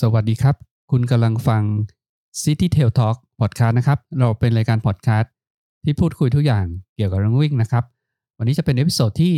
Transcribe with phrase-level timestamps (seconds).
[0.00, 0.56] สวัสดีครับ
[0.90, 1.62] คุณกำลังฟัง
[2.42, 5.32] City Trail Talk Podcast นะครับ เราเป็นรายการพอดแคสต์
[5.84, 6.64] ที่พูดคุยทุกอย่าง
[6.96, 7.84] เกี่ยวกับเรื่องวิ่งนะครับ
[8.38, 9.32] วันนี้จะเป็น episode ที่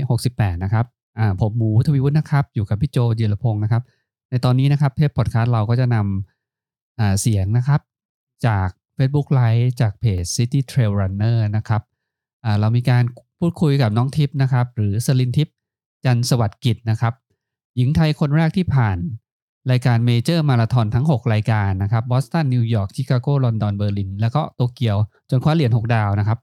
[0.00, 0.86] 168 นะครับ
[1.18, 3.82] อ่าผมหมูทวีวุฒินะครับ อยู่กับพี่โจเดียรพงศ์นะครับ
[4.30, 7.80] ในตอนนี้นะครับเทปพอดแคสต์เราก็จะนำอ่าเสียงนะครับ
[8.46, 11.82] จาก Facebook Live จากเพจ City Trail Runner นะครับ
[12.44, 13.02] อ่าเรามีการ
[13.38, 15.54] พูดคุยกับน้องทิพย์นะครับ หรือสลินทิพย์
[16.04, 17.14] จันสวัสดิ์กิจนะครับ
[17.76, 18.98] หญิงไทยคนแรกที่ผ่าน
[19.70, 24.96] รายการ major มาราธอนทั้ง 6 รายการนะครับบอสตันนิวยอร์กชิคาโกลอนดอนเบอร์ลินแล้วก็โตเกียว
[25.30, 26.38] จนคว้าเหรียญ6 ดาวนะครับ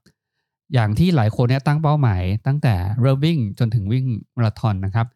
[0.74, 5.06] อย่างที่หลายคนเนี่ยตั้งเป้าหมาย ตั้งแต่เริ่มวิ่งจนถึงวิ่งมาราธอนนะครับ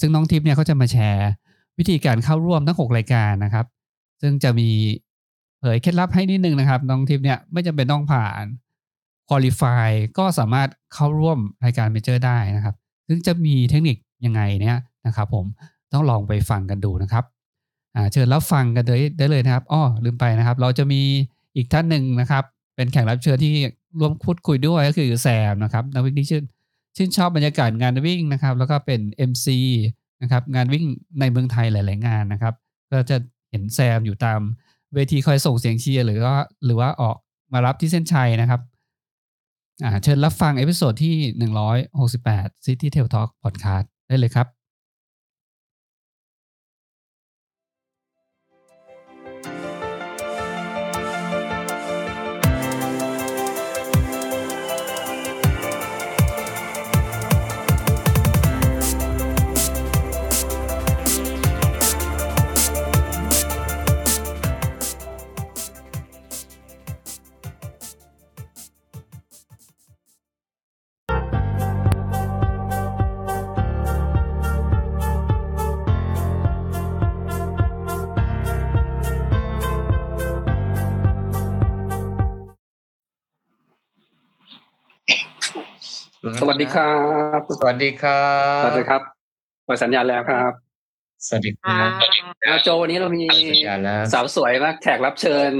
[0.00, 1.28] ซึ่งน้องทิพย์เนี่ยเขาจะมาแชร์
[1.78, 3.66] วิธีการเข้าร่วมทั้ง 6 รายการนะครับ
[4.22, 4.68] ซึ่งจะมี
[5.60, 8.44] เผยเคล็ดลับให้นิดนึงนะครับ น้องทิพย์เนี่ยไม่จำเป็นต้องผ่าน
[9.28, 12.74] คุริฟายก็สามารถเข้าร่วมรายการเมเจอร์ได้นะครับ
[13.08, 15.44] ซึ่งจะมีเทคนิคยังไงเนี่ยนะครับ ผม
[15.92, 17.24] ต้องลองไปฟังกันดูนะครับ
[18.12, 21.02] เชิญรับฟังกันเลยได้เลยนะครับอ้อลืมไปนะครับ เราจะมี
[21.56, 22.44] อีกท่านหนึ่งนะครับ
[22.76, 23.52] เป็นแขกรับเชิญที่
[23.98, 26.44] ร่วมพูดคุยด้วยก็คือแซมนะครับนักวิ่งที่ชื่น
[26.96, 29.46] ชื่นชอบบรรยากาศงานวิ่งนะครับ แล้วก็เป็น MC
[30.22, 30.84] นะครับงานวิ่ง
[31.20, 32.54] ในเมืองไทยหลาย ๆ งานนะครับ
[32.92, 33.16] ก็จะ
[33.50, 34.40] เห็นแซมอยู่ตาม
[34.94, 37.16] เวทีคอยส่งเสียงเชียร์หรือว่าหรือว่าออก
[37.52, 38.60] มารับที่เส้นชัยนะครับ
[40.02, 41.14] เชิญรับฟังเอพิโซดที่
[41.90, 44.46] 168 City Tail Talk Podcast ได้เลยครับ
[86.52, 86.94] วัสดีครั
[87.38, 88.24] บ สวัสดีครั
[88.62, 89.02] สบวัสดีครับ
[89.64, 90.52] เปิดสัญญาณแล้วครับ
[91.26, 91.90] สวัสดีครับ
[92.44, 95.50] อาโจวันนี้เรามีสัญญาณแล้วสาวสวยมากแขกรับเชิญ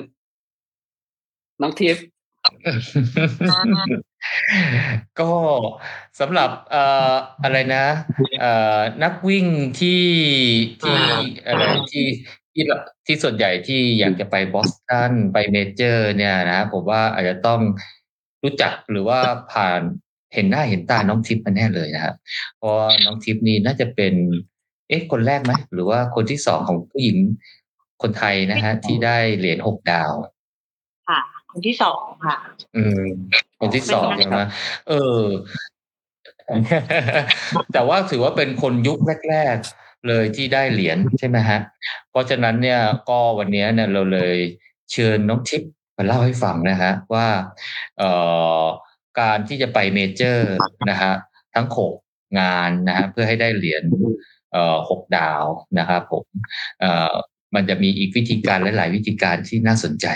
[1.63, 2.05] น้องทิพย์
[5.21, 5.33] ก็
[6.21, 7.85] สำหรับเอ่ออะไรนะ
[8.41, 9.47] เอ่อนักวิ่ง
[9.81, 10.05] ที่
[10.83, 10.99] ที่
[11.47, 12.07] อะไรที่
[12.55, 12.65] ที่
[13.07, 17.61] ที่ส่วนใหญ่ที่อยากจะไปบอสตันไปเมเจอร์ เนี่ยนะผมว่าอาจจะต้อง
[18.43, 19.21] รู้จักหรือว่า
[19.53, 19.83] ผ่าน
[20.35, 22.15] เห็นหน้าเห็นตาน้องทิพย์มาแน่เลยนะครับ
[22.57, 24.15] เพราะว่าน้องทิพย์นี่น่าจะเป็น
[24.89, 27.19] เอ๊ะคนแรกไหมหรือว่าคนที่สองของผู้หญิง
[28.03, 30.13] คนไทยนะฮะที่ได้เหรียญหกดาว
[31.09, 31.21] ค่ะ
[31.51, 32.37] คนที่สองค่ะ
[32.77, 33.05] อืม
[33.61, 34.41] คนที่สองใช่ไหม
[34.89, 35.23] เออ
[37.73, 38.99] แต่ว่าถือว่าเป็นคนยุค
[39.31, 41.59] แรก ๆ เลยที่ได้เหรียญใช่ไหมฮะ
[42.11, 44.37] เพราะฉะนั้นเนี่ยก็วันนี้เนี่ยเราเลย
[44.93, 47.27] เชิญน้องทิพย์มาเล่าให้ฟังนะฮะว่า
[47.99, 48.11] เอ่
[48.63, 48.65] อ
[49.21, 50.53] การที่จะไปเมเจอร์
[50.91, 51.15] นะฮะ
[51.55, 51.93] ทั้งหก
[52.41, 53.83] งานนะฮะเพื่อให้ได้เหรียญ
[54.53, 55.45] เออหกดาว
[55.79, 56.25] นะครับผม
[56.81, 57.15] เออ
[57.55, 60.07] มันจะมีอีกวิธีการหลาย ๆ วิธีการที่น่าสนใจ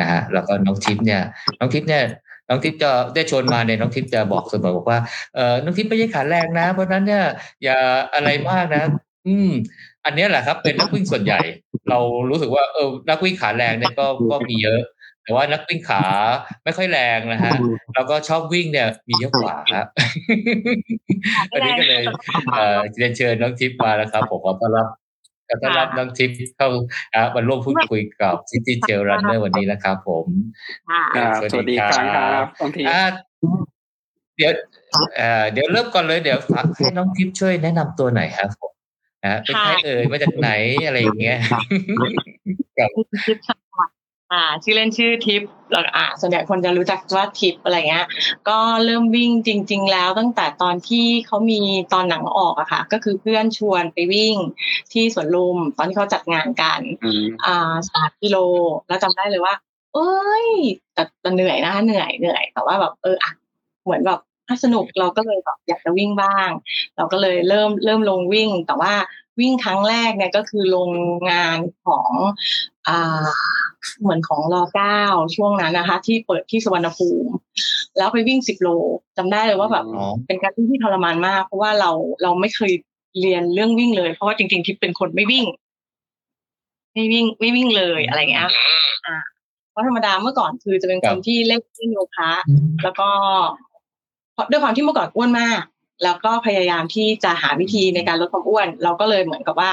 [0.00, 1.22] นะฮะแล้วก็น้องทิพย์เนี่ย
[1.58, 2.04] น้องทิพย์เนี่ย
[2.48, 4.98] น้องทิพย์จะได้ชวนมาเนี่ยน้องทิพย์จะบอกเสมอบอกว่า
[5.34, 7.24] เออน้องทิพย์ไม่ใช่ขาแรงนะ เพราะนั้นเนี่ย
[7.64, 7.78] อย่า
[8.14, 8.84] อะไรมากนะ
[9.26, 9.50] อืม
[10.04, 11.40] อันนี้แหละครับ เป็นนักวิ่งส่วนใหญ่
[11.90, 11.98] เรา
[12.30, 14.80] รู้สึกว่าเออนักวิ่งขาแรงเนี่ยก็ก็มีเยอะ
[15.24, 16.02] แต่ว่านักวิ่งขา
[16.64, 17.52] ไม่ค่อยแรงนะฮะ
[17.94, 19.86] แล้วก็ชอบวิ่งเนี่ยมีเยอะกว่าครับ
[21.52, 22.02] วันนี้ก็เลย
[22.52, 24.86] เอ่อเรียนเชิญน้องทิพย์มาแล้วครับผมขอต้อนรับ
[25.48, 26.68] ขอต้อนรับน้องทิพย์เข้า
[27.14, 30.26] อ่ามาร่วมพูดคุยกับ City Trail Runner วันนี้นะครับผม
[30.90, 33.02] ค่ะครับสวัสสวัสดีดีคครัรั้งครับน้องทิพย์อ่า
[34.36, 34.52] เดี๋ยว
[35.16, 36.38] เอ่อเดี๋ยวเริ่มก่อนเลยเดี๋ยว
[36.76, 38.72] ให้น้องทิพย์ช่วยแนะนำตัวหน่อยครับผม
[39.24, 40.50] นะเป็นใครเอ่ยมาจากไหน
[40.86, 41.38] อะไรอย่างเงี้ย
[43.26, 43.56] ทิปค่ะ
[44.32, 48.06] อ่าชื่อเล่นชื่อทิปแล้วอ่าส่วนใหญ่คนจะรู้จักว่าทิปอะไรเงี้ย
[48.48, 51.60] ก็เริ่มวิ่งจริง ๆ แล้วตั้งแต่ตอนที่เขามี
[51.92, 54.36] ตอนหนังออกอะค่ะ ก็คือเพื่อนชวนไปวิ่ง
[54.92, 58.36] ที่สวนลุมตอนที่เขาจัดงานกันอืมอ่าสามกิโล
[58.88, 59.54] แล้วจำได้เลยว่า
[59.94, 60.12] เอ้
[60.44, 60.48] ย
[60.94, 63.30] แต่แต่เหนื่อยนะคะเหนื่อยเหนื่อย แต่ว่าแบบเอออะ
[63.84, 66.48] เหมือนแบบถ้าสนุกเราก็เลยแบบอยากจะวิ่งบ้าง
[66.96, 68.94] เราก็เลยเริ่มเริ่มลงวิ่ง แต่ว่า
[69.40, 70.90] วิ่งครั้งแรกเนี่ยก็คือลง
[71.30, 72.71] งานของอ่า
[74.00, 75.00] เหมือนของรอเก้า
[75.36, 77.32] ช่วงนั้นนะคะ ที่เปิดที่สวรรณภูมิ
[77.98, 78.68] แล้วไปวิ่งสิบโล
[79.16, 81.90] จำได้เลยว่าแบบอ๋อเป็นการวิ่งที่ทรมานมาก เพราะว่าเรา
[82.22, 82.72] เราไม่เคย
[83.20, 85.44] เรียนเรื่องวิ่งเลย เพราะว่าจริงๆที่เป็นคนไม่วิ่ง
[86.94, 88.48] ไม่วิ่งไม่วิ่งเลยอะไรเงี้ย
[89.06, 89.16] อ่า
[89.70, 92.32] เพราะธรรมดาเมื่อก่อนคือจะเป็นครัคบนที่เล่นเล่นโยคะ
[92.82, 93.08] แล้วก็
[94.32, 95.62] เพราะด้วยความที่เมื่อก่อนอ้วนมาก
[96.04, 99.70] แล้วก็พยายามที่จะหาวิธีในการลดความอ้วน เราก็เลยเหมือนกับว่า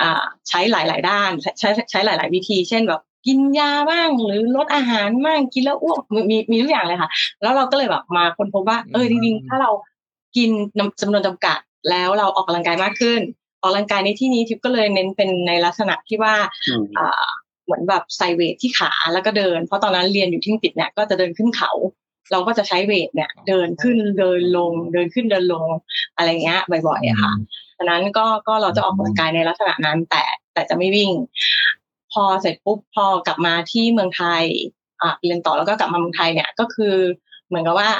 [0.00, 5.98] อ่าใช้หลาย ๆ ด้านใช้ใช้หลาย ๆ วิธี เช่นแบบกินยาบ้างหรือลดอาหารบ้างกินแล้วอ้วก
[6.30, 7.10] มีมีทุกอย่างเลยค่ะ
[7.42, 9.70] แล้วเราก็เลยแบบมาค้นพบว่าเออจริงๆถ้าเรา
[10.36, 10.50] กิน
[11.00, 11.58] จำนวนจำกัด
[11.90, 13.20] แล้วเราออกกำลังกายมากขึ้น
[13.62, 16.34] ออกกำลังกายในที่นี้ทิพย์ก็เลยเน้นเป็นในลักษณะที่ว่า
[16.98, 17.28] อ่า
[17.64, 21.72] เหมือนแบบใส่เวทที่ขาแล้วก็เดิน เพราะตอนนั้นเรียนอยู่ที่อังกฤษเนี่ยก็จะเดินขึ้นเขา
[22.30, 25.66] เราก็จะใช้เวทเนี่ย เดินขึ้นเดินลง เดินขึ้นเดินลง
[26.16, 27.32] อะไรเงี้ยบ่อยๆอะค่ะ
[27.78, 30.22] ฉะนั้นก็ก็เราจะออกกำลังกายในลักษณะนั้น แต่
[30.52, 31.10] แต่จะไม่วิ่ง
[32.12, 34.42] พอเสร็จปุ๊บพอกลับมาที่เมืองไทย
[35.02, 36.94] อ่าเรียนต่อแล้วก็กลับมาเมืองไทยเนี่ยก็คือ
[37.48, 37.90] เหมือนกับว่า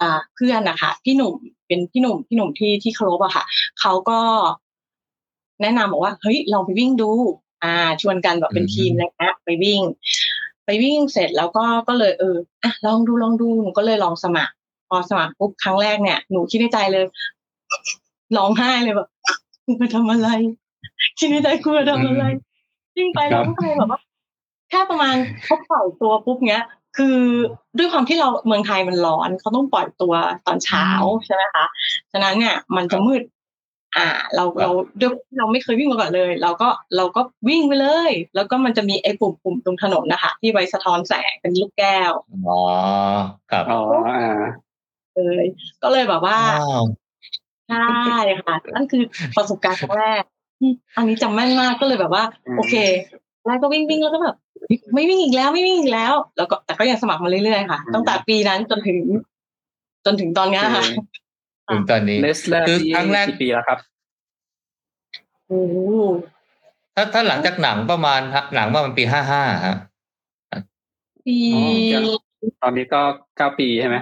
[0.00, 1.34] อ่าเพื่อนนะคะพี่หนุ่ม
[1.66, 3.44] เป็นพี่หนุ่มพี่หนุ่มที่ที่เคารพอะค่ะ
[3.80, 4.20] เขาก็
[5.62, 7.10] แนะนำบอกว่าเฮ้ยลองไปวิ่งดู
[7.64, 9.80] อ่า ชวนกันแบบเป็นทีมอะไรเงี้ยไปวิ่ง
[10.64, 14.52] ไปวิ่งเสร็จแล้วก็ก็เลยเอออะลองดูลองดูหนูก็เลยลองสมัคร
[14.88, 17.04] พอสมัครปุ๊บครั้งแรกเนี่ยหนูคิดในใจเลย
[18.36, 19.08] ร้องไห้เลยแบบ
[19.64, 20.28] กูมาทำอะไร
[21.18, 22.24] คิดในใจกูมาทำอะไร
[22.96, 24.00] วิ่งไปร้องไห้แบบว่า
[24.70, 25.14] แค่ประมาณ
[25.44, 26.64] เขาปล่อยตัวปุ๊บเนี้ย
[26.96, 27.18] คือ
[27.78, 30.14] ด้วยความที่เราเมืองไทยมันร้อนเขาต้องปล่อยตัว
[30.46, 30.86] ตอนเช้า
[31.26, 31.66] ใช่ไหมคะ
[32.12, 33.22] ฉะนั้นเนี่ยมันจะมืด
[33.96, 42.12] อ่า เราเราด้วยเราไม่เคยวิ่งมาก่อนเลย เราก็เราก็วิ่งไปเลย แล้วก็มันจะมีไอ้ปุ่มปุ่มตรงถนนนะคะที่ไว้สะท้อนแสงเป็นลูกแก้ว
[42.48, 42.60] อ๋อ
[43.50, 44.40] ครับอ๋ออ่า
[45.14, 45.46] เลย
[45.82, 46.84] ก็เลยแบบว่าว้าว
[47.68, 47.86] ใช่
[48.44, 49.02] ค่ะนั่นคือ
[49.36, 50.22] ประสบการณ์ครั้งแรก
[50.58, 52.74] ที่อันนี้จำแม่นมากก็เลยแบบว่าอืมโอเค
[53.46, 54.36] แรกก็วิ่งวิ่งแล้วก็แบบ
[54.94, 58.98] ไม่วิ่งอีกแล้วไม่วิ่งอีกแล้ว แล้วก็แต่ก็ยังสมัครมาเรื่อยๆค่ะตั้งแต่ปีนั้นจนถึง
[60.04, 60.84] จนถึงตอนเนี้ยค่ะ
[61.70, 63.78] ถึงตอนนี้เลสแรกคือที่ครั้งแรกกี่ปีแล้วครับ
[65.48, 65.76] โอ้โห
[66.94, 68.20] ถ้าถ้าหลังจากหนังประมาณ
[68.54, 69.76] หนังประมาณปีห้าห้าฮะ
[71.26, 71.62] ปีอ๋อ
[72.62, 73.00] ตอนนี้ก็
[73.36, 73.96] เก้าปีใช่ไหม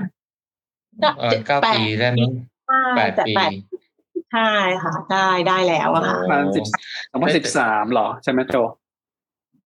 [1.20, 2.32] เออเก้าปีได้มั้ง
[2.68, 3.50] ใช่แปดแต่ปีแปด
[4.32, 4.50] ใช่
[4.82, 6.64] ค่ะ ได้ได้แล้วอะค่ะประมาณสิบ
[7.10, 8.56] สองพันสิบสามหรอ ใช่ไหมโจ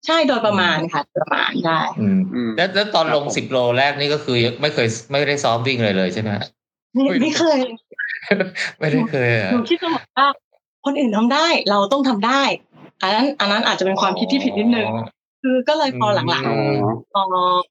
[0.05, 6.45] ใช่โดยประมาณค่ะ ประมาณได้อืมอืมแล้วแล้วตอนลงครับผมสิบโลแรกนี่ก็คือไม่เคยไม่ได้ซ้อมวิ่งเลยเลยใช่ไหมฮะ
[6.95, 7.59] ไม่ไม่ไม่เคย
[8.79, 10.27] ไม่ได้เคยอะหนูคิดเสมอว่า
[10.85, 12.43] คนอื่นทำได้ เราต้องทำได้
[13.01, 14.87] อันนั้น อันนั้นอาจจะเป็นความคิดที่ผิดนิดนึง
[15.43, 17.23] คือก็เลยพอหลังอ๋อๆพอ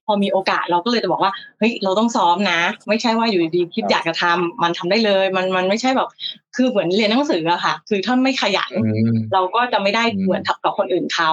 [0.05, 6.09] พอมีโอกาสเราก็เลยจะบอกว่าเฮ้ยเราต้องซ้อมนะ ไม่ใช่ว่าอยู่ดีๆคิดอยากจะทำมันทำได้เลย มันมันไม่ใช่แบบ
[6.55, 11.31] คือเหมือนเรียนหนังสืออะค่ะ คือถ้าไม่ขยันอืมเราก็จะไม่ได้อืมเหมือนทับกับคนอื่นเขา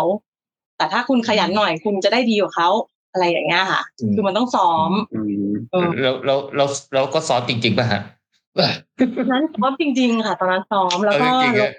[0.76, 2.68] แต่ถ้าคุณขยันหน่อยคุณจะได้ดีกว่าเขา
[3.12, 3.82] อะไรอย่างเงี้ยค่ะ
[4.14, 5.20] คือมันต้องซ้อมอื
[5.50, 6.64] มเออเราเราเรา
[6.94, 8.00] เราก็ซ้อมจริงๆป่ะฮะ
[9.32, 11.72] นั้นซ้อมจริง ๆ ค่ะ ตอนนั้นซ้อมแล้วก็เอาจริงๆอะ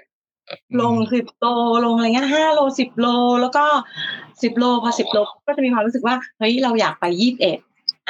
[0.80, 1.46] ลงสิบโล
[1.84, 3.06] ลงอะไรเงี้ยห้าโลสิบโล
[3.40, 3.64] แล้วก็
[4.42, 7.58] สิบโลพอสิบโลก็จะมีความรู้สึกว่าเฮ้ยเราอยากไปยี่สิบเอ็ด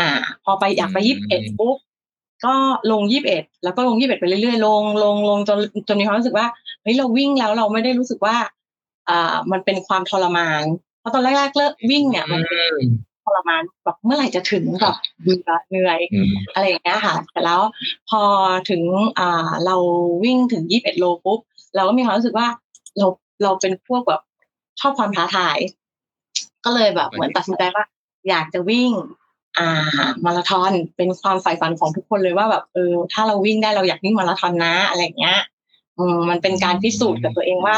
[0.00, 0.11] อ่า
[0.44, 1.77] พอไปอยากไปยี่สิบเอ็ดปุ๊บ
[2.47, 2.55] ก็
[2.93, 6.47] ลงยี่สิบเอ็ดแล้วก็ลงยี่สิบเอ็ดไปเรื่อยๆลงลงลงจนจนมีความรู้สึกว่า
[6.82, 8.37] เฮ้ยเราวิ่งแล้วเราไม่ได้รู้สึกว่า
[9.09, 10.62] อ่ามันเป็นความทรมาน
[11.00, 12.73] เพราะตอนแรกๆเลิกวิ่งเนี่ยมันเป็น
[13.25, 17.61] ทรมานแบบเมื่อไหร่จะถึงแบบเบื่อเหนื่อยอืมอะไรอย่างเงี้ยค่ะแต่แล้ว
[18.11, 18.23] พอ
[18.71, 18.82] ถึง
[19.19, 19.76] อ่าเรา
[20.25, 21.41] วิ่งถึงยี่สิบเอ็ดโลปุ๊บ
[21.75, 22.49] เราก็มีความรู้สึกว่า
[22.99, 23.06] เรา
[23.43, 24.21] เราเป็นพวกแบบ
[24.81, 25.59] ชอบความท้าทาย
[26.65, 27.85] ก็เลยแบบเหมือนตัดสินใจว่า
[28.29, 28.93] อยากจะวิ่ง
[29.59, 29.69] อ่า
[30.25, 35.38] มาราธอนเป็นความใฝ่ฝันของทุกคนเลยว่าแบบเออถ้าเราวิ่งได้เราอยากวิ่งมาราธอนนะอะไรอย่างเงี้ย
[35.99, 37.77] อืมมันเป็นการพิสูจน์กับตัวเองว่า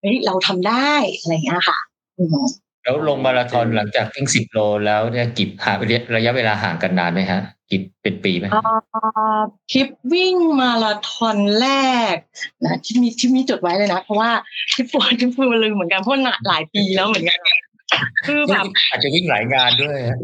[0.00, 1.78] เฮ้ยเราทำได้อะไรอย่างเงี้ยค่ะ
[2.18, 2.46] อืม
[2.86, 5.76] แล้วลงมาราธอนหลังจากวิ่งสิบโลแล้วเนี่ยกี่ห่าง
[6.16, 7.40] ระยะเวลาห่างกันนานไหมฮะ
[7.70, 9.40] กี่เป็นปีไหมอ่า
[9.70, 11.68] ทริปวิ่งมาราธอนแร
[12.14, 12.16] ก
[12.64, 14.30] นะที่มีที่มีจดไว้เลยนะ เพราะว่า
[14.72, 17.38] ทริปปวดทริปปวดลืมเหมือนกันเพราะหนาหลายปีแล้วเหมือนกัน
[18.26, 20.18] คือแบบอาจจะวิ่งหลายงานด้วยฮะ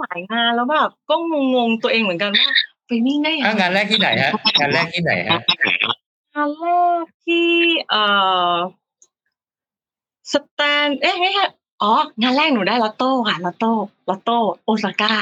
[0.00, 1.14] หลายงานแล้วแบบก็
[1.54, 2.48] งงๆตัวเองเหมือนกันว่า
[2.86, 5.40] ไปวิ่งได้ยังอะไงงานแรกที่ไหนฮะงานแรกที่ไหนฮะ
[6.34, 6.66] งานแร
[7.02, 7.48] กที่
[7.90, 8.04] เอ่
[8.50, 8.52] อ
[10.32, 11.44] สแตนเอ๊ะไม่ใช่
[11.82, 11.92] อ๋อ
[12.22, 13.70] งานแรกหนูได้ลอตโต้ค่ะลอตโต้
[14.08, 15.12] ลอตโต้โอซาก้า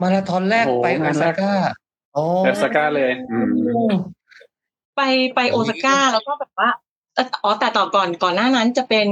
[0.00, 1.52] มาราธอนแรกโอ้โหไปโองานแรซากก้า
[2.14, 3.92] โอ้เอสก้าเลยอืม
[4.96, 5.00] ไป
[5.34, 6.68] ไปโอซาก้าแล้วก็แบบว่า
[7.14, 9.08] เอ่ออ๋อแต่ต่อก่อนก่อนหน้านั้นจะเป็น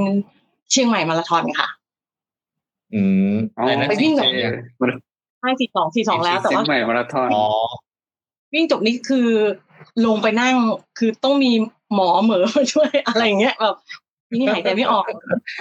[0.71, 1.67] เชียงใหม่มาราธอนค่ะ
[2.93, 4.53] อืมอ๋ออันนั้นไปวิ่งสี่กับสองยัง
[5.39, 7.45] ใช่สี่สองสี่สองแล้วแต่เชียว่างใหม่มาราธอนอ๋อ
[8.53, 9.27] วิ่งจบนี่คือ
[10.05, 10.55] ลงไปนั่ง
[10.97, 11.51] คือต้องมี
[11.93, 13.75] หมอเหมอมาช่วยอะไรอย่างเงี้ยแบบ
[14.39, 15.05] นี่หายใจไม่ออก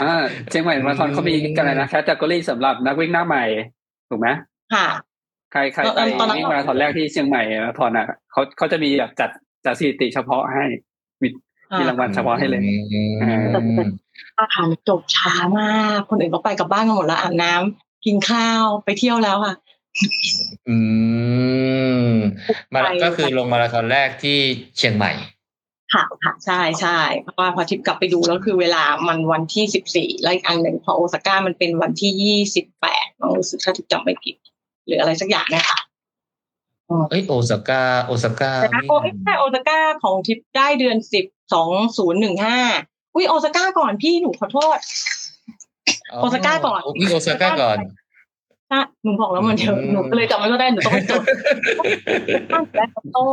[0.02, 0.12] อ่า
[0.50, 3.44] เชียงใหม่มาราธอนเขามีกันอะไรนะแคตตากรีสำหรับนักวิ่งหน้าใหม่
[4.10, 4.28] ถูกไหม
[4.74, 4.86] ค่ะ
[5.52, 9.30] ใครใครตอนไปตอนนั้นวิ่งมาราธอนแรกที่เชียงใหม่มาราธอนอะเขาเขาจะมีแบบจัด
[9.64, 10.64] จัดสถิติเฉพาะให้
[11.22, 11.28] มี
[11.78, 12.60] มีรางวัลเฉพาะให้เลย
[12.92, 13.78] อืม
[14.40, 19.54] อาหารจบช้ามาก คนอื่นก็ไปกลับบ้านกันหมดแล้วอาบน้ำกินข้าวไปเที่ยวแล้วค่ะ
[20.68, 20.76] อื
[22.02, 22.10] ม
[22.74, 24.38] มาก็คือลงมาราธอนแรกที่
[24.76, 25.12] เชียงใหม่
[25.94, 33.06] ค่ะค่ะใช่ใช่เพราะว่าพอทิปกลับไปดูแล้วคือเวลามันวันที่สิบสี่แล้วอีกอันหนึ่งพอโอซาก้ามันเป็นวันที่ยี่สิบแปด
[33.38, 34.36] รู้สึกถ้าทิปจำไม่ผิด
[34.86, 35.80] หรืออะไรสักอย่างเนี่ยค่ะ
[37.10, 42.58] เอ้ยโอซาก้าโอซาก้าแต่นะโอเอ้ยใช่โอซาก้าของทิปได้เดือนสิบสองศูนย์หนึ่งห้า
[43.14, 44.78] อุ้ยโอซาก้าก่อนพี่หนูขอโทษ
[46.20, 47.78] โอซาก้าก่อนพี่โอซาก้าก่อน
[48.68, 51.22] ใช่หนูบอกแล้วมันเดี๋ยวอืมหนูก็เลยจำไม่ได้หนูต้องไปจด
[52.76, 53.26] ได้ลอตโต้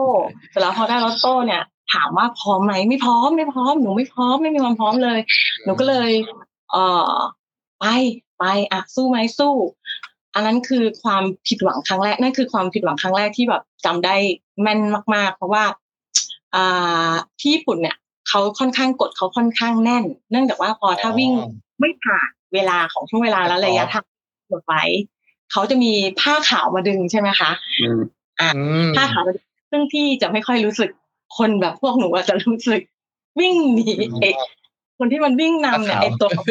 [0.52, 5.20] เสร็จแล้วพอได้ลอตโต้เนี่ย ถามว่าพร้อมไหมไม่พร้อมไม่พร้อมหนูไม่พร้อมไม่มีความพร้อมเลย
[5.64, 6.12] หนูก็เลย
[6.72, 7.14] เอ่อ
[7.80, 7.86] ไป
[8.40, 9.54] ไปอะสู้ไหมสู้
[10.34, 14.16] อันนั้นคือความผิดหวังครั้งแรกนั่นคือความผิดหวังครั้งแรกที่แบบจำได้
[14.62, 14.80] แม่น
[15.16, 15.64] มากๆ เพราะว่า
[16.56, 17.96] อ่าที่ญี่ปุ่นเนี่ย
[18.30, 24.04] เขาค่อนข้างกดเขาค่อนข้างแน่น เนื่องจากว่าพอถ้าวิ่งอ๋อไม่ผ่านเวลาของช่วงเวลาและระยะทาง
[24.50, 24.84] หมดไว้
[25.52, 27.52] เขาจะมีผ้าขาวมาดึงใช่ไหมคะ
[27.82, 28.00] อืม
[28.40, 28.48] อื
[28.88, 30.90] มผ้าขาวมาดึงซึ่งพี่จะไม่ค่อยรู้สึก
[31.38, 32.82] คนแบบพวกหนูอาจจะรู้สึก
[33.40, 33.86] วิ่งหนี
[34.22, 34.30] ไอ้
[34.98, 36.46] คนที่มันวิ่งนำเนี่ยไอ้ตัวทอง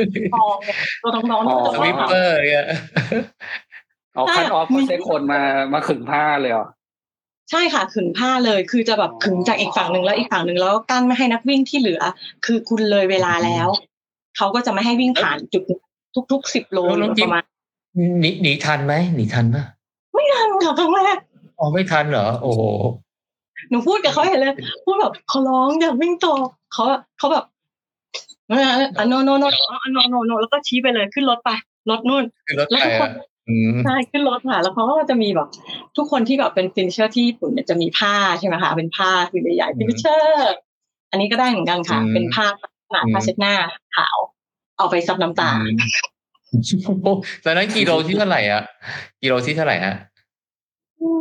[0.64, 2.66] เนี่ยตัวทองทองๆที่มันสจะวิปเปอร์เนี่ย
[4.14, 5.40] เอาคัดออฟก็ใช้คนมา
[5.73, 6.66] มาขึงผ้าเลยเหรอ
[7.50, 12.02] ใช่ค่ะขึงผ้าเลยคือจะแบบขึงจากอีกฝั่งหนึ่งแล้วอีกฝั่งหนึ่งแล้วกั้นไม่ให้นักวิ่งที่เหลือ
[12.47, 13.68] คือคุณเลยเวลาแล้ว
[14.37, 15.78] เขาก็จะไม่ให้วิ่งผ่านจุดนี้
[16.33, 17.42] ทุกๆสิบโลหรือประมาณ
[18.21, 19.64] หนีหนีทันไหมหนีทันปะ
[20.33, 21.18] ทันค่ะครั้งแรก
[21.59, 26.35] อ๋อไม่ทันเหรอโอ้โหหนูพูดกับเขาเห็นเลย พูดแบบเขาร้องอยากวิ่งต่อ
[26.73, 27.45] เขาแบบเขาแบบ
[28.99, 29.45] อะ no no no
[29.93, 31.51] no no no แล้วก็ชี้ไปเลยขึ้นรถไป
[31.91, 33.11] รถนู่นคือรถไฟอะ
[33.49, 35.49] อืมใช่ขึ้นรถค่ะ แล้วเขาก็จะมีแบบ
[35.97, 40.55] ทุกคนที่แบบเป็น finisher ที่ญี่ปุ่นเนี่ยจะมีผ้าใช่ไหมคะเป็นผ้าคือใหญ่ๆ finisher
[41.11, 42.47] อันนี้ก็ได้เหมือนกันค่ะ เป็นผ้า
[42.89, 43.55] ขนาดผ้าเช็ดหน้า
[43.97, 44.19] ขาว
[44.79, 45.51] เอาไปซับน้ำตา
[47.45, 48.63] ตอนนั้นกิโลที่เท่าไหร่อะ
[49.23, 49.95] กิโลที่เท่าไหร่ฮะ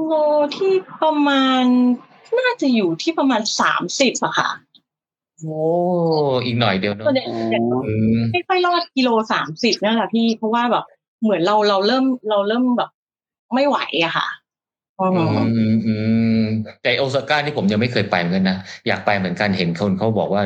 [0.05, 0.13] โล
[0.57, 1.63] ที่ประมาณ
[2.39, 4.49] น่าจะอยู่ที่ประมาณสามสิบอะค่ะ
[5.41, 5.59] โอ้
[6.45, 7.25] อีกหน่อยเดียวเนอะส่วนใหญ่
[7.87, 10.85] อืมไม่ค่อยรอดกิโลสามสิบนั่นแหละพี่เพราะว่าแบบ
[11.21, 12.89] เหมือนเราเราเริ่มเราเริ่มแบบ
[13.53, 14.27] ไม่ไหวอะค่ะ
[14.99, 15.95] อืมอืมอื
[16.39, 16.41] ม
[16.83, 20.43] แต่โอซาก้านี่ผมยังไม่เคยไปเหมือนกันนะอยากไปเหมือนกันเห็นคนเขาบอกว่า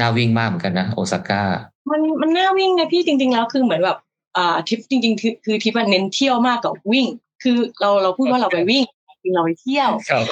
[0.00, 1.42] น่าวิ่งมากเหมือนกันนะโอซาก้า
[1.90, 3.98] มันมันน่าวิ่งนะพี่จริง ๆ แล้วคือเหมือนแบบ
[4.36, 7.06] อ่าทริปจริง ๆ คือคือทริปมันเน้นเที่ยวมากกว่าวิ่ง
[7.42, 10.24] คือเราเราพูดว่าเราไปวิ่งจ ริงๆเราไปเที่ยวครับ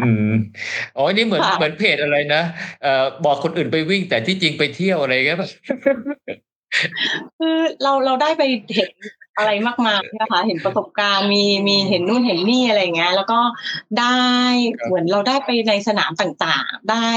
[0.00, 0.32] อืม
[0.96, 2.42] อ๋อนี่เหมือนค่ะเหมือนเพจอะไรนะ
[2.82, 5.48] เอ่อบอกคนอื่นไปวิ่งแต่ที่จริงไปเที่ยวอะไรเงี้ยป่ะ
[7.38, 8.42] คือเราเราได้ไป
[8.74, 8.90] เห็น
[9.38, 13.40] อะไรมากมายนะคะเห็นประสบการณ์มีมีเห็นนู่นเห็นนี่อะไรอย่างเงี้ย แล้วก็
[14.00, 14.20] ได้
[14.86, 17.08] เหมือนเราได้ไปในสนามต่างๆ ได้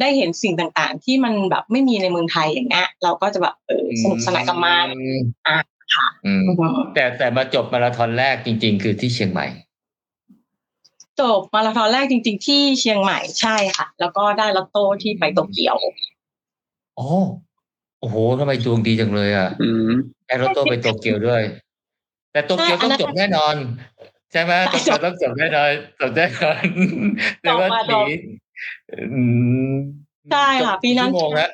[0.00, 5.58] ได้เห็นสิ่งต่างๆ ที่มันแบบไม่มีในเมืองไทยอย่างเงี้ยเราก็จะแบบเออสนุกสนานกับมันอืมอะ
[5.94, 6.42] ค่ะอืม
[6.94, 9.46] แต่แต่มาจบมาราธอนแรกจริง ๆ คือที่เชียงใหม่
[11.20, 15.76] จบมาราธอนแรกจริง ๆ ที่เชียงใหม่ใช่ค่ะ แล้วก็ได้ลอตโต้ที่ไปโตเกียว
[16.98, 17.08] อ๋อ
[18.00, 19.90] โอ้โหทำไมดวงดีจังเลยอะอืม
[20.26, 21.42] ได้รถตัวไปโตเกียวด้วย
[22.32, 23.54] แต่โตเกียวต้องจบแน่นอน
[24.32, 25.70] ใช่ไหมโตเกียวต้องจบแน่นอน
[26.00, 26.62] จบแน่นอน
[27.42, 28.02] แต่ว่าหนี
[28.92, 29.22] อื
[29.72, 29.74] ม
[30.32, 31.50] ใช่ค่ะ ปีนั้นชั่วโมงแล้ว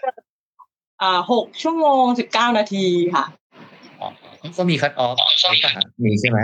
[1.02, 3.25] อ่าหกชั่วโมงสิบเก้านาทีค่ะ
[4.59, 5.16] ก็มีคัดออฟ
[6.04, 6.38] มีใช่ไหม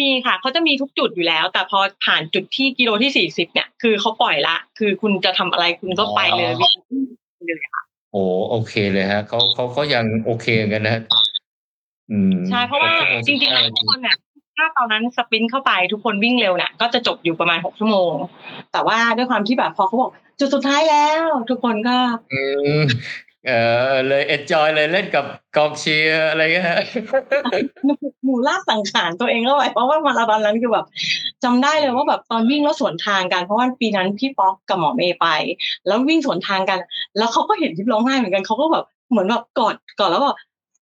[0.00, 6.74] มีค่ะเขาจะมีทุกจุดอยู่แล้ว แต่พอผ่านจุดที่กิโลที่สี่สิบเนี่ย คือเขาปล่อยละ คือคุณจะทำอะไรคุณก็ไปเลยวิ่ง
[7.46, 7.82] เลยค่ะ
[8.12, 10.98] โอ้โอเคเลยฮะเขาเขาเขายังโอเคกันนะ
[12.10, 12.92] อืมใช่เพราะว่า
[13.26, 14.16] จริงๆแล้วทุกคนเนี่ย
[14.56, 18.14] ถ้าตอนนั้น sprint เข้าไปทุกคนวิ่งเร็วเนี่ยก็จะจบอยู่ประมาณหกชั่วโมง
[18.72, 20.10] แต่ว่าด้วยความที่แบบพอเขาบอก
[20.40, 21.96] จุดสุดท้ายแล้ว ทุกคนก็
[22.32, 22.42] อื
[22.78, 22.80] ม
[23.48, 23.54] เอ
[23.90, 25.24] อเลย enjoy เลยเล่นกับ
[25.56, 26.80] กองเชียร์อะไรเงี้ยฮะ
[28.24, 30.86] หมูลากสังขารตัวเองเข้าไปเพราะว่ามาราธอนนั้นคือแบบ
[31.44, 35.26] จำได้เลยว่าแบบตอนวิ่งแล้วสวนทางกันเพราะว่าปีนั้นพี่ป๊อกกับหมอเมย์ไป
[35.86, 36.78] แล้ววิ่งสวนทางกัน
[37.16, 40.36] แล้วเขาก็เห็นทิพย์ร้องไห้เหมือนกันเขาก็แบบเหมือนแบบกอดกอดแล้วแบบ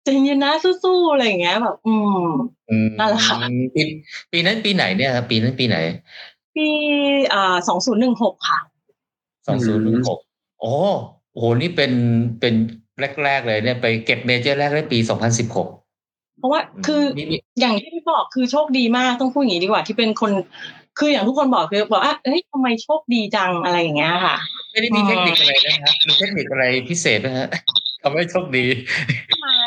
[0.03, 0.51] ใจเย็นนะ
[0.83, 1.93] สู้ๆอะไรอย่างเงี้ยแบบอื
[2.23, 2.27] ม
[2.69, 3.37] อืมนั่นแหละค่ะ
[3.75, 3.81] ปี
[4.31, 5.77] ปีนั้นปีไหนเนี่ยครับปีนั้นปีไหน
[6.55, 6.67] ปี
[7.33, 8.59] อ่าสองศูนย์หนึ่งหกค่ะ
[9.47, 10.19] สองศูนย์หนึ่งหก
[10.59, 10.73] โอ้
[11.35, 11.91] โหนี่เป็น
[12.39, 12.53] เป็น
[13.23, 15.67] แรก ๆ เลยเนี่ยไปเก็บเมเจอร์แรกได้ปีสองพันสิบหก
[16.39, 20.31] เพราะว่าคือนี่นี่อย่างที่พี่บอกคือโชคดีมากต้องพูดอย่างนี้ดีกว่าที่เป็นคน
[20.99, 24.35] คืออย่างทุกคนบอกคือบอกว่าเฮ้ยทำไมโชคดีจังอะไรอย่างเงี้ยค่ะ
[24.71, 27.47] ไม่ได้มีเทคนิคอะไรนะครับมีเทคนิคอะไรพิเศษนะฮะ
[28.03, 28.65] ทำให้โชคดี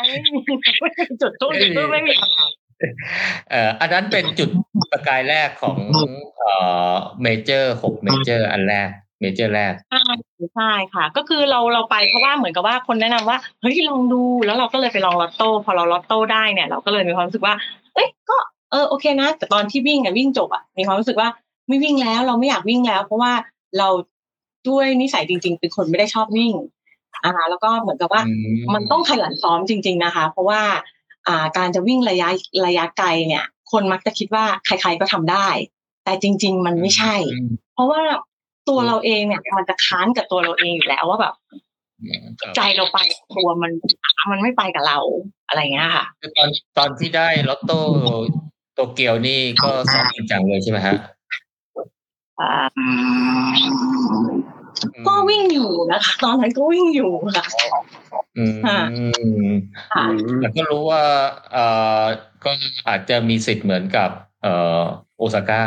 [0.09, 0.39] ไม่มี
[0.81, 2.13] ไม่มีจุดโชคดีก็ไม่มี
[3.49, 4.49] เอ่ออันนั้นเป็นจุด
[4.91, 5.77] ประกายแรกของ
[6.39, 6.53] เอ่
[6.93, 10.03] อ major หก major อันแรก major แรกใช่
[10.55, 17.55] ใช่ค่ะ ก็คือเราเราไปเพราะว่าเหมือนกับว่าคนแนะนำว่าเฮ้ยลองดูแล้วเราก็เลยไปลองลอตโต้พอเราลอตโต้ได้เนี่ย เราก็เลยมีความรู้สึกว่า
[17.93, 18.37] เอ้ยก็
[18.71, 21.29] เออโอเคนะ แต่ตอนที่วิ่งอะวิ่งจบอะมีความรู้สึกว่า
[21.67, 23.33] ไม่วิ่งแล้วเราไม่อยากวิ่งแล้ว เพราะว่า
[23.77, 23.89] เรา
[24.69, 26.53] ด้วยนิสัยจริง ๆ เป็นคนไม่ได้ชอบวิ่ง
[27.23, 28.33] อ่าแล้วก็เหมือนกับว่าอื
[28.73, 30.61] มันต้องขยันซ้อมจริง ๆนะคะ เพราะว่า
[31.27, 32.29] อ่าการจะวิ่งระยะ
[32.65, 35.47] ระยะไกลเนี่ย คนมักจะคิดว่าใคร ๆก็ทำได้
[36.03, 38.01] แต่จริง ๆ มันไม่ใช่อืมเพราะว่า
[38.69, 41.33] ตัวเราเองเนี่ย มันจะค้านกับตัวเราเองอยู่แล้วว่าแบบ
[42.41, 42.97] ครับใจเราไป
[43.37, 43.71] ตัวมัน
[44.31, 44.99] มันไม่ไปกับเรา
[45.47, 47.79] อะไรเงี้ยค่ะคือตอนตอนที่ได้ลอตโต้
[48.75, 50.95] โตเกียวนี่ก็ซ้อมจริงจังเลยใช่ไหมฮะ
[52.39, 52.51] อ่า
[55.07, 57.45] ก็วิ่งอยู่นะคะตอนนั้นก็วิ่งอยู่ค่ะ
[58.37, 58.79] อืมค่ะ
[59.93, 60.05] ค่ะ
[60.41, 61.03] แล้วก็รู้ว่า
[61.51, 61.65] เอ่
[62.01, 62.03] อ
[62.43, 62.51] ก็
[62.87, 64.09] อาจจะมีสิทธิ์เหมือนกับ
[64.43, 64.81] เอ่อ
[65.17, 65.63] โอซาก้า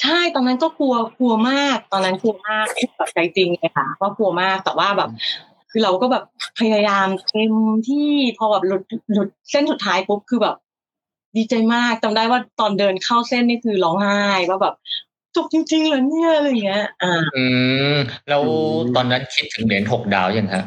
[0.00, 2.66] ใช่ตอนนั้นก็กลัวกลัวมาก ตอนนั้นกลัวมาก
[2.96, 5.10] แบบใจจริงเลยค่ะว่ากลัวมากแต่ว่าแบบ
[5.70, 6.24] คือเราก็แบบ
[6.60, 7.52] พยายามเต็ม
[7.88, 10.56] ที่พอแบบหลุดหลุดเส้นสุดท้ายปุ๊บคือแบบ
[11.36, 14.74] ดีใจมากจำได้ว่าตอนเดินเข้าเส้นนี่คือร้องไห้ว่าแบบ
[15.36, 17.44] จบจริงๆเหรอเนี่ยอะไรอย่างเงี้ย อ่า อื
[17.94, 17.96] ม
[18.28, 20.64] แล้วอืมตอนนั้นคิดถึงเหรียญหกดาวยังฮะ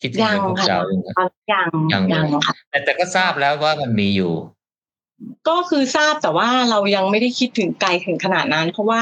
[0.00, 4.32] คิดถึงเหยัรีงยญหกค่ะดาวยังฮะตอนยังยังเลยยังค่ะแต่แต่ก็ทราบแล้วว่ามันมีอยู่
[5.48, 9.00] ก็คือทราบแต่ว่าเรายังไม่ได้คิดถึงไกลถึงขนาดนั้น เพราะว่า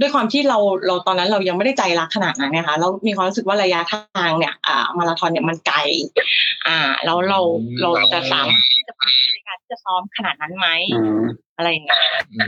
[0.00, 5.78] ด้วยความที่เราเราตอนนั้นเรายังไม่ได้ใจรักขนาดนั้นนะคะเรามีความรู้สึกว่าระยะทางเนี่ยอ่ามาราธอนเนี่ยมันไกล
[6.66, 9.02] อ่าแล้วเราอืมเราจะสามารถที่จะไป
[9.32, 11.22] ในการที่จะซ้อมขนาดนั้นไหมอืม
[11.56, 11.98] อะไรอย่างเงี้ย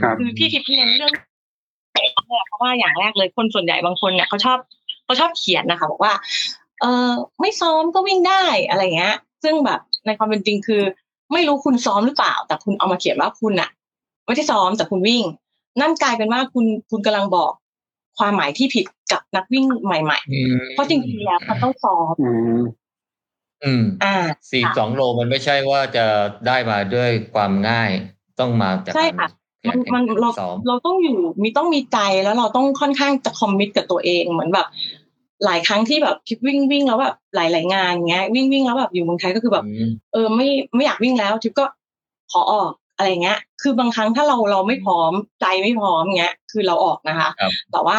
[0.01, 1.13] ครับคือที่ทิพย์เน้นเรื่อง
[2.47, 4.57] เพราะว่าอย่างแรกเลยคนส่วนใหญ่บางคนเนี่ยเขาชอบ
[5.05, 6.13] เขาชอบเขียนนะคะบอกว่า
[6.81, 7.09] เออ
[7.41, 10.83] ไม่ซ้อมก็วิ่งได้อะไรเงี้ย ซึ่งแบบในความเป็นจริงคือ
[11.33, 13.69] ไม่รู้คุณซ้อมหรือเปล่า แต่คุณเอามาเขียนว่าคุณอะ
[14.25, 15.23] ไม่ได้ซ้อมแต่คุณวิ่ง
[15.81, 17.51] นั่นกลายเป็นว่าคุณคุณกำลังบอก
[18.17, 22.61] ความหมายที่ผิดกับนักวิ่งใหม่อืมๆเพราะจริงๆแล้วมันต้องซ้อมอืม
[23.63, 24.15] อืมอ่า
[24.51, 26.05] สี่สองโลมันไม่ใช่ว่าจะ
[26.47, 27.89] ได้มาด้วยความง่าย
[28.39, 29.27] ต้องมาจากใช่ค่ะ
[29.69, 34.67] มันมันเราซ้อมเราต้องอยู่มีต้องมีใจแล้วเราต้องค่อนข้างจะคอมมิตกับตัวเองเหมือนแบบ
[35.45, 41.65] หลายครั้งที่แบบทิพย์วิ่งวิ่งแล้วแบบหลายๆงานเงี้ยวิ่งวิ่งแล้วแบบอยู่เมืองไทยก็คือแบบอืมเออไม่ไม่อยากวิ่งแล้วทิพย์ก็
[42.31, 47.97] ขอออกอะไรเงี้ย คือบางครั้งถ้าเราเราไม่พร้อมใจไม่พร้อมเงี้ย คือเราออกนะคะครับแต่ว่า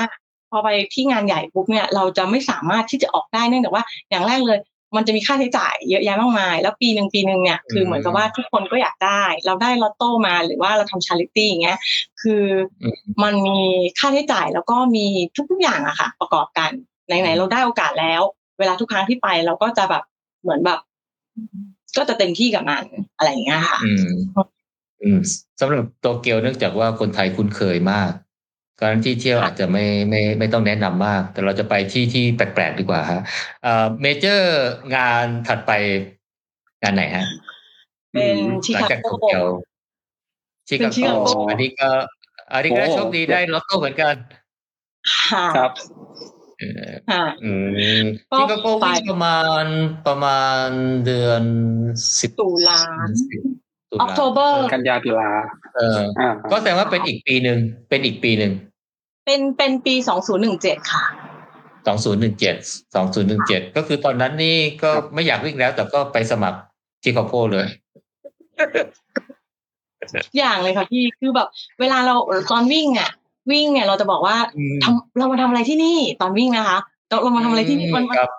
[0.51, 4.59] พอไปที่งานใหญ่ปุ๊บเนี่ยเราจะไม่สามารถที่จะออกได้เนื่องจากว่า อย่างแรกเลย
[4.97, 11.79] มันจะมีค่าใช้จ่ายเยอะแยะมากมาย แล้วปีหนึ่งปีหนึ่งเนี่ยคือเหมือนกับว่าทุกคนก็อยากได้ เราได้ลอตโต้มาหรือว่าเราทำชาริตี้อย่างเงี้ย
[12.23, 12.43] คือ
[12.83, 13.59] อมมันมี
[13.99, 15.07] ค่าใช้จ่ายแล้วก็มี
[15.51, 16.71] ทุกๆอย่างอะค่ะ ประกอบกัน
[17.07, 18.23] ไหนๆเราได้โอกาสแล้ว
[18.59, 20.03] เวลาทุกครั้งที่ไปเราก็จะแบบ
[20.43, 20.79] เหมือนแบบ
[21.97, 22.85] ก็จะเต็มที่กับมัน
[23.17, 24.09] อะไรอย่างเงี้ยค่ะ อืม
[25.03, 25.19] อืม
[25.61, 28.11] สำหรับโตเกียวเนื่องจากว่าคนไทยคุ้นเคยมาก
[28.83, 33.23] การที่เที่ยวค่ะอาจจะไม่ไม่ไม่ต้องแนะนำมาก แต่เราจะไปที่ที่แปลกๆดีกว่าฮะ
[33.63, 34.65] เอ่อ major
[34.97, 35.73] งานถัดไป
[36.83, 37.25] งานไหนฮะ
[38.13, 39.45] เป็นชิหลังคาจากโกโตเกียว
[40.69, 41.91] ชิเป็คานชิคาโกโกอันนี้ก็
[42.53, 44.15] อันนี้ก็โอ้โชคดีได้ลอตโต้เหมือนกัน
[45.31, 47.51] ค่ะครับเออค่ะอื
[48.03, 49.65] มก็ชิคาโกไปวิ่งประมาณ
[50.07, 50.67] ประมาณ
[51.07, 51.43] เดือน
[52.21, 52.81] สิบตุลา
[53.91, 55.31] ตุอลาอกโทเบอร์กันยาตุลา
[55.77, 58.53] เอออ่าก็แสดงว่าเป็นอีกปีหนึ่งเป็นอีกปีหนึ่ง
[59.27, 61.05] เป็นเป็นปีสองศูนย์หนึ่งเจ็ดค่ะ
[61.87, 62.57] สองศูนย์หนึ่งเจ็ด
[62.95, 66.59] สองศูนย์หนึ่งเจ็ดก็คือตอนนั้นนี่ก็ไม่อยากวิ่งแล้ว แต่ก็ไปสมัคร
[67.03, 67.67] ชิคาโกเลย
[70.39, 71.49] อย่างเลยค่ะพี่คือแบบ
[71.81, 72.15] เวลาเรา
[72.51, 73.11] ตอนวิ่งอะ
[73.51, 76.79] วิ่งเนี่ยเราจะบอกว่าอืมทำเรามาทำอะไรที่นี่ตอนวิ่งนะคะ
[77.09, 78.31] เราเรามาทำอะไรที่นี่มันมันครับ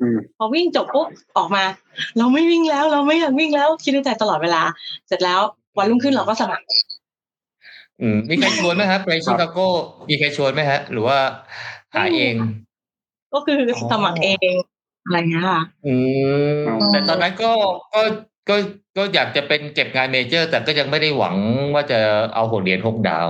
[0.00, 1.64] อืมพอวิ่งจบปุ๊บออกมา
[2.18, 4.62] เราไม่วิ่งแล้ว เราไม่อยากวิ่งแล้วคิดในใจตลอดเวลา
[5.08, 5.40] เสร็จแล้ว
[5.78, 6.64] วันรุ่งขึ้นเราก็สมัคร
[8.00, 9.58] อืมมีใครชวนไหมครับไปชิคาโก
[10.08, 11.18] มีใครชวนไหมฮะ หรือว่า
[11.94, 12.34] หาเอง
[13.34, 13.58] ก็คือ
[13.92, 14.52] สมัครเอง
[15.04, 15.94] อะไรเงี้ยค่ะอื
[16.56, 17.52] มอ๋อแต่ตอนนั้นก็
[17.94, 18.00] ก็
[18.48, 18.56] ก็
[18.96, 21.34] ก็อยากจะเป็นเก็บงานเมเจอร์ แต่ก็ยังไม่ได้หวัง
[21.74, 21.98] ว่าจะ
[22.34, 23.28] เอาหกเหรียญหกดาว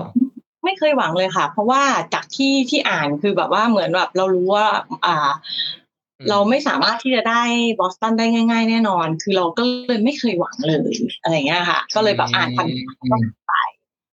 [0.65, 1.83] ไม่เคยหวังเลยค่ะ เพราะว่า
[2.15, 4.67] จากที่ที่อ่านคือแบบว่าเหมือนแบบเรารู้ว่า
[5.07, 5.17] อ่า
[6.21, 7.43] อืมเราไม่สามารถที่จะได้
[7.81, 12.67] บอสตันได้ง่าย ๆ แน่นอน คือเราก็เลยไม่เคยหวังเลยอะไรเงี้ยค่ะ ก็เลยแบบอ่านผ่าน
[13.03, 13.25] อืม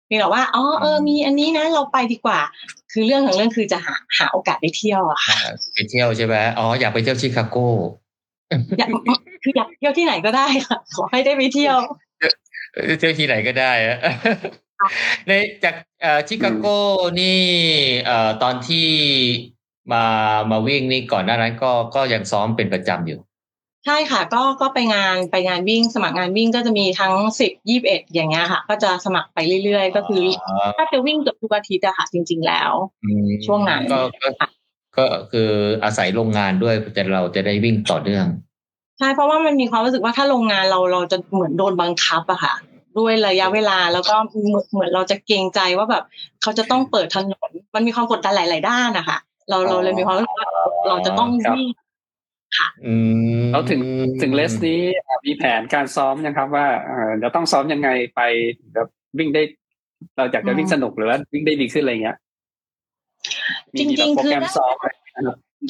[0.06, 2.40] เพียงแต่ว่าอ๋อเออมีอันนี้นะเราไปดีกว่า
[2.92, 5.36] คือเรื่องของเรื่องคือจะหาหาโอกาสไปเที่ยวอะค่ะ
[5.74, 7.56] ไปเที่ยวใช่ไหมอ๋ออยากไปเที่ยวชิคาโก
[8.78, 8.88] อยาก
[9.42, 11.78] คืออยากเที่ยวที่ไหนก็ได้ค่ะขอให้ได้ไปเที่ยว
[12.72, 13.98] เอ่อเที่ยวที่ไหนก็ได้อะ
[15.28, 15.32] ใน
[15.64, 16.66] จากเอ่อชิคาโก
[17.20, 17.40] นี่
[18.06, 18.88] เอ่อตอนที่
[19.92, 20.04] มา
[20.50, 23.20] มาวิ่งนี่ก่อนหน้านั้นก็ก็ยังซ้อมเป็นประจำอยู่
[23.86, 32.70] ใช่ค่ะ ก็ก็ไปงานไปงานวิ่ง สมัครงานวิ่งก็จะมีทั้งสิบยี่บเอ็ดอย่างเงี้ยค่ะ ก็จะสมัครไปเรื่อยๆ ก็คืออถ้าจะวิ่งเกือบทุกอาทิตย์อะค่ะ จริง ๆ แล้ว
[33.06, 34.28] มช่วงนั้นก็ก็
[34.96, 35.50] ก็คือ
[35.84, 38.26] อาศัยโรงงานด้วยแต่เราจะได้วิ่งต่อเนื่อง
[38.98, 44.14] ใช่เพราะว่ามันมีความรู้สึกว่าถ้าโรงงานเราเราจะเหมือนโดนบังคับอะค่ะโดด้วยระยะเวลา แล้วก็
[44.72, 46.04] เหมือนเราจะเกรงใจว่าแบบ
[46.42, 50.48] เขาจะต้องเปิดถนนมันมีความกดดันหลาย ๆ ด้านนะคะเราเราเลยมีความรู้สึกว่า
[50.88, 51.68] เราจะต้องวิ่ง
[52.86, 52.94] อื
[53.38, 53.80] มแล้วถึง
[54.22, 54.80] ถึงเลสนี้
[55.26, 58.20] มีแผนการซ้อมยังครับว่าเออจะต้องซ้อมยังไงไป
[58.74, 59.42] แบบวิ่งได้
[60.16, 62.16] เราอยากจะวิ่งสนุกหรือว่าวิ่งได้ดีขึ้นอะไรเงี้ย
[63.74, 64.92] มีจริงๆแบบโปรแกรมคือซ้อมอะ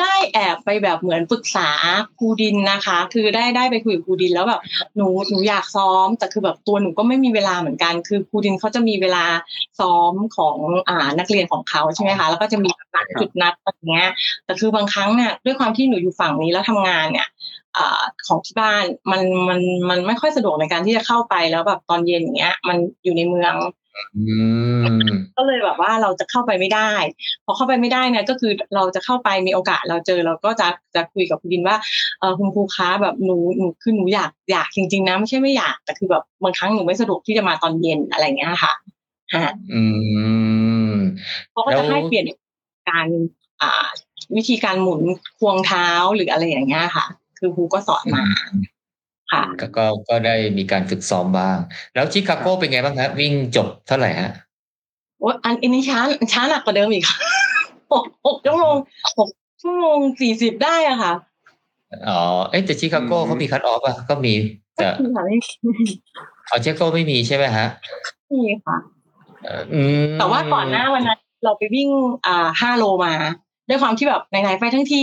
[0.01, 1.71] ได้แอบไปแบบเหมือนปรึกษา
[2.19, 4.61] ครูดินนะคะ คือได้ได้ไปคุยกับครูดินแล้วแบบ
[4.97, 9.25] หนูหนูอยากซ้อมแต่คือแบบตัวหนูก็ไม่มีเวลาเหมือนกัน คือครูดินเขาจะมีเวลา
[9.81, 10.57] ซ้อมของ
[10.89, 14.11] อ่านักเรียนของเขาใช่ไหมคะแล้วก็จะมีนัดจุดนัดอะไรเงี้ย
[14.45, 17.29] แต่คือบางครั้งเนี่ยด้วยความที่หนูอยู่ฝั่งนี้แล้วทำงานเนี่ย
[17.77, 17.79] อ
[18.27, 23.55] ของที่บ้านมันมันมันไม่ค่อยสะดวกในการที่จะเข้าไปแล้วแบบตอนเย็นอย่างเงี้ย มันอยู่ในเมือง
[24.17, 24.23] อื
[24.83, 26.91] ม ก็เลยแบบว่าเราจะเข้าไปไม่ได้
[27.45, 31.77] พอเข้าไปไม่ได้เนี่ยก็คือเราจะเข้าไปมีโอกาสเราเจอเราก็จะจะคุยกับคุณดินว่า
[32.21, 38.73] เออคุณครูคะแบบหนูหนูคือหนูอยากอยากจริง ๆ นะไม่ใช่ไม่อยากแต่คือแบบบางครั้งหนูไม่สะดวกที่จะมาตอนเย็นอะไรเงี้ยค่ะ
[39.35, 39.83] ฮะอื
[40.91, 40.93] ม
[41.53, 42.25] เขาก็จะให้เปลี่ยน
[42.91, 43.07] การ
[43.63, 43.89] อ่า
[44.37, 45.01] วิธีการหมุน
[45.39, 47.07] ควงเท้าหรืออะไรอย่างเงี้ยค่ะ
[47.39, 48.25] คือครูก็สอนมา
[49.33, 51.59] ค่ะก็ก็ก็ได้มีการฝึกซ้อมบ้าง
[51.95, 54.31] แล้วชิคาโกเป็นไงบ้างฮะวิ่งจบเท่าไหร่ฮะ
[55.19, 55.99] โอ้อันอันนี้ช้า
[56.33, 57.19] ช้าหนักกว่าเดิมอีกค่ะ
[57.93, 58.77] หกหกชั่วโมง
[59.19, 59.31] หก
[59.63, 61.13] ชั่วโมงสี่สิบได้อะค่ะ
[62.09, 64.35] อ๋อเอ้แต่ชิคาโกเขามีคัตออฟอะก็มี
[64.77, 65.37] แต่ไม่มีค่ะไม่
[66.51, 67.67] อ๋อชิคาโกไม่มีใช่ไหมฮะ
[68.33, 68.77] มีค่ะ
[69.45, 71.89] เอ่ออืมแต่ว่าก่อนหน้าวันนั้นเราไปวิ่ง
[72.27, 73.13] อ่าห้าโลมา
[73.69, 75.01] ด้วยความที่แบบไหนๆไปทั้งที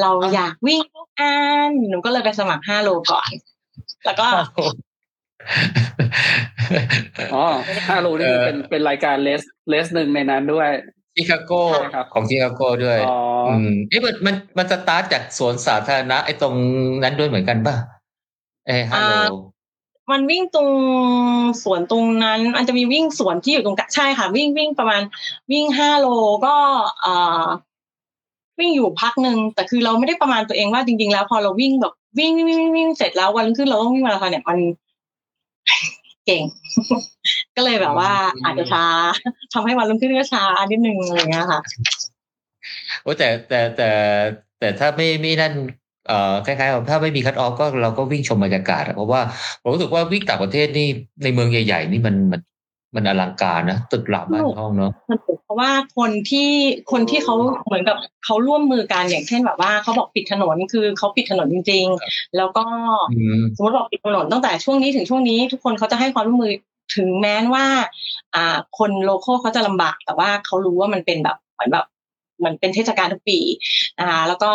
[0.00, 1.34] เราอยากวิ่งทุกอั
[1.68, 3.30] นหนูก็เลยไปสมัครห้าโลก่อน
[4.04, 4.26] แล้วก็
[7.34, 7.46] อ๋อ
[7.88, 10.70] ห้าโลนี่คือเป็นเป็นรายการเลสเลสหนึ่งในนั้นด้วย
[11.16, 16.54] ชิคาโกใช่ครับของชิคาโกด้วยอ๋อออืมเอ๊ะมันมันมันสตาร์ทจากสวนสาธารณะไอ้ตรง
[17.02, 17.76] นั้นด้วยเหมือนกันป่ะ
[18.66, 19.30] เอ้ฮัลโหลอ่า
[20.10, 20.70] มันวิ่งตรง
[21.62, 25.02] สวนตรงนั้นมันจะมีวิ่งสวนที่อยู่ตรงกลางใช่ค่ะ วิ่งวิ่งประมาณ
[25.52, 26.06] วิ่งห้าโล
[26.46, 26.54] ก็
[27.04, 27.46] อ่า
[28.58, 34.58] วิ่งอยู่พักหนึ่งแต่คือเราไม่ได้ประมาณตัวเองว่าจริง ๆ แล้วพอเราวิ่งแบบวิ่งวิ่งวิ่งวิ่งเสร็จแล้ววันรุ่งขึ้นเราต้องวิ่งมาราธอนเนี่ยมัน
[36.26, 36.42] เก่ง
[37.56, 38.10] ก็เลยแบบว่า
[38.44, 38.84] อาจจะช้า
[39.54, 41.60] ทำให้วันรุ่งขึ้นก็ช้านิดนึงอะไรอย่างเงี้ยค่ะ
[43.02, 43.90] โอ้แต่แต่แต่
[44.58, 45.52] แต่ถ้าไม่ไม่นั่น
[46.08, 49.20] เอ่อคล้ายๆกับถ้าไม่มีคัตออฟก็เราก็วิ่งชมบรรยากาศอะเพราะว่า
[49.62, 50.88] ผมรู้สึกว่าวิ่งต่างประเทศนี่
[51.22, 52.40] ในเมืองใหญ่ ๆ นี่มันมัน
[52.96, 56.50] มันอลังการนะตึกหลาบ้านช่องเนาะมันเป็นเพราะว่าคนที่
[56.92, 57.34] คนที่เขา
[57.66, 62.64] เหมือนกับเขาร่วมมือกันอย่างเช่นแบบว่าเขาบอกปิดถนนคือเขาปิดถนนจริง ๆ แล้วก็
[63.12, 66.52] อืมสมมติบอกปิดถนนตั้งแต่ช่วงนี้ถึงช่วงนี้ ทุกคนเขาจะให้ความร่วมมือ
[66.96, 67.66] ถึงแม้ว่า
[68.34, 71.86] อ่า คนโลโก้เขาจะลำบาก แต่ว่าเขารู้ว่ามันเป็นแบบเหมือนแบบ
[72.38, 73.38] เหมือนเป็นเทศกาลทุกปี
[74.00, 74.52] นะคะแล้วก็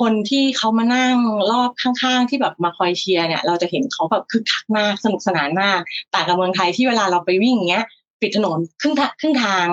[0.00, 1.16] คนที่เขามานั่ง
[1.50, 5.80] รอบข้างๆ ที่แบบมาคอยเชียร์เนี่ยเราจะเห็นเขาแบบคึกคักมากสนุกสนานมาก
[6.14, 7.84] ต่างกับเมืองไทยที่เวลาเราไปวิ่งอย่างเงี้ย
[8.20, 9.66] ปิดถนนครึ่งทางครึ่งทาง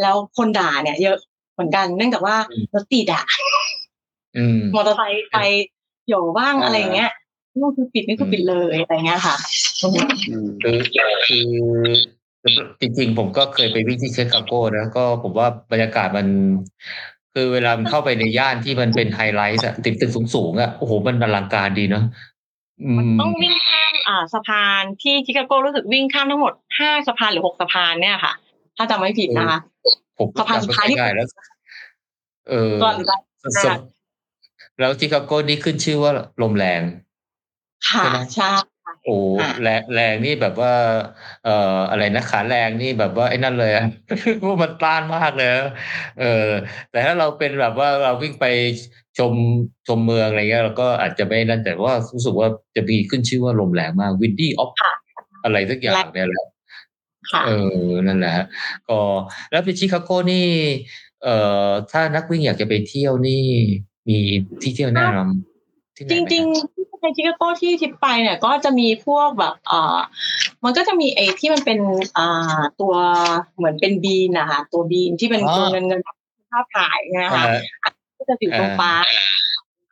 [0.00, 1.18] แล้วคนด่าเนี่ยเยอะ
[1.54, 2.36] เหมือนกันเนื่องจากว่า
[2.74, 3.24] รถติดอะ
[4.36, 5.36] อืมมอเตอร์ไซค์ไป
[6.06, 7.10] โหย่บ้างอ่าอะไรอย่างเงี้ย
[7.52, 9.36] นี่คือปิดนี่คือปิดเลยอะไรเงี้ยค่ะ
[9.82, 10.78] อืมคือ
[11.26, 11.46] คือ
[12.80, 16.26] จริงๆ ผมก็เคยไปวิ่งที่ชิคาโกนะก็ผมว่าบรรยากาศมัน
[17.34, 22.04] คือเวลามันเข้าไปในย่านที่มันเป็นไฮไลท์อะติดตึกสูงๆอะโอ้โหมันอลังการดีเนาะ
[22.82, 28.32] อืมันมต้องวิ่งข้ามอ่าสะพานที่ชิคาโกรู้สึกวิ่งข้ามทั้งหมดห้าสะพานหรือหกสะพานเนี่ยค่ะ
[28.76, 29.58] ถ้าจำไม่ผิดนะคะ
[30.18, 31.28] ผมสะพานสุดท้ายนี่จำไม่ค่อได้แล้ว
[32.48, 32.94] เออก่อน
[33.64, 36.80] สดๆแล้วชิคาโกนี่ขึ้นชื่อว่าลมแรง
[37.88, 38.48] ค่ะใช่ไหมใช่
[39.04, 40.74] โอ้อะแรงแรงนี่แบบว่า
[41.44, 43.86] เอ่ออะไรนะขาแรงนี่แบบว่าไอ้นั่นเลยอะ
[44.46, 45.68] ว่ามันต้านมากเลยอะ
[46.20, 46.48] เออ
[46.90, 48.46] แต่ถ้าเราเป็นแบบว่าเราวิ่งไป
[49.18, 49.32] ชม
[49.88, 54.92] ชมเมืองอะไรเงี้ยเราก็อาจจะไม่นั่นแต่ว่ารู้สึกว่าจะมีขึ้นชื่อว่าลมแรงมาก windy of ค่ะ
[55.44, 56.46] อะไรสักอย่างเนี่ยแหละ
[57.30, 57.50] ค่ะ เอ
[57.86, 58.46] อนั่นแหละฮะ
[58.88, 58.98] ก็
[59.50, 60.48] แล้วไปชิคาโกนี่
[61.22, 61.36] เอ่
[61.66, 63.44] อถ้านักวิ่งอยากจะไปเที่ยวนี่
[64.08, 64.18] มี
[64.62, 66.73] ที่เที่ยวแนะนำที่ไหนไหมริงๆที่
[67.04, 69.98] ในชิคาโกที่ทิพย์ไปเนี่ยก็จะมีพวกแบบเอ่อ
[70.64, 71.78] มันก็จะมีไอ้ที่มันเป็น
[72.18, 72.94] อ่าตัว
[73.56, 76.00] เหมือนเป็น bean นะคะตัว bean ที่เป็นตัวเงินเงิน
[76.52, 77.44] ภาพถ่ายนะคะเอ่
[77.84, 77.86] อ
[78.18, 79.06] ก็จะอยู่ตรงอ่า park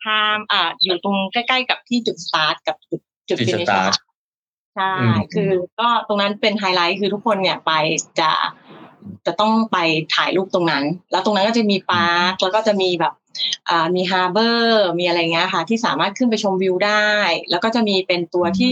[0.05, 3.94] ข้ามอ่าอยู่ตรงใกล้ๆกับที่จุดสตาร์ทกับจุดจุดจุด finish start
[4.77, 7.72] ใช่อืม คือก็ตรงนั้นเป็นไฮไลท์คือทุกคนเนี่ยไป
[8.20, 8.31] จะ
[9.27, 9.77] จะต้องไป
[10.14, 13.21] ถ่ายรูปตรงนั้น แล้วตรงนั้นก็จะมีปาร์คแล้วก็จะมีแบบอ่า
[13.95, 17.11] มีฮาร์เบอร์มีอะไรเงี้ยค่ะ ที่สามารถขึ้นไปชมวิวได้
[17.51, 18.71] แล้วก็จะมีเป็นตัวที่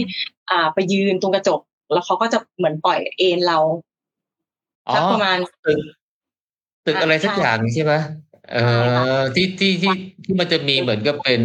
[0.49, 1.59] อ่าไปยืนตรงกระจก
[1.93, 3.59] แล้วเขาก็จะเหมือนปล่อยเอนเรา
[4.87, 5.79] อ๋อสักประมาณตึก
[6.85, 7.93] ตึกอ่าอะไรสักใช่อย่างใช่ไหม
[8.53, 9.93] เอใช่ค่ะอที่ที่ที่
[10.25, 11.41] ที่มันจะมีเหมือนกับเป็น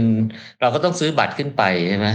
[0.61, 2.09] เราก็ต้องซื้อบัตรขึ้นไปใช่ไหม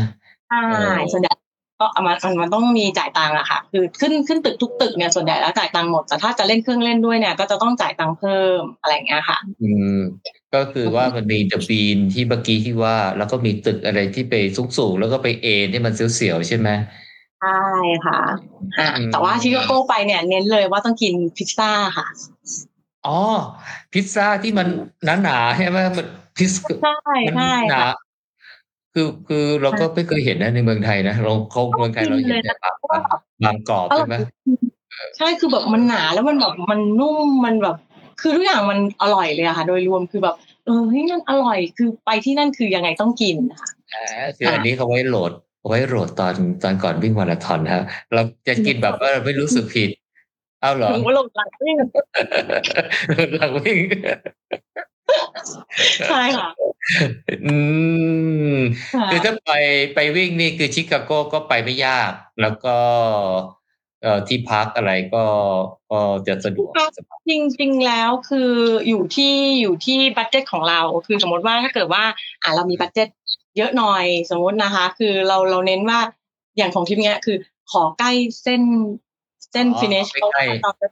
[0.50, 1.34] ใช่เออส่วนใหญ่
[1.80, 10.00] ก็เอามันมันมันต้องมีจ่ายตังค์อะค่ะ คือขึ้นขึ้นตึกทุกตึกเนี่ยส่วนใหญ่แล้วจ่ายตังค์หมดแต่ถ้าจะเล่นเครื่องเล่นด้วยเนี่ย ก็จะต้องจ่ายตังค์เพิ่มอะไรอย่างเงี้ยค่ะ อืม
[10.56, 14.34] ก็คือว่ามันมีเดอะบีนที่เมื่อกี้ที่ว่า แล้วก็มีตึกอะไรที่ไป
[14.78, 16.70] สูงๆแล้วก็ไปเอนที่มันเสียวๆใช่ไหม
[17.42, 17.62] ใช่
[18.06, 18.20] ค่ะ
[18.80, 22.08] อ่าอืมแต่ว่าชิคาโกไปเนี่ยเน้นเลยว่าต้องกินพิซซ่าค่ะ
[23.08, 23.20] อ๋อ
[23.94, 24.68] พิซซ่าที่มัน
[25.24, 26.52] หนาๆใช่ไหมมันพิซ
[26.84, 26.96] ใช่
[27.28, 27.96] มันใช่หนาค่ะ
[28.94, 33.04] คือคือเราก็ไม่เคยเห็นนะในเมืองไทยนะเราเขาเมืองไทยเราเห็นแต่บางบาง
[33.46, 34.16] บางกรอบใช่ไหม
[35.18, 37.76] ใช่คือแบบมันหนาแล้วมันแบบมันนุ่มมันแบบ
[38.22, 44.04] คือทุกอย่างมันอร่อยเลยอะค่ะ โดยรวมคือแบบเออเฮ้ยนั่นอร่อยคือไปที่นั่นคือยังไงต้องกินนะคะอ่า
[44.38, 49.90] คืออันนี้เขาไว้โหลดเอาไว้โหลดตอนตอนก่อนวิ่งมาราธอนฮะเราจะกินแบบว่าไม่รู้สึกผิด
[50.62, 51.78] เอาเหรอหนูก็ลงหลังวิ่ง
[53.36, 53.80] หลังวิ่ง
[56.10, 56.50] ใช่ค่ะ
[57.46, 57.56] อื
[58.56, 58.58] ม
[58.96, 59.52] ค่ะคือถ้าไป
[59.96, 62.78] ไปวิ่งนี่คือชิคาโกก็ไปไม่ยาก แล้วก็
[64.02, 65.24] เอ่อที่พักอะไรก็
[65.92, 68.52] ก็จะสะดวกสบายจริงๆแล้วคือ
[68.88, 72.04] อยู่ที่อยู่ที่ budget ของเรา คือสมมติว่าถ้าเกิดว่า
[72.44, 73.08] อ่าเรามี budget
[73.58, 76.00] เยอะหน่อยสมมตินะคะ คือเราเราเน้นว่า
[76.58, 77.38] อย่างของทิพย์เนี้ยคือ
[77.72, 78.12] ขอใกล้
[78.44, 78.62] เส้น
[79.52, 80.88] เส้นอ๋อ finish ใกล้เพราะว่าเราจะ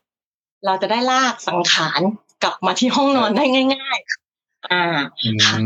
[0.66, 2.02] เราจะได้ลากสังขาร
[2.44, 3.44] กลับมาที่ห้องนอนได้
[3.74, 3.98] ง่าย
[4.34, 4.84] ๆ อ่า
[5.24, 5.64] อื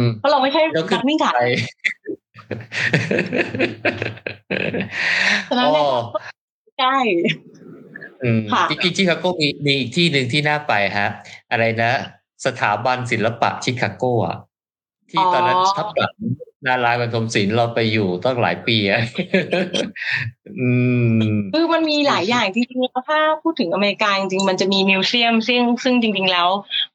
[0.00, 1.40] มเพราะเราไม่ใช่แล้วคือนักวิ่งขาไป
[5.48, 6.00] ฉะนั้นเนี่ยอ๋อ
[6.78, 6.98] ใกล้
[8.22, 11.08] อืมค่ะจริงๆชิคาโกมีมีอีกที่หนึ่งที่น่าไปฮะ
[11.50, 11.90] อะไรนะ
[12.46, 14.36] สถาบันศิลปะชิคาโกอะ
[15.10, 16.14] ที่ตอนนั้นทับหลัง
[16.66, 19.02] นารายณ์บรรทมศิลป์เราไปอยู่ตั้งหลายปีอะ
[20.60, 20.70] อื
[21.22, 26.48] มคือมันมีหลายอย่างจริงๆแล้วถ้าพูดถึงอเมริกาจริงๆมันจะมีมิวเซียมซึ่งซึ่งจริง ๆ แล้ว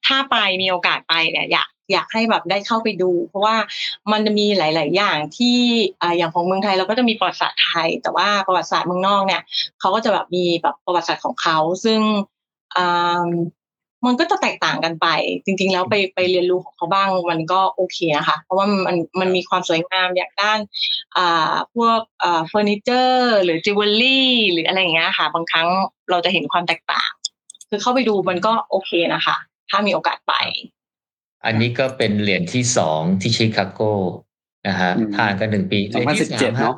[0.07, 3.56] ถ้าไปมีโอกาสไปเนี่ยอยาก อยากให้แบบได้เข้าไปดู เพราะว่า
[4.12, 5.58] มันจะมีหลาย ๆ อย่างที่
[6.17, 9.41] อย่างของเมืองไทยเราก็จะมีประวัติศาสตร์ไทย แต่ว่าประวัติศาสตร์เมืองนอกเนี่ย
[9.79, 11.99] เขาก็จะแบบมีแบบประวัติศาสตร์ของเขาซึ่ง
[14.08, 15.08] มันก็จะแตกต่างกันไป
[15.45, 20.60] จริง ๆ แล้วไปไปเรียนรู้ของเขาบ้างมันก็โอเคนะคะเพราะว่ามันมันมีความสวยงามอย่างด้าน
[21.17, 25.67] อ่าพวกอ่าเฟอร์นิเจอร์หรือจิวเวลรี่หรืออะไรอย่างเงี้ยค่ะ บางครั้ง
[26.10, 27.12] เราจะเห็นความแตกต่าง
[27.69, 29.36] คือเข้าไปดูมันก็โอเคนะคะ
[29.69, 30.34] ถ้ามีโอกาสไป
[31.45, 33.82] อันนี้ก็เป็นเหรียญที่สองที่ชิคาโก
[34.67, 36.75] นะฮะอืมผ่านกันหนึ่งปีสองพันสิบเจ็ดเนาะ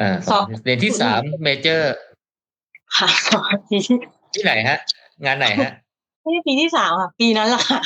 [0.00, 1.92] อ่าสองเหรียญที่สาม major
[2.96, 3.08] ค่ะ
[3.68, 3.76] ปี
[4.34, 4.78] ที่ไหนฮะ
[5.24, 5.70] งานไหนฮะ
[6.22, 7.80] ไม่ใช่ปีที่สามค่ะ ปีนั้นแหละค่ะ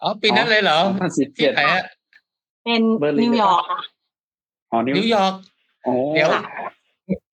[0.00, 1.82] อ๋อปีนั้นเลยเหรอสองพันสิบที่เจ็ดไหนฮะ
[2.64, 3.80] เป็นเบอร์ลินนิวยอร์กค่ะ
[4.70, 5.34] อ๋อนิวนิวยอร์ก
[5.84, 6.42] โอ้เดี๋ยวค่ะ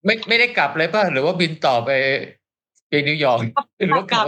[0.06, 1.90] ไม่ไม่ได้กลับเลยป่ะหรือว่าบินต่อไป
[2.96, 3.40] ไปนิวยอร์ก
[3.78, 4.26] หรือว่ากลับ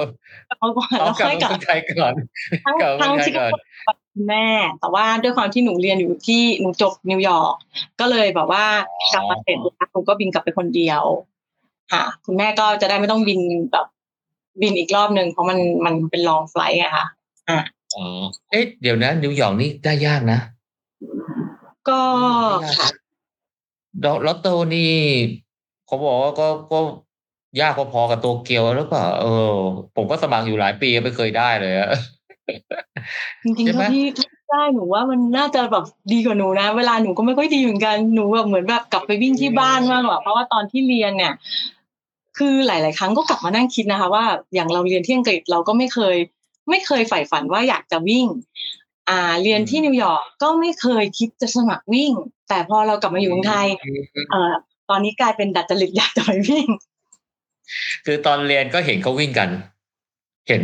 [0.59, 2.13] เอาก่อนเอาแล้วกลับค่อยมากลับเมืองไทยก่อน
[2.65, 3.55] ทั้งกลับมาทั้งเมืองไทยก่อนชิคาโก
[4.13, 4.47] คุณแม่
[4.79, 7.55] แต่ว่าด้วยความที่หนูเรียนอยู่ที่หนูจบนิวยอร์ก
[7.99, 8.65] ก็เลยแบบว่า
[9.13, 11.03] กลับมาเสร็จแล้วหนูก็บินกลับไปคนเดียว
[11.93, 13.85] ค่ะ คุณแม่ก็จะได้ไม่ต้องบินแบบ
[14.61, 17.05] บินอีกรอบหนึ่งเพราะมันมันเป็น long flight อะค่ะ
[17.49, 20.39] อ๋อเอ๊ะเดี๋ยวนะนิวยอร์กนี่ได้ยากนะ
[21.89, 22.01] ก็
[22.77, 22.87] ค่ะ
[24.05, 24.93] ดอกลอตโต้นี่
[25.85, 26.79] เขาบอกว่าก็ก็
[27.61, 29.53] ยากพอๆกับโตเกียวหรือเปล่าเออ
[29.95, 31.89] ผมก็สมัครอยู่หลายปีไม่เคยได้เลยอะ
[33.43, 34.05] จริงๆใช่ไหมเท่าที่
[34.51, 41.33] ได้หนูว่ามันน่าจะแบบดีกว่าหนูนะ เวลาหนูก็ไม่ค่อยดีเหมือนกันหนูแบบเหมือนแบบกลับไปวิ่งที่บ้านมากกว่าเพราะว่าตอนที่เรียนเนี่ย
[42.37, 46.15] คือหลาย ๆ ครั้งก็กลับมานั่งคิดนะคะ ว่าอย่างเราเรียนที่อังกฤษเราก็ไม่เคย
[46.69, 48.25] ไม่เคยใฝ่ฝันว่าอยากจะวิ่ง
[49.09, 52.11] อ่า เรียนที่นิวยอร์กก็ไม่เคยคิดจะสมัครวิ่ง
[52.49, 53.67] แต่พอเรากลับมาอยู่เมืองไทย
[54.31, 54.53] เอ่อ
[54.89, 56.67] ตอนนี้กลายเป็นดัดจริตอยากจะไปวิ่ง
[58.05, 59.49] คือตอนเรียนก็เห็นเขาวิ่งกัน
[60.47, 60.63] เห็น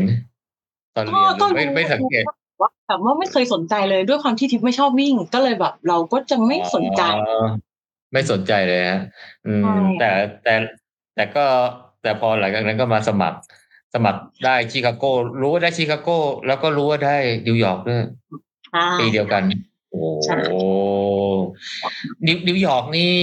[0.96, 2.24] ตอนเรียนก็ไม่รู้ไม่สังเกต
[2.62, 7.46] ว่าแต่ว่าไม่เคยสนใจเลยด้วยความที่ทิพย์ไม่ชอบวิ่ง ก็เลยแบบ เราก็จะไม่สนใจอ๋อ
[8.13, 9.02] ไม่สนใจเลยฮะ
[9.48, 10.10] อืมใช่แต่
[10.44, 10.54] แต่
[11.16, 11.46] แต่ก็
[12.02, 13.39] แต่พอหลังจากนั้นก็มาสมัคร
[13.94, 15.04] สมัครได้ชิคาโก
[15.42, 16.10] รู้ว่าได้ชิคาโก
[16.48, 18.04] แล้วก็รู้ว่าได้นิวยอร์กด้วย
[18.72, 19.44] ใช่ปีเดียวกัน
[19.92, 20.36] โอ้ใช่
[22.28, 23.13] นิวนิวยอร์กนี่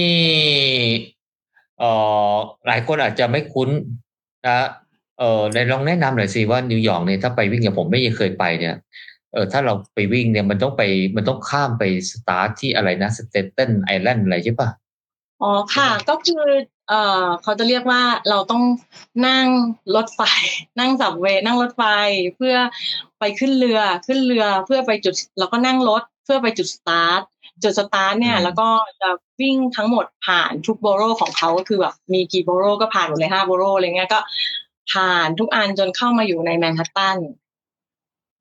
[1.81, 1.91] เอ่
[2.31, 2.33] อ
[2.67, 3.69] หลายคนอาจจะไม่คุ้น
[4.47, 4.57] นะ
[5.19, 8.75] เออในลองแนะนำหน่อยสิว่านิวยอร์กเนี่ยถ้าไปวิ่งอย่างผมไม่เคยไปเนี่ย
[9.33, 10.83] เออถ้าเราไปวิ่งเนี่ยมันต้องไป
[11.15, 14.69] มันต้องข้ามไปสตาร์ทที่อะไรนะ Staten Island อะไรใช่ปะ
[15.41, 16.43] อ๋อค่ะ ก็คือ
[16.89, 18.63] เอ่อเขาจะเรียกว่าเราต้อง
[19.27, 19.47] นั่ง
[19.95, 20.21] รถไฟ
[20.79, 21.83] นั่ง subway นั่งรถไฟ
[22.35, 22.55] เพื่อ
[23.19, 27.21] ไปขึ้นเรือขึ้นเรือเพื่อไปจุดแล้วก็นั่งรถเพื่อไปจุดสตาร์ท
[27.63, 28.67] จุดสตาร์ทเนี่ย แล้วก็
[29.01, 29.09] จะ
[29.41, 34.19] วิ่งทั้งหมดผ่านทุก borough ของเขาก็คือแบบมีกี่ borough ก็ผ่านหมดเลยห้า borough อะไรเงี้ยก็
[34.93, 37.17] ผ่านทุกอันจนเข้ามาอยู่ในแมนฮัตตัน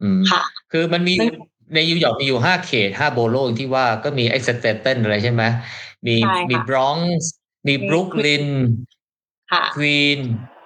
[0.03, 1.33] อืมค่ะ คือมันมีซึ่ง
[1.75, 5.43] ในนิวยอร์กมีอยู่ห้าเขตห้า borough ที่ว่าก็มีไอ้ Staten อะไรใช่ไหม
[6.07, 7.33] มีใช่ค่ะมีบรอนซ์
[7.69, 8.47] มีบรุกลิน
[9.53, 10.21] ค่ะควีน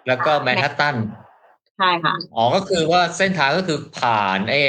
[0.06, 0.96] แล้วก็ค่ะแมนฮัตตัน
[1.78, 4.60] ใช่ค่ะ อ๋อก็คือว่าเส้นทางก็คือผ่านไอ้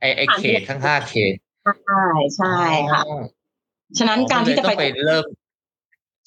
[0.00, 1.34] ไอ้ไอ้ผ่านเขตทั้งห้าเขต
[1.84, 2.04] ใช่
[2.36, 2.56] ใช่
[2.90, 3.22] ค่ะอ๋อ
[3.98, 5.24] ฉะนั้นการที่จะต้องไปไปเริ่ม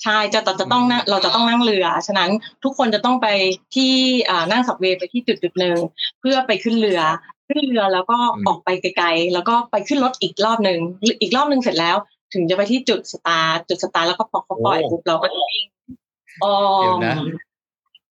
[0.04, 2.30] ใช่จะจะจะต้องนั่งเราจะต้องนั่งเรือ ฉะนั้น
[2.64, 3.28] ทุกคนจะต้องไป
[3.76, 3.94] ที่
[4.30, 5.78] อ่านั่งสับเวย์ไปที่จุดจุดหนึ่ง
[6.20, 7.02] เพื่อไปขึ้นเรือ
[7.50, 10.80] ขึ้นเรือแล้วก็อืมออกไปไกลๆแล้วก็ไปขึ้นรถอีกรอบหนึ่ง
[11.22, 11.96] อีกรอบหนึ่งเสร็จแล้ว
[12.34, 15.66] ถึงจะไปที่จุดสตาร์ทจุดสตาร์ทแล้วก็พอเขาปล่อยปุ๊บเราก็จะวิ่ง
[16.44, 17.16] อ๋อเดี๋ยวนะ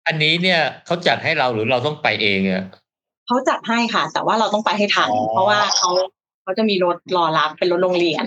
[0.08, 2.64] อันนี้เนี่ยเขาจัดให้เราหรือเราต้องไปเองอะ
[3.28, 5.90] เขาจัดให้ค่ะ แต่ว่าเราต้องไปให้ทันอ๋อเพราะว่าเขา
[6.50, 8.26] เขาจะมีรถรอรับเป็นรถโรงเรียน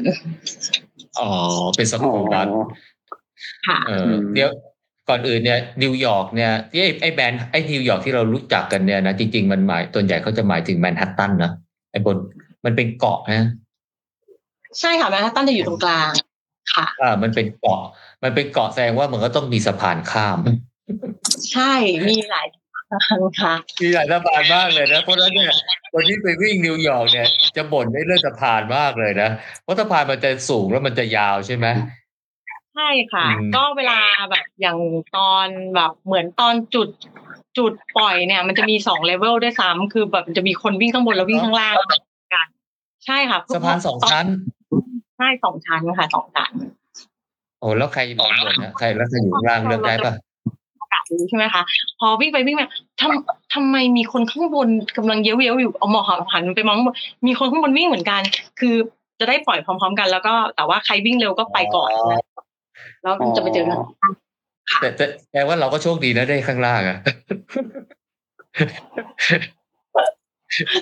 [1.19, 1.29] อ๋อ
[1.77, 2.47] เป็น school bus
[3.67, 4.51] ค่ะเออเดี๋ยว
[5.09, 11.53] ก่อนอื่นเนี่ยนิวยอร์กเนี่ยที่ไอ้ไอ้แบรนด์ไอ้นิวยอร์กที่เรารู้จักกันเนี่ยนะจริงๆมันหมายส่วนใหญ่เขาจะหมายถึงแมนฮัตตันนะ
[11.93, 12.17] ไอ้บน
[12.65, 13.47] มันเป็นเกาะนะ
[14.81, 16.11] ใช่ค่ะแมนฮัตตันจะอยู่ตรงกลาง
[16.75, 17.81] ค่ะอ่ามันเป็นเกาะ
[18.23, 20.39] มันเป็นเกาะแสดงว่ามันก็ต้องมีสะพานข้าม
[21.53, 21.73] ใช่
[22.09, 25.53] มีหลายทางค่ะมีหลายสะพานมากเลยนะ เพราะฉะนั้นเนี่ย
[25.93, 29.31] คนที่ไปวิ่งนิวยอร์กเนี่ย จะบ่นในเรื่องสะพานมากเลยนะ
[29.63, 31.67] เพราะสะพานมันจะสูงแล้วมันจะยาวใช่ไหม
[32.75, 33.99] ใช่ค่ะอืมก็เวลา
[34.31, 34.79] แบบอย่าง
[35.17, 36.89] ตอนแบบเหมือนตอนจุด
[37.59, 41.75] จุดปล่อยเนี่ย มันจะมีสองเลเวลด้วยซ้ำคือแบบมันจะมีคนวิ่งข้างบนแล้ววิ่งข้างล่าง
[42.35, 42.49] กัน
[43.07, 44.27] ใช่ค่ะสะพานสองชั้น
[45.19, 46.53] ใช่สองชั้นค่ะสองชั้น
[47.61, 50.13] โอ้แล้วใครอยู่ข้างบนนะใครแล้วใครอยู่ข้างล่างเลือกได้ปะ
[51.13, 51.63] อากาศรู้ใช่ไหมคะ
[51.99, 52.69] พอวิ่งไปวิ่งมา
[53.01, 56.97] ทำทำไมมีคนข้างบนกำลังเย้ยวเย้ยวๆอยู่เอาหมอหันหันไปมองข้างบน
[57.27, 58.21] มีคนข้างบนวิ่งเหมือนกัน
[58.61, 58.75] คือ
[59.21, 62.23] จะได้ปล่อยพร้อม ๆ กัน แล้วก็แต่ว่าใครวิ่งเร็วก็ไปก่อนนะ
[63.03, 63.79] แล้วจะไปเจอกัน
[64.81, 66.99] แต่แต่แต่ว่าเราก็โชคดีนะได้ข้างล่างอะ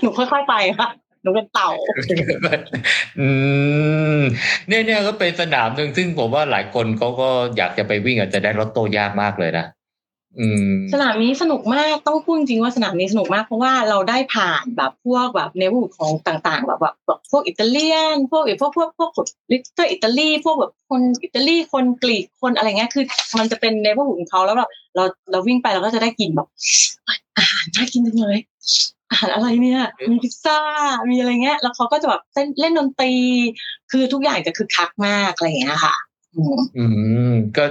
[0.00, 0.88] หนูค่อยๆไปค่ะ
[1.22, 1.70] หนูเป็นเต่า
[3.20, 3.28] อื
[4.16, 4.20] ม
[4.68, 9.79] เนี่ยเนี่ยก็เป็นสนามหนึ่งซึ่งผมว่าหลายคนเขาก็อยากจะไปวิ่งอาจจะได้รถโตยากมากเลยนะอืม
[10.92, 19.10] สนามนี้สนุกมากต้องพูดจริงว่าสนามนี้สนุกมากเพราะว่าเราได้ผ่านแบบพวกแบบเนวูของต่างๆแบบแบบแบบพวกอิตาเลียน พวกพวกพวกพวก
[19.52, 23.04] Little Italy พวกแบบคนอิตาลีคนกรีกคนอะไรเงี้ยคือ
[23.38, 26.48] มันจะเป็นเนวูของเขาแล้วแบบเราเราวิ่งไปเราก็จะได้กลิ่นแบบ
[27.36, 28.38] อาหารน่ากินจังเลย
[29.10, 30.58] อาหารอะไรเนี่ยมีพิซซ่า
[31.10, 33.12] มีอะไรเงี้ย แล้วเขาก็จะแบบเต้นเล่นดนตรี
[33.90, 35.94] คือทุกอย่างจะคึกคักมากอะไรอย่างเงี้ยค่ะ
[36.36, 36.84] อืมอื
[37.26, 37.64] ม ก็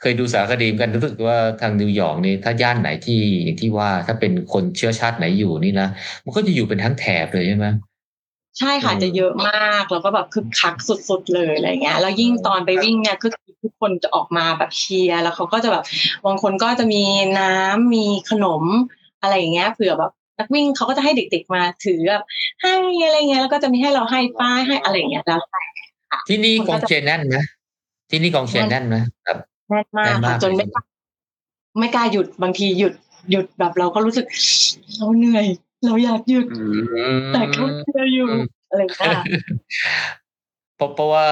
[0.00, 5.88] เคยดูสารคดีเหมือนกันรู้สึกว่าทางนิวยอร์กนี่ถ้าย่านไหนที่อย่างที่ว่าถ้าเป็นคนเชื้อชาติไหนอยู่นี่นะ
[6.24, 7.66] มันก็จะอยู่เป็นทั้งแถบเลยใช่ไหม
[8.58, 13.30] ใช่ค่ะอืมจะเยอะมากแล้วก็แบบคึกคักสุดๆเลยอะไรเงี้ยแล้วยิ่งตอนไปวิ่งเนี่ยคือ
[13.62, 15.84] ทุกคนจะออกมาแบบเชียร์แล้วเขาก็จะแบบ
[16.26, 17.02] บางคนก็จะมี
[17.38, 18.64] น้ำมีขนม
[19.22, 22.24] อะไรอย่างเงี้ยเผื่อแบบนักวิ่งเขาก็จะให้เด็กๆมาถือแบบ
[22.62, 25.60] ให้อะไรเงี้ยแล้วก็จะมีให้เราให้ป้ายให้อะไรอย่างเงี้ยแล้วแต่
[26.28, 27.36] ที่นี่มันกก็องจะเชียร์แน่นไหม
[28.12, 28.96] ที่นี่กองเชียร์แน่นไหม
[29.26, 29.38] ครับ
[29.70, 30.82] แน่นมากแน่นมากค่ะจนเลยไม่กล้า
[31.78, 32.92] ไม่กล้าหยุดบางทีหยุด
[33.30, 34.26] หยุดแบบเราก็รู้สึก
[34.96, 35.46] เราเหนื่อย
[35.84, 36.66] เราอยากหยุดอื
[37.18, 39.18] มแต่เขาเชียร์อยู่อืมอะไรอย่างเงี้ย
[40.76, 41.26] เพราะเพราะว่า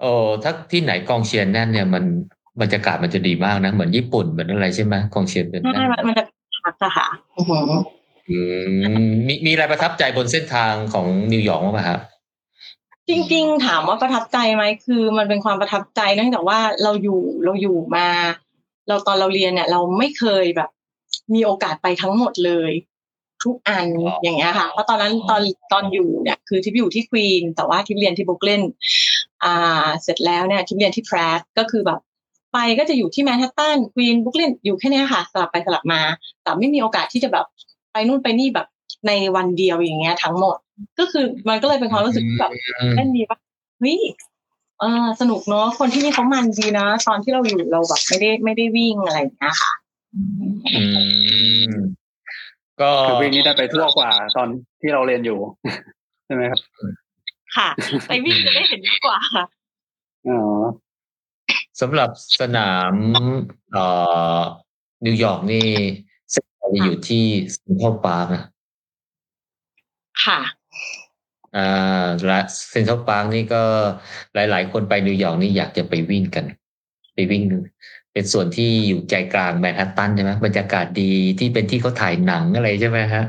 [0.00, 2.04] เออถ้าที่ไหนกองเชียร์แน่นเนี่ยมัน
[2.60, 6.24] บรรยากาศมันจะดีมากนะเหมือนญี่ปุ่นเหมือนอะไรใช่ไหมกองเชียร์เป็นใช่แน่นมันมันจะ
[6.64, 7.06] พักอะค่ะ
[7.36, 7.80] อือหือ
[8.30, 8.40] อื
[9.06, 12.00] มมีมีอะไรประทับใจบนเส้นทางของนิวยอร์กบ้างไหมครับ
[13.08, 18.08] จริงๆ ถามว่าประทับใจไหมคือมันเป็นความประทับใจเนื่องจากว่าเราอยู่เราอยู่มา
[18.88, 20.70] เราตอนเราเรียนเนี่ย เราไม่เคยแบบ
[21.34, 22.72] มีโอกาสไปทั้งหมดเลย
[23.44, 28.62] ทุกอันอ๋ออย่างเงี้ยค่ะเพราะตอนนั้นตอนตอนอยู่เนี่ย คือที่อยู่ที่ควีนแต่ว่าที่เรียนที่บรุกลิน
[29.44, 32.00] อ่า เสร็จแล้วเนี่ยที่เรียนที่แพรสก็คือแบบ
[32.52, 36.00] ไปก็จะอยู่ที่แมนฮัตตันควีนบรุกลินอยู่แค่เนี้ยค่ะ สลับไปสลับมา
[36.42, 37.46] แต่ไม่มีโอกาสที่จะแบบ
[37.92, 38.66] ไปนู่นไปนี่แบบ
[39.06, 40.56] ในวันเดียวอย่างเงี้ยทั้งหมด
[40.98, 43.38] ก็คือมันก็เลยเป็นความรู้สึกที่แบบอืมเล่นดีปะ
[43.80, 44.00] เฮ้ย
[44.80, 49.72] เออสนุกเนาะคนที่นี่เขามันดีนะตอนที่เราอยู่เราแบบไม่ได้ไม่ได้วิ่งอะไรอย่างเงี้ยค่ะ
[50.14, 50.82] อื
[51.68, 51.72] ม
[52.80, 54.48] ก็คือวิ่งนี้ได้ไปทั่วกว่าตอน
[54.80, 55.38] ที่เราเรียนอยู่
[56.26, 56.60] ใช่ไหมครับ
[57.56, 57.68] ค่ะ
[58.08, 59.18] ไปวิ่งจะได้เห็นมากกว่า
[60.28, 60.60] อ๋อ
[61.80, 62.94] สำหรับสนาม
[63.72, 63.84] เอ่
[64.38, 64.40] อ
[65.06, 65.68] นิวยอร์กนี่
[66.32, 68.44] เส้นทางจะอยู่ที่เซ็นทรัลพาร์คนะ
[70.24, 70.40] ค่ะ
[71.56, 72.40] อ่าและ
[72.70, 73.62] Central Park นี่ก็
[74.34, 76.44] หลาย ๆ คนไปนิวยอร์กนี่อยากจะไปวิ่งกัน
[77.14, 77.42] ไปวิ่ง
[78.12, 83.24] เป็นส่วนที่อยู่ใจกลางแมนฮัตตันใช่ไหมบรรยากาศดีที่เป็นที่เขาถ่ายหนังอะไรใช่ไหมฮะ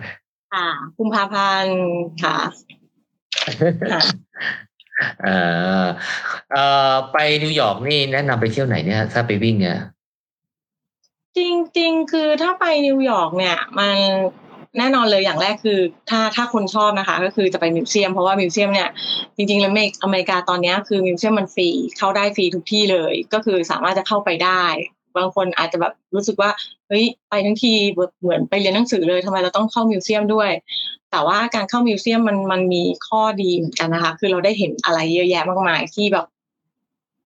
[0.54, 0.68] ค่ะ
[0.98, 1.80] กุมภาพันธ์
[2.24, 2.38] ค่ะ
[3.92, 4.02] ค่ะ
[5.22, 5.38] เอ่
[5.84, 5.86] อ
[6.52, 9.80] เอ่อไปนิวยอร์กนี่แนะนำไปเที่ยวไหนเนี่ย ถ้าไปวิ่งเนี่ย
[11.38, 11.40] จ
[11.80, 13.96] ริงๆ คือถ้าไปนิวยอร์กเนี่ย มัน
[14.78, 18.90] แน่นอนเลยอย่างแรกคือ ถ้าถ้าคนชอบนะคะ ก็คือจะไปมิวเซียมเพราะว่ามิวเซียมเนี่ย
[19.36, 19.72] จริงๆแล้ว
[20.04, 24.64] อเมริกาตอนนี้คือมิวเซียมมันฟรีเข้าได้ฟรีทุกที่เลย ก็คือสามารถจะเข้าไปได้
[25.18, 26.50] บางคนอาจจะแบบรู้สึกว่า
[26.88, 27.74] เฮ้ยไปทั้งที
[28.22, 30.50] เหมือนไปเรียนหนังสือเลยทำไมเราต้องเข้ามิวเซียมด้วย
[31.12, 36.26] แต่ว่าการเข้ามิวเซียมมันมันมีข้อดีเหมือนกันนะคะ คือเราได้เห็นอะไรเยอะแยะมากมายที่แบบ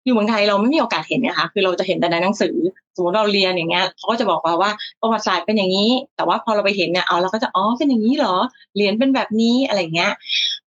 [0.05, 2.55] อยู่เมืองไทยเราไม่มีโอกาสเห็นนะคะคือเราจะเห็นแต่ในหนังสือ
[2.95, 4.71] สมมติเราเรียนอย่างเงี้ยเขาก็จะบอกเราว่า
[5.01, 8.35] ประวัติศาสตร์เป็นอย่างนี้ แต่ว่าพอเราไปเห็นเนี่ยเอาเราก็จะอ๋อเป็นอย่างนี้เหรอ
[8.75, 10.11] เหรียญเป็นแบบนี้อะไรเงี้ย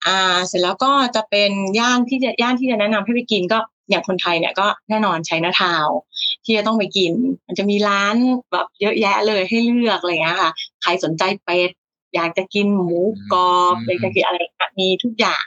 [0.07, 3.59] อ่าเสร็จแล้วก็จะเป็นย่านที่จะย่านที่จะแนะนำให้ไปกินก็
[3.91, 5.87] อย่างคนไทยเนี่ยก็แน่นอนใช้นาทาว
[6.45, 7.13] ที่จะต้องไปกิน
[7.47, 8.17] มันจะมีร้าน
[8.53, 10.51] แบบเยอะแยะเลยให้เลือกอะไรเงี้ยค่ะ
[10.83, 11.71] ใครสนใจเป็ด
[12.15, 13.01] อยากจะกินหมู
[13.33, 14.39] กรอบอยากจะกินอะไร
[14.81, 15.45] มีทุกอย่าง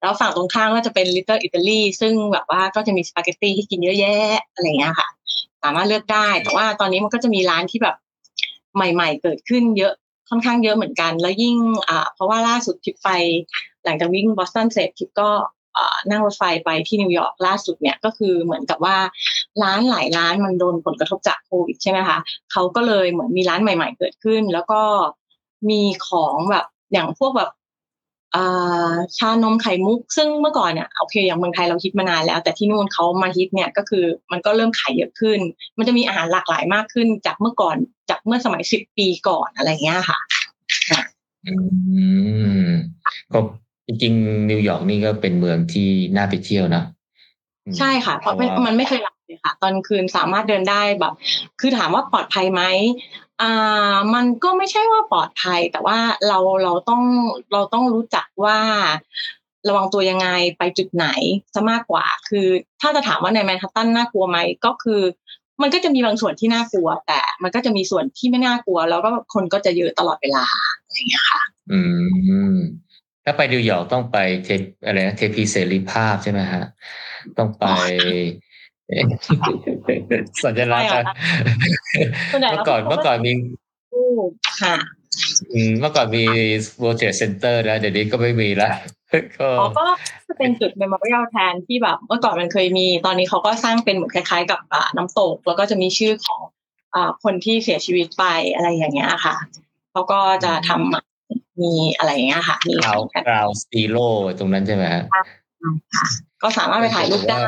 [0.00, 5.08] แล้วฝั่งตรงข้างก็จะเป็นลิตเติ้ลอิตาลีซึ่งแบบว่าก็จะมีสปาเกตตี้ให้กินเยอะแยะอะไรเงี้ยค่ะ
[5.62, 7.96] สามารถเลือกได้แต่ว่าตอนนี้มันก็จะมีร้านที่แบบ
[8.76, 9.94] ใหม่ ๆ เกิดขึ้นเยอะ
[10.30, 11.56] ค่อนข้างเยอะเหมือนกัน แล้วยิ่ง
[11.88, 13.08] อ่าเพราะว่าล่าสุดทิปไป
[13.84, 15.30] หลังจากวิ่งบอสตันเสร็จทิปก็
[16.10, 18.96] นั่งรถไฟไปที่นิวยอร์กล่าสุดเนี่ยก็คือเหมือนกับว่า
[19.62, 22.18] ร้านหลายร้านมันโดนผลกระทบจากโควิดใช่ไหมคะ
[22.52, 24.80] เขาก็เลยเหมือนมีร้านใหม่ ๆ เกิดขึ้น แล้วก็
[25.70, 27.50] มีของแบบอย่างพวกแบบ
[29.16, 35.38] ชานมไข่มุก ซึ่งเมื่อก่อนเนี่ยโอเคอย่างเมืองไทยเราฮิตมานานแล้ว แต่ที่นู่นเขามาฮิตเนี่ยก็คือมันก็เริ่มขายเยอะขึ้น
[35.78, 37.76] มันจะมีอาหารหลากหลายมากขึ้น จากเมื่อก่อน
[38.10, 40.18] จากเมื่อสมัยสิบปีก่อนอะไรเงี้ยค่ะ
[41.46, 41.54] อื
[42.66, 42.68] ม
[43.32, 43.38] ก็
[43.86, 46.82] จริงๆนิวยอร์กนี่ก็เป็นเมืองที่น่าไปเที่ยวนะ
[47.78, 48.34] ใช่ค่ะ เพราะ
[48.66, 51.14] มันไม่เคยหลับเลย ค่ะตอนคืนสามารถเดินได้แบบ
[51.60, 52.62] คือถามว่าปลอดภัยไหม
[53.42, 55.98] อ่ามันก็ไม่ใช่ว่าปลอดภัย แต่ว่า
[56.28, 57.02] เราเราต้อง
[57.52, 58.58] เราต้องรู้จักว่า
[59.68, 61.06] ระวังตัวยังไงไปจุดไหน
[61.54, 62.46] จะมากกว่า คือ
[62.80, 65.02] ถ้าจะถามว่าในแมนฮัตตันน่ากลัวไหมก็คือ
[65.62, 70.46] มันก็จะมีบางส่วนที่น่ากลัว แต่มันก็จะมีส่วนที่ไม่น่ากลัว แล้วก็คนก็จะเยอะตลอดเวลา
[70.84, 71.40] อย่างเงี้ยค่ะ
[71.72, 71.80] อื
[72.52, 72.54] ม
[73.24, 76.64] ถ้าไปดิวยอร์กต้องไปเทปอะไรนะเทพีเสรีภาพใช่ไหมฮะ
[77.38, 77.66] ต้องไป
[80.44, 81.08] สัญลักษณ์
[82.30, 83.32] เมื่อก่อนเมื่อก่อนมี
[84.62, 84.76] ค่ะ
[85.80, 86.24] เมื่อก่อนมี
[86.80, 88.72] World Trade Center นะเดี๋ยวนี้ก็ไม่มีแล้ว
[89.78, 89.86] ก็
[90.28, 94.60] จะเป็นจุด memorial แทนที่แบบ เมื่อก่อนมันเคยมีตอนนี้เขาก็สร้างเป็นเหมือนคล้ายๆ กับ
[94.96, 96.40] น้ำตก แล้วก็จะมีชื่อของ
[97.24, 98.24] คนที่เสียชีวิตไป
[98.54, 99.36] อะไรอย่างเงี้ยค่ะ
[99.92, 103.96] เขาก็จะทำมีอะไรอย่างเงี้ยค่ะมีกรา Ground Zero
[104.38, 104.84] ตรงนั้นใช่ไหม
[105.94, 106.06] ค่ะ
[106.42, 107.38] ก็สามารถไปถ่ายรูปได้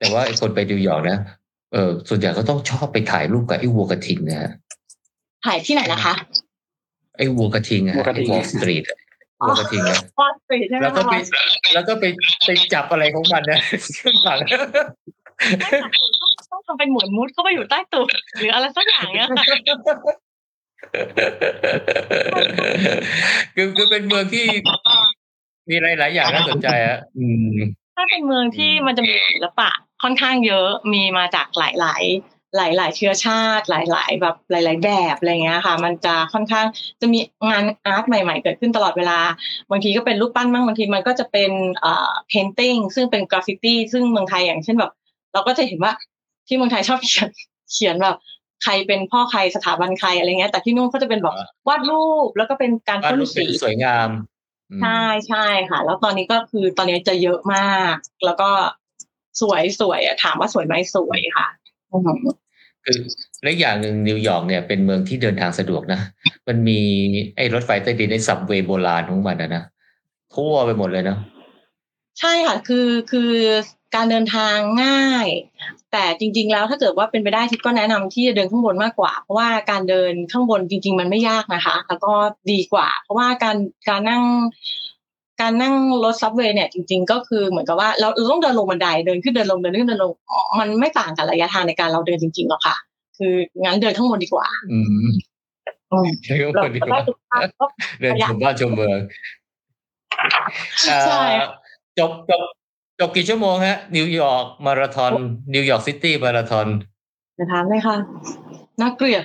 [0.00, 1.18] แต่ว่าไอ้คนไปนิวยอร์กนะ
[1.72, 4.50] เออส่วนใหญ่ก็ต้องชอบไปถ่ายรูปกับไอ้วัวกระทิงนะฮะ
[5.46, 6.14] ถ่ายที่ไหนนะคะ
[7.16, 7.94] ไอ้วัวกระทิงอะ
[8.30, 8.84] Wall Street
[9.46, 11.14] วัวกระทิงอะ Wall Street ใช่ไหมแล้วก็ไป
[11.74, 12.04] แล้วก็ไป
[12.44, 13.60] ไปจับอะไรของมันนะ
[13.98, 14.38] ขึ้นหลัง
[16.50, 18.08] ต้องทำเป็นหมุนมุดเข้าไปอยู่ใต้ตูด
[18.38, 19.28] หรืออะไรสักอย่างเนี้ย
[23.54, 24.46] คือคือเป็นเมืองที่
[25.70, 27.26] มีหลายๆอย่างน่าสนใจอะอื
[27.56, 27.58] ม
[27.96, 29.70] ถ้าเป็นเมืองที่มันจะมีศิลปะ
[30.02, 32.02] ค่อนข้างเยอะมีมาจากหลายหลาย
[32.56, 36.66] หลายๆเชื้อชาติ หลายๆแบบหลาย ๆ แบบอะไรเงี้ยค่ะ มันจะค่อนข้าง
[37.00, 37.18] จะมี
[37.50, 39.18] งาน art ใหม่ ๆ เกิดขึ้นตลอดเวลา
[39.70, 44.92] บางทีก็เป็นรูปปั้นบ้างบางทีมันก็จะเป็นเอ่อ painting ซึ่งเป็นกราฟฟิตี้ซึ่งเมืองไทยอย่างเช่นแบบ
[45.32, 45.92] เราก็จะเห็นว่า
[46.46, 47.28] ที่เมืองไทยชอบเขียน
[47.72, 48.16] เขียนแบบ
[48.62, 51.34] ใครเป็นพ่อใครสถาบันใครอะไรเงี้ยแต่ที่นู่นเขาจะเป็นแบบ
[51.68, 54.08] วาดรูปแล้วก็เป็นการพ่นสีสวยงาม
[54.82, 57.94] ใช่ใช่ค่ะ แล้วตอนนี้ก็คือตอนนี้จะเยอะมาก
[58.24, 58.50] แล้วก็
[59.40, 61.46] สวยสวยอะถามว่าสวยไหมสวยค่ะ
[62.84, 62.98] คือ
[63.42, 66.00] และอย่างหนึ่งนิวยอร์กเนี่ยเป็นเมืองที่เดินทางสะดวกนะ
[66.48, 66.80] มันมี
[67.36, 69.64] ไอ้รถไฟใต้ดินในสับเวย์โบราณของมันนะนะ
[70.34, 71.18] ทั่วไปหมดเลยเนาะ
[72.20, 73.32] ใช่ค่ะ คือคือ
[73.94, 75.26] การเดินทางง่าย
[75.92, 82.12] แต่จริง ๆ แล้วถ้าเกิดว่าเป็นไปได้ทิศก็แนะนำที่จะเดินข้างบนมากกว่า เพราะว่าการเดินข้างบนจริง ๆ มันไม่ยากนะคะ แล้วก็
[82.52, 83.56] ดีกว่า เพราะว่าการ
[83.88, 84.22] การนั่ง
[85.40, 85.74] การนั่ง
[86.04, 90.12] รถ subway เนี่ยจริง ๆ ก็คือเหมือนกับว่าเราเราต้องเดินลงบันไดเดินขึ้นเดินลงเดินขึ้นเดินลง
[90.58, 92.76] มันไม่ต่างกันระยะทางในการเราเดินจริงๆหรอกค่ะ
[93.18, 93.34] คือ
[93.64, 95.10] งั้นเดินข้างบนดีกว่า อืม
[96.24, 97.00] ใช่ก็ดีกว่า
[98.00, 98.98] เดินชมบ้านชมเมือง
[101.06, 101.22] ใช่
[101.98, 102.42] จบจบ
[103.00, 105.12] จบกี่ชั่วโมงฮะ นิวยอร์กมาราธอน
[105.54, 106.66] นิวยอร์กซิตี้มาราธอน
[107.38, 107.96] จะถามไหมคะ
[108.80, 109.24] น่าเกลียด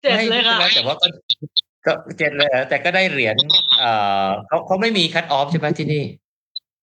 [0.00, 1.06] เจ็ดเลยค่ะแต่ว่าก็
[1.86, 3.36] ก็เจ็ดเลยแต่ก็ได้เหรียญ
[3.78, 3.90] เอ่
[4.24, 6.04] อเขาเขาไม่มีคัตออฟใช่ไหมที่นี่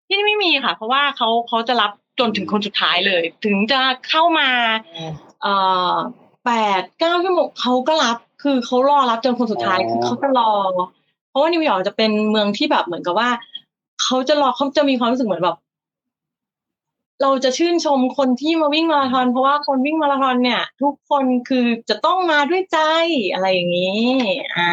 [0.07, 3.79] ที่นี่ไม่มีค่ะ เพราะว่าเขาเขาจะรับจนถึงคนสุดท้ายเลย ถึงจะ
[4.09, 4.49] เข้ามา
[5.41, 5.53] เอ่
[5.91, 5.93] อ
[6.45, 10.51] แปดเก้าชั่วโมงเขาก็รับ คือเขารอรับจนคนสุดท้ายคือเขาจะรอ
[11.29, 13.29] เพราะว่านิวยอร์กจะเป็นเมืองที่แบบเหมือนกับว่า
[14.03, 15.57] เขาจะรอเขาจะมีความรู้สึกเหมือนแบบ
[17.21, 22.79] เราจะชื่นชมคนที่มาวิ่งมาราธอน เพราะว่าคนวิ่งมาราธอนเนี่ย ทุกคนคือจะต้องมาด้วยใจ
[23.33, 24.05] อะไรอย่างนี้
[24.57, 24.71] อ่า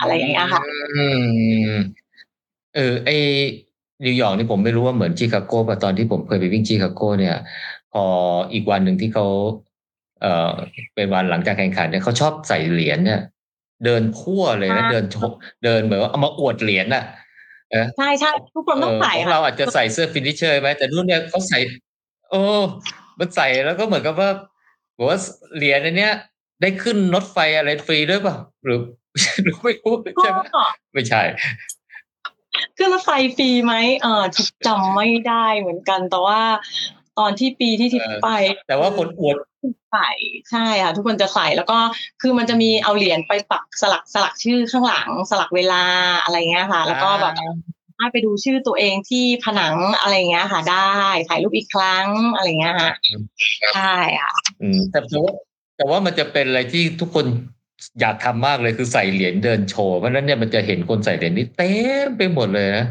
[0.00, 0.62] อะไรอย่างเงี้ยค่ะ
[0.96, 1.06] อื
[1.68, 1.72] ม
[2.74, 3.10] เออไอ
[4.04, 7.36] นิวยอร์กนี่ผมไม่รู้ว่าเหมือนชิคาโกป่ะตอนที่ผมเคยไปวิ่งชิคาโกเนี่ย
[7.92, 8.04] พอ
[8.52, 9.26] อีกวันหนึ่งที่เขา
[10.20, 10.52] เอ่อ
[10.94, 13.20] เป็นวันหลังจากแข่งขันเนี่ยเขาชอบใส่เหรียญเนี่ย
[13.84, 15.32] เดินทั่วเลยนะอ่าเดินชก
[15.64, 17.23] เดินเหมือนว่าเอามาอวดเหรียญน่ะเออ
[17.96, 21.58] ใช่ใช่ทุกคนต้องใส่เของค่ะเราอาจจะใส่เสื้อ finisher ไหมแต่รุ่นเนี้ยเขาใส่
[22.30, 22.42] โอ้
[23.18, 24.30] มันใส่แล้วก็เหมือนกับว่า
[24.96, 25.18] บอกว่า
[25.56, 26.12] เหรียญอันเนี้ย
[26.60, 28.80] ได้ขึ้นรถไฟอะไรฟรีด้วยเปล่าหรือ
[29.42, 30.62] หรือไม่รู้ใช่ไหมก็
[30.92, 31.22] ไม่ใช่
[32.76, 36.40] ขึ้นรถไฟฟรีไหมเออทิปจำไม่ได้เหมือนกันแต่ว่า
[37.18, 38.30] ตอนที่ปีที่ทิปเออไป
[38.68, 39.36] แต่ว่าคนอวด
[39.92, 40.10] ใส่
[40.50, 41.78] ใช่ค่ะทุกคนจะใส่แล้วก็
[42.22, 45.84] คือมันจะมีเอาเหรียญไปปักสลักสลักชื่อข้างหลังสลักเวลา
[46.22, 47.34] อะไรเงี้ยค่ะ แล้วก็แบบ
[47.98, 50.94] ให้ไปดูชื่อตัวเองที่ผนังอะไรเงี้ยค่ะ ได้
[51.28, 52.90] ถ่ายรูปอีกครั้งอะไรเงี้ยค่ะ
[53.74, 55.32] ใช่ค่ะอืมแต่แต่ว่า
[55.76, 57.26] แต่ว่ามันจะเป็นอะไรที่ทุกคน
[58.00, 61.70] อยากทำมากเลยคือใส่เหรียญเดินโชว์เพราะฉะนั้นเนี่ยมันจะเห็นคนใส่เหรียญนี่เต็
[62.06, 62.86] มไปหมดเลยนะ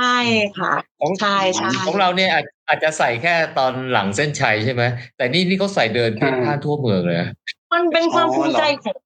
[0.00, 0.20] ใช่
[0.58, 4.82] ค่ะของใช่ใช่ของเราเนี่ยอาจอาจจะใส่แค่ตอนหลังเส้นชัยใช่ไหม
[5.16, 7.28] แต่นี่นี่เขาใส่เดินเพ่นพ่านทั่วเมืองเลยนะ
[7.72, 8.96] มันเป็นความภูมิใจของ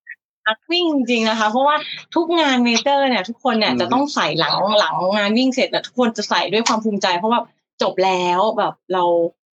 [0.47, 1.77] นักวิ่งจริงๆนะคะ เพราะว่า
[2.15, 7.41] ทุกงานเมเจอร์เนี่ย ทุกคนเนี่ยจะต้องใส่หลังหลังงานวิ่งเสร็จแต่ทุกคนจะใส่ด้วยความภูมิใจ เพราะว่า
[7.83, 9.05] จบแล้วแบบเรา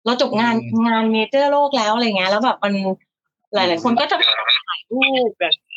[0.07, 0.55] เราจบงาน
[0.89, 2.75] งานเมเจอร์โลกแล้วอะไรเงี้ยแล้วแบบมัน
[3.55, 5.68] หลาย ๆ คนก็จะถ่ายรูปแบบอ่า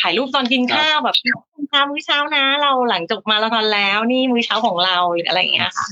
[0.00, 1.16] ถ่ายรูปตอนกินข้าวแบบ
[1.54, 5.86] คุณคะมื้อเช้านะ เราหลังจบมาราธอนแล้ว นี่มื้อเช้าของเราหรืออะไรอย่างเงี้ยค่ะ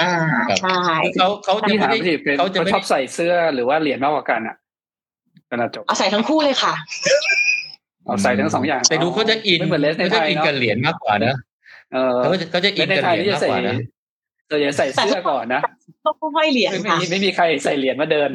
[0.00, 0.12] อ่า
[0.60, 0.78] ใช่
[1.18, 4.56] เขาเขาจะที่ไม่ถามได้พี่เป็นเขาจะเขาไม่ชได้อบใส่เสื้อหรือว่าเหรียญมากกว่ากันอะ
[5.50, 6.74] ขณะจบเอาใส่ทั้งคู่เลยค่ะ
[8.06, 11.34] เอาใส่ทั้งสองอย่างแต่ดูเขาจะอินไม่เหมือนเลสในเขาไทจะยอินเนาะกับเหรียญมากกว่านะ
[11.92, 13.76] เออเขาจะเขาจะเลอิสนในกับไทเหยรียญนี่จะมากใส่กว่านะ
[14.50, 15.60] ส่วนใหญ่ใส่เสื้อก่อนนะ
[16.04, 18.30] ต้องห้อยเหรียญไม่ค่ะมีไม่มีใครใส่เหรียญมาเดิน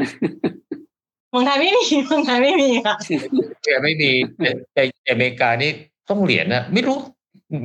[1.29, 2.95] เมืองไทยไม่มีเมืองไทยไม่มีค่ะ
[3.63, 5.71] แต่ไม่มีแต่แต่แต่อเมริกานี่
[6.09, 6.97] ต้องเหรียญนะไม่รู้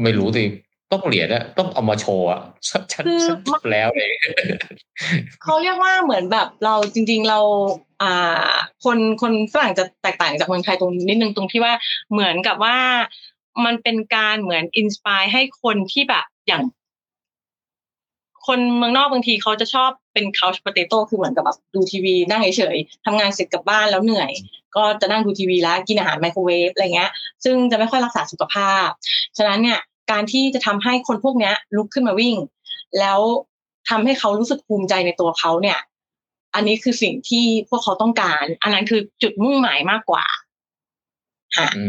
[0.02, 0.44] ไม่รู้สิ
[0.92, 4.14] ต้องเหรียญอะต้องเอามาโชว์อะฉันฉันคือฉันจบแล้วเอง
[5.42, 7.40] เขาเรียกว่าเหมือนแบบเราจริง ๆเรา
[8.02, 8.52] อ่า
[8.84, 11.74] คนคนฝรั่งจะแตกต่างจากเมืองไทยตรงนิดนึงตรงที่ว่า
[12.12, 12.78] เหมือนกับว่า
[13.64, 16.62] มันเป็นการเหมือน inspire ให้คนที่แบบอย่าง
[18.46, 24.30] คนเมืองนอกบางทีเขาจะชอบเป็น couch potato คือเหมือนกับแบบดูทีวีนั่งเฉยๆทำงานเสร็จกลับบ้านแล้วเหนื่อย
[24.76, 27.10] ก็จะนั่งดูทีวีแล้วกินอาหารไมโครเวฟอะไรเงี้ย
[27.44, 28.86] ซึ่งจะไม่ค่อยรักษาสุขภาพ
[29.38, 29.80] ฉะนั้นเนี่ย
[30.10, 32.36] การที่จะทำให้คนพวกเนี้ยลุกขึ้นมาวิ่ง
[32.98, 33.20] แล้ว
[33.90, 35.78] ทำให้เขารู้สึกภูมิใจในตัวเขาเนี่ย
[36.54, 40.24] อันนี้คือสิ่งที่พวกเขาต้องการ อันนั้นคือจุดมุ่งหมายมากกว่า
[41.56, 41.84] ค่ะอื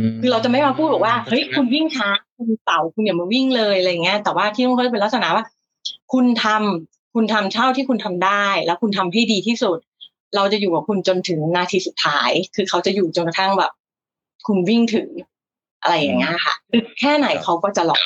[0.00, 5.44] มคือเราจะไม่มาพูดบอกว่าเฮ้ยคุณวิ่งช้าคุณเต่าคุณอย่ามาวิ่งเลยอะไรเงี้ย แต่ว่าที่ต้องเขาจะเป็นลักษณะว่า
[6.12, 9.78] คุณทำคุณทำเท่าที่คุณทำได้ แล้วคุณทำให้ดีที่สุด
[10.36, 13.72] เราจะอยู่กับคุณจนถึงนาทีสุดท้าย คือเขาจะอยู่จนกระทั่งแบบ
[14.46, 15.08] คุณวิ่งถึง
[15.82, 17.98] อะไรอย่างเงี้ยค่ะคือแค่ไหนเขาก็จะรอ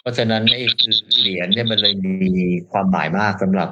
[0.00, 0.62] เพราะฉะนั้นไอ้
[1.18, 2.32] เหรียญเนี่ยมันเลยมี
[2.70, 3.68] ความหมายมากสำหรับ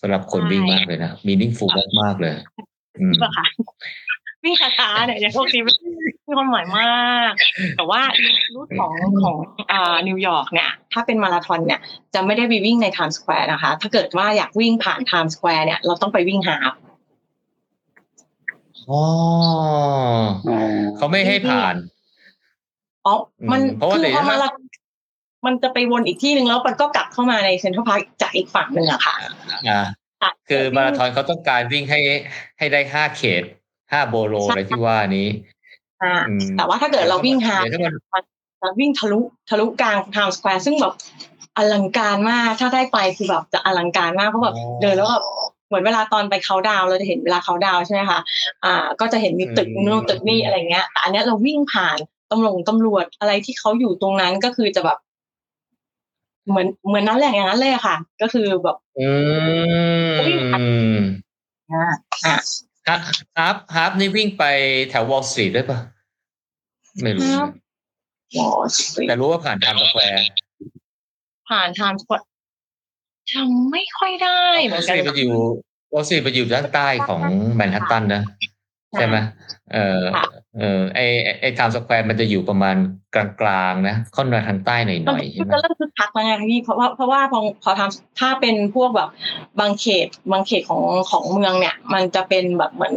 [0.00, 2.34] สำหรับคนวิ่งมากเลยนะ meaningful มากมากๆเลย
[2.98, 3.46] อืมป่ะคะ
[4.44, 5.74] วิ่งช้าๆเนี่ยอย่างพวกนี้ไม่
[6.26, 7.32] มีความหมายมาก
[7.76, 8.00] แต่ว่า
[8.54, 9.36] route ของของ
[9.72, 11.80] อ่านิวยอร์กเนี่ย ถ้าเป็นมาราธอนเนี่ย
[12.14, 16.72] จะไม่ได้ไปวิ่งในไทม์สแควร์นะคะ ถ้าเกิดว่าอยากวิ่งผ่านไทม์สแควร์เนี่ย เราต้องไปวิ่ง half
[18.90, 19.02] อ๋อ
[20.96, 21.74] เขาไม่ให้ผ่าน
[23.06, 23.14] อ๋อ
[23.52, 24.62] มันอืมเพราะว่าคือเดี๋ยวพอนะมาราธอน
[25.46, 29.14] มันจะไปวนอีกที่หนึ่งแล้วมันก็กลับเข้ามาในเซ็นทรัลพาร์คจากอีกฝั่งหนึ่งอะค่ะ
[29.68, 29.82] อ่า
[30.22, 32.00] ค่ะคือมาราธอนเขาต้องการวิ่งให้
[32.58, 33.42] ให้ได้ห้าเขต
[33.92, 35.28] ห้า borough อะไรที่ว่านี้
[36.02, 38.24] อ่าอืมแต่ว่าถ้าเกิดเราวิ่ง half เดี๋ยวถ้ามัน
[38.62, 40.94] จะวิ่งทะลุทะลุกลางไทม์สแควร์ซึ่งแบบ
[41.56, 45.24] อลังการมากถ้าได้ไปคือแบบจะอลังการมากเพราะแบบเดินแล้วแบบ
[45.68, 48.20] เหมือนเวลาตอนไปเขาดาวน์เราจะเห็นเวลาเขาดาวน์ใช่ไหมคะ
[48.64, 51.98] อ่า ก็จะเห็นมีตึกนู่นตึกนี่อะไรเงี้ยแต่อันเนี้ยเราวิ่งผ่าน
[52.30, 54.98] ตำรวจตำรวจอะไรที่เขาอยู่ตรงนั้นก็คือจะแบบ
[56.48, 59.08] เหมือนเหมือนนั้นแหละอย่างนั้นเลยอะค่ะ ก็คือแบบ อื
[60.12, 60.96] ม
[61.72, 61.84] อ่า
[62.24, 62.34] อ่า
[62.86, 63.02] half
[63.38, 64.44] half half นี่วิ่งไป
[64.90, 65.78] แถววอลสตรีทได้ปะ
[67.02, 67.50] ไม่รู้ half
[68.38, 70.26] วอลสตรีทแต่รู้ว่าผ่านไทม์สแควร์
[71.48, 72.28] ผ่านไทม์สแควร์
[73.32, 75.32] จำไม่ค่อยได้วเหอมืลอนสตกันรีทไปอยู่
[75.92, 77.22] วอลสตรีทไปอยู่ด้านใต้ของ
[77.54, 78.22] แมนฮัตตันนะ
[78.98, 79.16] ใช่ไหม
[79.72, 80.24] เออค่ะ
[80.58, 82.76] เออไอไอ้ไอไทม์สแควร์มันจะอยู่ประมาณ
[83.14, 89.08] กลางๆนะค่อนมาทางใต้หมันน่อยๆใช่ไหมจะเริ่มคึกคักแล้วไงคะพี่เพราะว่าเพราะว่าพอพอทำถ้าเป็นพวกแบบ
[89.60, 92.94] บางเขตบางเขตของของเมืองเนี่ย มันจะเป็นแบบเหมือน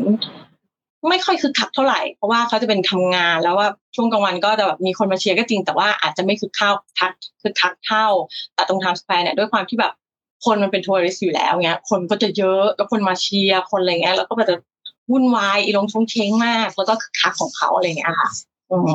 [1.10, 8.08] ไม่ค่อยคึกคักเท่าไหร่เพราะว่าเขาจะเป็นทำงานแล้วว่าช่วงกลางวันก็จะแบบมีคนมาเชียร์ก็จริง แต่ว่าอาจจะไม่คึกคักทักคึกคักเท่า
[8.56, 9.94] แต่ตรงไทม์สแควร์เนี่ยด้วยความที่แบบ
[10.46, 14.56] คนมันเป็น tourist อยู่แล้วเงี้ย คนก็จะเยอะแล้วคนมาเชียร์คนอะไรเงี้ยแล้วก็แบบจะ
[15.12, 18.30] วุ่นวายอีลงชงเช้งมาก แล้วก็คึกคักของเขาอะไรเงี้ยค่ะ
[18.72, 18.92] อืม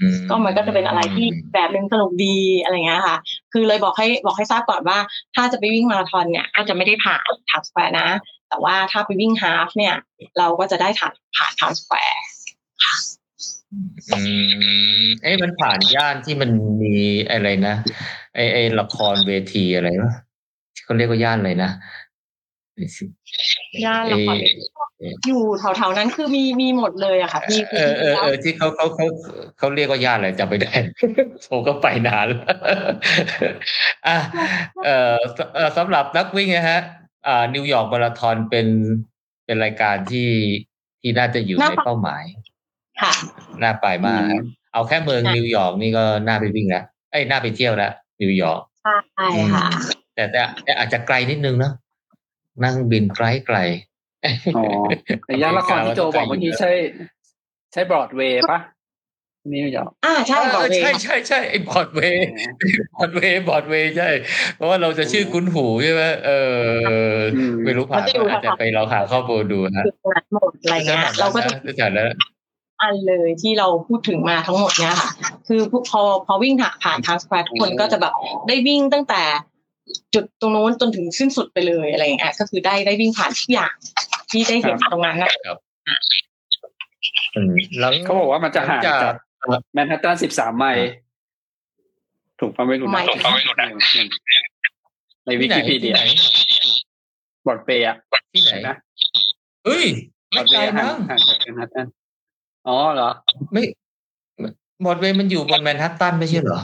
[0.00, 3.16] อืก็มันก็จะเป็นอะไรที่แบบหนึ่งสนุกดีอะไรเงี้ยค่ะ
[3.52, 4.98] คือเลยบอกให้บอกให้ทราบก่อนว่า
[5.34, 8.08] ถ้าจะไปวิ่งมาราธอนเนี่ยก็จะไม่ได้ผ่านไทม์สแควร์นะ
[8.48, 9.94] แต่ว่าถ้าไปวิ่ง half เนี่ย
[10.38, 12.24] เราก็จะได้ผ่านผ่านทางสแควร์
[14.12, 14.20] อื
[15.02, 16.50] มเอ้ยมันผ่านย่านที่มัน
[16.82, 16.94] มี
[17.30, 17.74] อะไรนะ
[18.34, 20.14] ไอไอละครเวทีอะไรวะ
[20.84, 21.70] เขาเรียกว่าย่านอะไรนะ
[23.84, 24.32] ย่านละคร
[24.98, 25.42] เอ่ออยู่
[25.76, 29.06] แถวๆนั้นคือมีมีหมดเลยอะค่ะพี่เออเออเออที่เขาเขาเขา
[29.58, 30.72] เขาเรียกว่าย่านอะไรจำไม่ได้
[31.50, 32.40] ผมก็ไปนานแล้ว
[34.06, 34.18] อะ
[34.84, 35.16] เอ่อ
[35.54, 36.80] เอ่อสำหรับนักวิ่งนะฮะ
[37.26, 38.66] อ่า นิวยอร์กมาราธอนเป็น
[39.44, 40.30] เป็นรายการที่
[41.00, 42.24] ที่น่าจะอยู่ในเป้าหมาย
[43.00, 43.12] ค่ะ
[43.62, 44.42] น่าไปมากฮะ
[44.72, 47.92] เอาแค่เมืองนิวยอร์กนี่ก็น่าไปวิ่งแล้วเอ้ยน่าไปเที่ยวแล้ว
[48.22, 48.60] นิวยอร์ก
[49.14, 49.66] ใช่ค่ะ
[50.14, 51.72] แต่แต่แต่อาจจะไกลนิดนึงเนาะ
[52.64, 53.58] นั่งบินไกลไกล
[54.56, 54.62] อ๋อ
[55.26, 56.72] แต่ย่านละครที่โจบอกเมื่อกี้ใช่
[57.72, 58.60] ใช่บรอดเวย์ปะ
[59.50, 62.26] นี่ไม่ยอมอ่าใช่บอกเลยใช่ใช่ใช่ไอ้บอร์ดเวย์
[62.96, 64.08] บอร์ดเวย์บอร์ดเวย์ใช่
[64.56, 66.30] เพราะว่าเราจะชื่อคุ้นหูใช่ไหมเอ
[67.12, 67.16] อ
[67.64, 72.06] ไม่รู้ผ่านอาจจะไปเราหาข้อมูลดูฮะจุดนั้นหมดอะไรเงี้ยเราก็จะจัดแล้ว
[72.80, 75.10] อันเลยที่เราพูดถึงมาทั้งหมดเนี้ยค่ะ
[75.48, 78.12] คือพอพอวิ่งผ่านไทม์สแควร์ทุกคนก็จะแบบ
[78.48, 79.22] ได้วิ่งตั้งแต่
[80.14, 83.72] จุดตรงโน้นจนถึงสิ้นสุดไปเลยอะไรอย่างเงี้ยก็คือได้ได้วิ่งผ่านทุกอย่าง
[84.30, 85.30] ที่ได้เห็นตรงนั้นนะ
[87.34, 89.14] อืมหลังเขาบอกว่ามันจะห่างจาจาก
[89.44, 90.88] กแมนฮัตตันสิบสามไมล์
[92.40, 93.66] ถูกปะไม่รู้นะไม่ถูกปะไม่รู้นะ
[95.26, 96.02] ในวิที่ไหนกิพีเดีที่ยไหน
[97.46, 97.96] บอร์ดเวย์อะ
[98.32, 98.74] ที่ไหนนะ
[99.64, 99.86] เฮ้ย
[100.34, 101.86] บอไม่ร์ดไกเวลย์ห่างมั้งห่างจากแมนฮัตตัน
[102.68, 103.10] อ๋อเหรอ
[103.52, 103.62] ไม่
[104.84, 106.60] บอร์ดเวย์มันอยู่บนแมนฮัตตันไม่ใช่เหรอ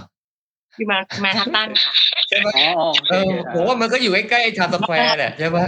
[0.77, 1.93] ที่มาแมนฮัตตันค่ะ
[2.29, 5.59] ใช่ไหมอ๋ออ๋อเออผมว่ามันก็อยู่ใกล้ๆชาสแควร์แหละใช่ไหม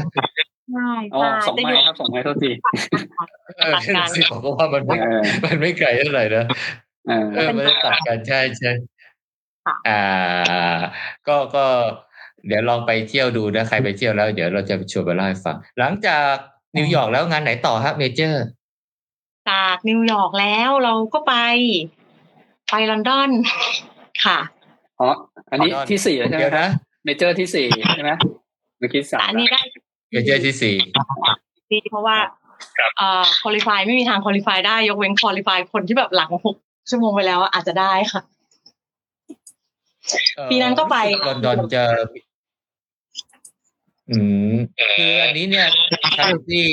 [0.72, 2.50] ใช่อ๋อใช่สองไมล์ครับสองไมล์เท่าที
[3.58, 3.72] เออ
[4.16, 6.44] สิผมก็ว่ามันไม่เออมันไม่ไกลเท่าไหร่นะ
[7.08, 8.70] เออเออมันจะตัดกันใช่ใช่
[9.66, 10.02] ค่ะอ่า
[11.28, 11.64] ก็ก็
[12.46, 16.34] เดี๋ยวลองไปเที่ยวดูนะใครไปเที่ยวแล้ว เดี๋ยวเราจะชวนไปเล่าให้ฟังหลังจาก
[16.76, 18.44] นิวยอร์กแล้วงานไหนต่อครับ major
[19.50, 21.34] จากนิวยอร์กแล้วเราก็ไป
[22.70, 23.30] ไปลอนดอน
[24.24, 24.38] ค่ะ
[25.00, 25.08] อ๋อ
[25.50, 26.68] อันนี้ที่สี่แล้วใช่ไหมเดี๋ยวครับนะ
[27.04, 28.12] เมเจอร์ที่สี่ใช่ไหม
[28.78, 29.60] เมื่อกี้สาแต่มอันนี้ได้
[30.10, 30.76] เมเจอร์ที่สี่
[31.70, 32.16] ดีเพราะว่า
[32.98, 36.56] เอ่อคุริฟายไม่มีทางคุริฟายได้ยกเว้นคุริฟายคนที่แบบหลังหก
[36.90, 38.22] ชั่วโมงไปแล้วอะอาจจะได้ค่ะ
[40.36, 41.84] เอ่อปีนั้นก็ไปรู้สึลอนดอนจะ
[44.10, 44.18] อื
[44.52, 45.66] มคืออันนี้เนี่ย
[46.18, 46.66] ทางที่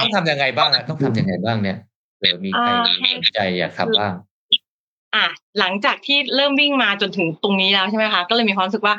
[0.00, 1.78] ต้องทำยังไงบ้างอะต้องทำยังไงบ้างเนี่ย
[2.20, 2.70] เดี๋ยวมีใคร
[3.16, 4.12] สนใจอยากทำบ้าง
[5.16, 8.94] อะหลังจากที่เริ่มวิ่งมาจนถึงตรงนี้แล้วใช่ไหมคะ ก็เลยมีความรู้สึกว่า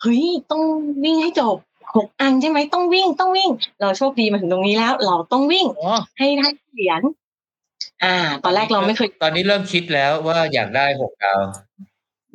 [0.00, 0.62] เฮ้ยต้อง
[1.04, 1.56] วิ่งให้จบ
[1.96, 3.50] หกอันใช่ไหมต้องวิ่งต้องวิ่ง
[3.80, 7.02] เราโชคดีมาถึงตรงนี้แล้ว เราต้องวิ่งอ๋อให้ได้เหรียญ
[8.04, 11.40] อ่า ตอนแรกเราไม่เคย ตอนนี้เริ่มคิดแล้วว่าอยากได้หกดาว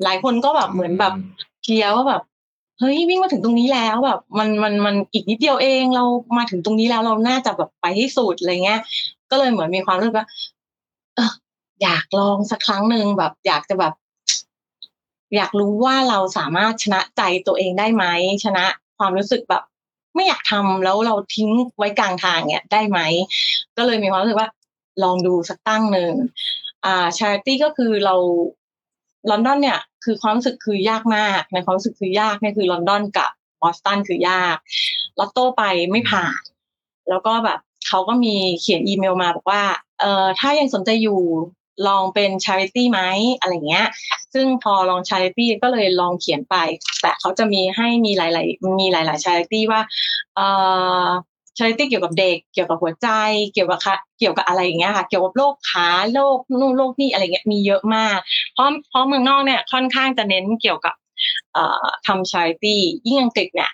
[0.04, 1.14] หลายคนก็แบบเหมือนแบบ
[1.64, 2.22] เชียร์ว่าแบบ
[2.80, 6.04] เฮ้ยวิ่งมาถึงตรงนี้แล้วแบบ มันมันมันอีกนิดเดียวเองเรา
[6.38, 8.80] มาถึงตรงนี้แล้วเราน่าจะแบบไปให้สุดอะไรเงี้ย
[9.32, 10.51] ก็เลยเหมือนมีความรู้สึกว่าเอ
[11.84, 13.94] อยากลองสักครั้งหนึ่งแบบ อยากจะแบบ
[15.36, 18.06] อยากรู้ว่าเราสามารถชนะใจตัวเองได้ไหม
[18.44, 18.66] ชนะ
[18.98, 19.64] ความรู้สึกแบบ
[20.16, 23.00] ไม่อยากทำแล้วเราทิ้งไว้กลางทางเนี่ยได้ไหม
[23.78, 24.50] ก็เลยมีความรู้สึกว่า
[25.04, 26.12] ลองดูสักตั้งหนึ่ง
[26.86, 28.16] อ่าชาริตี้ก็คือเรา
[29.30, 34.58] ลอนดอนเนี่ย คือความรู้สึกคือยากมากในความรู้สึกคือยากเนี่ยคือลอนดอนกับบอสตันคือยาก
[35.20, 36.40] ลอตโต้ไปไม่ผ่าน
[37.10, 39.64] แล้วก็แบบเขาก็มีเขียนอีเมลมาบอกว่า
[40.00, 41.22] เอ่อถ้ายังสนใจอยู่
[41.88, 43.02] ลองเป็นชาริตี้ไหม
[43.40, 43.88] อะไรเงี้ย
[44.34, 46.56] ซึ่งพอลองชาริตี้ก็เลยลองเขียนไป
[47.02, 49.82] แต่เขาจะมีให้มีหลาย ๆ มีหลาย ๆ ชาริตี้ว่า
[50.36, 50.48] เอ่
[51.04, 51.06] อ
[51.58, 53.08] ชาริตี้เกี่ยวกับเด็ก เกี่ยวกับหัวใจ
[53.54, 58.18] เกี่ยวกับคะเกี่ยวกับอะไรอย่างเงี้ยค่ะ เกี่ยวกับโรคขาโรคนู่นโรคนี่อะไรเงี้ยมีเยอะมาก
[58.54, 60.94] เพราะเพราะเมืองนอกเนี่ยค่อนข้างจะเน้นเกี่ยวกับ
[61.54, 63.72] เอ่อทำ charity ยิ่งอังกฤษเนี่ย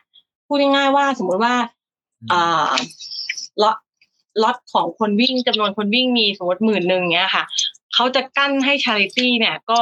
[0.48, 1.56] พูดง่ายๆว่าสมมุติว่า
[2.32, 2.72] อ่า
[3.64, 3.78] ล็อต
[4.44, 7.44] ล็อตของคนวิ่งจำนวนคนวิ่งมีสมมติหมื่นหนึ่งเนี้ยค่ะ
[7.94, 9.82] เขาจะกั้นให้ charity เนี่ย ก็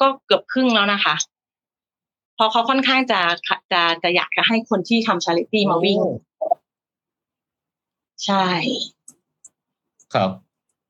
[0.00, 1.14] ก็เกือบครึ่งแล้วนะคะ
[2.34, 3.20] เพราะเขาค่อนข้างจะ
[3.72, 6.00] จะจะอยากจะให้คนที่ทำ charity มาวิ่ง
[8.24, 8.46] ใช่
[10.14, 10.30] ครับ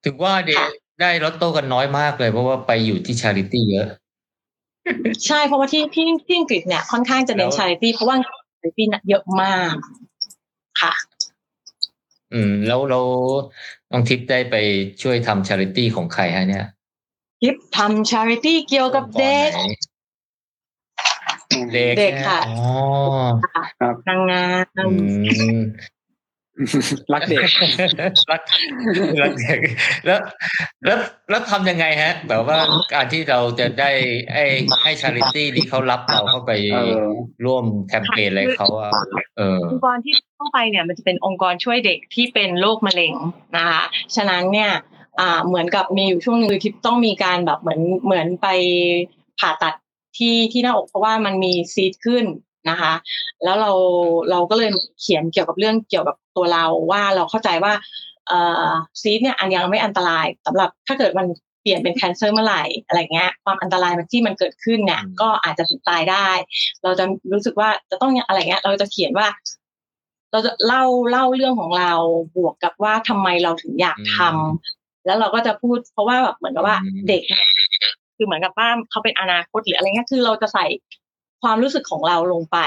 [0.05, 0.69] ถึงว่าเดค่ะ
[1.01, 3.87] ได้ลอตโต้กันน้อยมากเลย เพราะว่าไปอยู่ที่ charity เยอะ
[5.27, 8.17] ใช่เพราะว่าที่ที่ที่อังกฤษเนี่ยค่อนข้างจะเน้นแล้ว charity เพราะว่า
[8.59, 9.75] charity เยอะมาก
[10.81, 10.93] ค่ะ
[12.35, 13.01] อืม แล้วเรา
[13.91, 14.57] น้องทิพย์ได้ไป
[15.03, 16.67] ช่วยทำ charity ของใครฮะเนี่ย
[17.41, 19.61] ทิพย์ทำ charity เกี่ยวกับเด็กอ
[21.61, 25.61] งค์รไหนเด็กเด็กค่ะอ๋อนางงามอืม
[27.13, 27.41] รักเด็ก
[28.31, 28.43] รัก
[29.23, 29.61] รักเด็ก
[30.07, 30.21] แล้ว
[30.85, 30.99] แล้ว
[31.31, 32.59] แล้วทำยังไงฮะแบบว่า
[32.95, 33.91] การที่เราจะได้
[34.33, 34.45] ไอ้
[34.83, 37.07] ให้ชาริตี้ที่เขารับเราเข้าไปเออ
[37.45, 38.91] ร่วมแคมเปญอะไรเขาอะ
[39.39, 43.15] เออองค์กรที่เข้าไปเนี่ยมันจะเป็นองค์กรช่วยเด็กที่เป็นโรคมะเร็ง
[43.57, 43.83] นะคะ
[44.17, 44.71] ฉะนั้นเนี่ย
[45.21, 48.49] อ่าเหมือนกับมีอยู่ช่วงหนึงคือที่ต้องมีการแบบเหมือนเหมือนไป
[49.39, 49.75] ผ่าตัด
[50.19, 52.25] ที่ที่หน้าอกเพราะว่ามันมีซีดขึ้น
[52.71, 52.93] นะคะ
[53.45, 53.73] แล้วเรา
[54.31, 57.73] เราก็เลยเขียนเกี่ยวกับเรื่องเกี่ยวกับ ตัวเราว่าเราเข้าใจว่า
[58.29, 58.71] เอ่อ
[59.01, 61.27] ซีดเนี่ยอันยังไม่อันตรายสำหรับถ้าเกิดมัน
[61.63, 66.29] เปลี่ยนเป็นแคนเซอร์เมื่อไหร่อะไรเงี้ยความอันตรายมันที่มันเกิดขึ้นเนี่ยอืมก็อาจจะถึงตายได้
[66.83, 69.27] เราจะรู้สึกว่าจะต้องอะไรเงี้ยเราจะเขียนว่า
[70.33, 71.93] เราจะเล่าเล่าเรื่องของเรา
[72.37, 77.47] บวกกับว่าทำไมเราถึงอยากทำแล้วเราก็จะพูดเพราะว่าแบบเหมือนกับว่าอืมเด็กเนี่ย
[78.17, 80.67] คือเหมือนกับว่าเขาเป็นอนาคตหรืออะไรเงี้ยคือเราจะใส่
[81.43, 82.59] ความรู้สึกของเราลงไป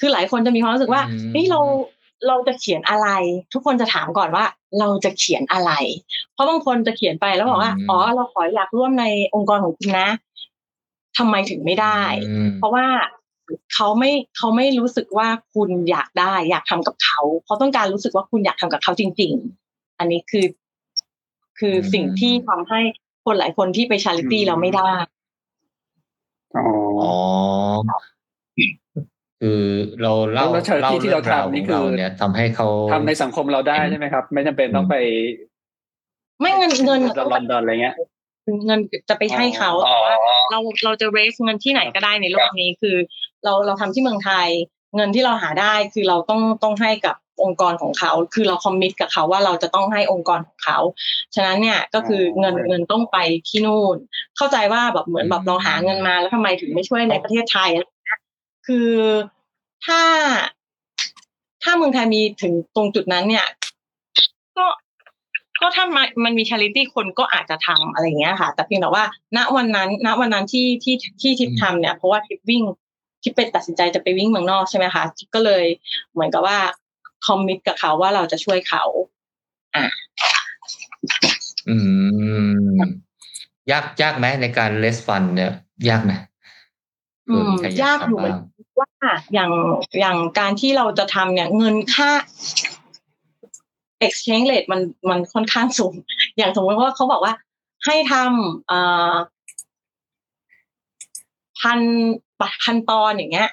[0.00, 1.60] คือหลายคนจะมีความรู้สึกว่าอืมเฮ้ยเรา
[2.26, 3.08] เราจะเขียนอะไร
[3.52, 4.44] ทุกคนจะถามก่อนว่า
[4.78, 5.72] เราจะเขียนอะไร
[6.32, 9.04] เพราะบางคนจะเขียนไปแล้วบอกว่าอืมอ๋อเราขออยากร่วมใน
[9.34, 10.08] องค์กรของคุณนะ
[11.18, 12.86] ทำไมถึงไม่ได้อืมเพราะว่า
[13.74, 19.32] เขาไม่เขาไม่รู้สึกว่าคุณอยากได้ อยากทำกับเขาเขาต้องการรู้สึกว่าคุณอยากทำกับเขาจริง
[19.66, 20.46] ๆ อันนี้คือ
[21.58, 22.80] คืออมสิ่งที่ทำให้
[23.24, 24.90] คนหลายคนที่ไปชาริตี้อืมเราไม่ได้
[26.56, 26.66] อ๋อ
[27.02, 27.14] อ๋อ
[29.40, 29.62] คือ
[30.02, 34.96] เราเล่าแล้ว charity ที่เราทำนี่คือเงเนี่ยทำให้เขาทำในสังคมเราได้ใช่ไหมครับ ไม่จำเป็นต้องไป
[36.40, 37.00] ไม่เงินเงิน
[37.32, 37.96] ลอนดอนอะไรเงี้ย
[38.66, 42.96] เงินจะไปให้เขาอ๋แต่อว่าเราเราจะ raise เงินที่ไหนก็ได้ในโลกนี้คือ
[43.44, 44.48] เราเราทำที่เมืองไทย
[44.96, 50.78] เงินที่เราหาได้คือเราต้องต้องให้กับองค์กรของเขา คือเราคอมมิตกับเขาว่าเราจะต้องให้องค์กรของเขา
[51.34, 53.18] ฉะนั้นเนี่ยก็คือเงินเงินต้องไป
[53.48, 53.96] ที่นู่น
[54.36, 57.70] เข้าใจว่าแบบเหมือนแบบเราหาเงินมาแล้วทำไมถึงไม่ช่วยในประเทศไทย
[58.68, 58.90] คือ
[59.86, 60.00] ถ้า
[61.62, 63.46] ถ้าเมืองไทยมีถึงตรงจุดนั้นเนี่ย
[64.56, 64.66] ก็
[65.60, 69.04] ก็ถ้ามันมันมีชาริตี้คนก็อาจจะทำอะไรอย่างเงี้ยค่ะ แต่เพียงแต่ว่า
[69.36, 72.62] ณวันนั้นณวันนั้นที่ที่ที่ทิปทำเนี่ย เพราะว่าทิปวิ่ง
[73.22, 75.64] ทิปเป็นตัดสินใจจะไปวิ่งเมืองนอกใช่ไหมคะทิปก็เลย
[76.12, 76.58] เหมือนกับว่า
[77.26, 78.84] คอมมิตกับเขาว่าเราจะช่วยเขา
[81.68, 81.76] อื
[82.78, 82.78] ม
[83.70, 85.52] ยากยากไหมในการเลสฟันเนี่ย
[85.88, 86.12] ยากไหม
[87.28, 88.36] อืมเผื่อใครยากอยู่เหมือน
[89.02, 89.50] ทำบ้างว่าอย่าง
[90.00, 92.10] อย่างการที่เราจะทำเนี่ยเงินค่า
[94.06, 94.80] exchange rate มัน
[95.10, 95.94] มันค่อนข้างสูง
[96.36, 97.34] อย่างสมมติว่าเขาบอกว่า
[97.84, 98.80] ให้ทำเอ่
[99.12, 99.14] อ
[101.60, 101.80] พัน
[102.62, 103.50] พันปอนด์อย่างเงี้ย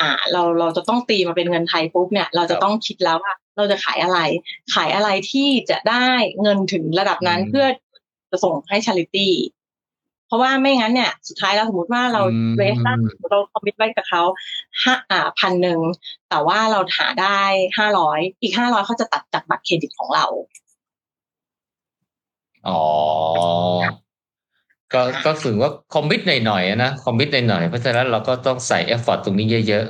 [0.00, 4.18] อ่า เราเราจะต้องตีมาเป็นเงินไทยปุ๊บเนี่ย เราจะต้องคิดแล้วว่าเราจะขายอะไร
[4.74, 6.08] ขายอะไรที่จะได้
[6.42, 7.66] เงินถึงระดับนั้นอืมเพื่อ
[8.30, 9.32] จะส่งให้ charity
[9.63, 9.63] เพ
[10.34, 12.98] ราะว่าไม่งั้นเนี่ยสุดท้ายแล้วสมมติว่าเราอืมเรสตั้ง
[13.30, 14.22] เรา commit ไว้กับเขา
[14.82, 15.80] ห้าอ่าพันหนึ่ง
[16.30, 17.40] แต่ว่าเราหาได้
[17.78, 20.26] ห้าร้อยอีกห้าร้อยเขาจะตัดจากบัตรเครดิตของเรา
[22.68, 22.82] อ๋อ
[24.92, 29.86] ก็ก็ถือว่า commit หน่อยๆอะนะ commit หน่อยๆเพราะฉะนั้นเราก็ต้องใส่ effort ตรงนี้เยอะ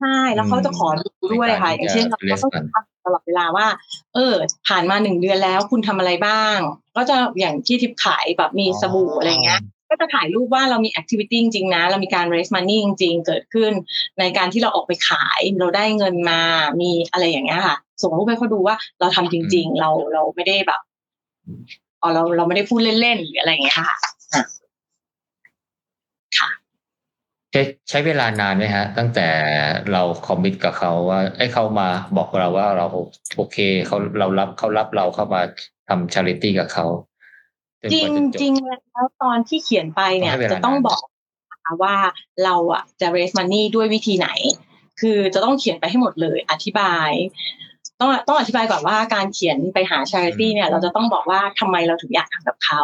[0.00, 3.66] ใช่แล้วเขาจะขอดูด้วยค่ะในการอย่างเช่นเราที่จะก็ต้อง raise fund ทำตลอดเวลาว่า
[4.14, 4.34] เออ
[4.68, 6.58] ผ่านมาหนึ่งเดือนแล้วคุณทำอะไรบ้าง
[6.96, 9.60] ก็จะอย่างที่ทิปขายแบบมีสบู่อะไรเงี้ย
[9.90, 13.72] ก็จะถ่ายรูปว่าเรามีแอคทิวิตี้จริงๆนะ เรามีการ raise money จริงๆ เกิดขึ้น
[14.18, 16.40] ในการที่เราออกไปขายเราได้เงินมา
[16.80, 20.80] มีอะไรอย่างเงี้ยค่ะ ส่งรูปให้เขาดูว่าเราทำจริง ๆ เราเราไม่ได้แบบ
[22.02, 24.04] อ๋อเราเราไม่ได้พูดเล่นๆหรืออะไรอย่างเงี้ยค่ะๆ
[27.52, 29.28] ใช้ใช้เวลานานไหมฮะ ตั้งแต่
[29.92, 32.86] เราคอมมิตกับเขาว่าไอ้เขามาบอกเราว่าเรา
[33.36, 33.56] โอเค
[33.86, 35.42] เขาเรารับเขารับเราเข้ามา
[35.88, 36.86] ทำชาริตี้กับเขา
[37.92, 38.52] จนจริกงว่าจะจบจริง
[38.92, 41.02] แล้วตอนที่เขียนไปเนี่ยต้องให้เวลาจะต้องนานบอก
[41.52, 41.94] นะคะว่า
[42.44, 44.28] เราอะจะ raise money ด้วยวิธีไหน
[45.00, 47.10] คือจะต้องเขียนไปให้หมดเลย อธิบาย
[48.00, 52.82] ต้องต้องอธิบายก่อนว่าการเขียนไปหา charity เนี่ย เราจะต้องบอกว่าทำไมเราถึงอยากทำกับเขา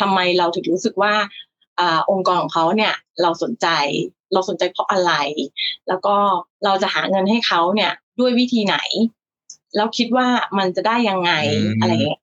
[0.00, 1.14] ทำไมเราถึงรู้สึกว่า
[1.80, 3.68] อ่าองค์กรของเขาเนี่ย เราสนใจ
[4.32, 5.12] เราสนใจเพราะอะไร
[5.88, 6.16] แล้วก็
[6.64, 8.76] เราจะหาเงินให้เขาเนี่ยด้วยวิธีไหน
[9.76, 10.26] แล้วคิดว่า
[10.58, 12.20] มันจะได้ยังไงอืมอะไรอย่างเงี้ย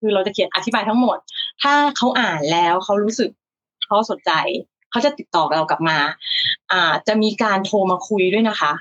[0.00, 1.18] คือเราจะเขียนอธิบายทั้งหมด
[1.62, 3.30] ถ้าเขาอ่านแล้วเขารู้สึก
[3.86, 4.32] เขาสนใจ
[4.90, 5.98] เขาจะติดต่อเรากลับมา
[6.72, 8.72] อ่า จะมีการโทรมาคุยด้วยนะคะ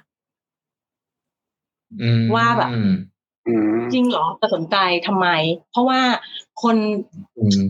[2.02, 2.70] อืมว่าแบบ
[3.48, 5.28] อืมจริงเหรอจะสนใจทำไม
[5.72, 6.02] เพราะว่า
[6.64, 6.76] คน
[7.38, 7.62] อืม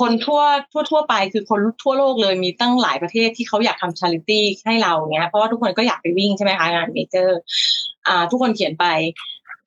[0.00, 0.42] คนทั่ว
[0.72, 7.38] ทั่วทั่วไปคือคนทั่วโลกเลยมีตั้งหลายประเทศที่เขาอยากทำชาริตี้ให้เราเนี้ยเพราะว่าทุกคนก็อยากไปวิ่งใช่ไหมคะงานเมเจอร์
[8.06, 8.86] อ่า ทุกคนเขียนไป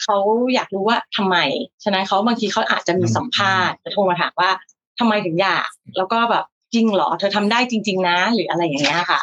[0.04, 0.18] เขา
[0.54, 1.38] อยากรู้ว่าทำไม
[1.84, 4.52] ฉะนั้นเขาบางทีเขาอาจจะมีสัมภาษณ์จะโทรมาถามว่า
[5.00, 9.22] ทำไมถึงอยาก แล้วก็แบบจริงเหรอ เธอทำได้จริง ๆ นะ หรืออะไรอย่างเงี้ยค่ะ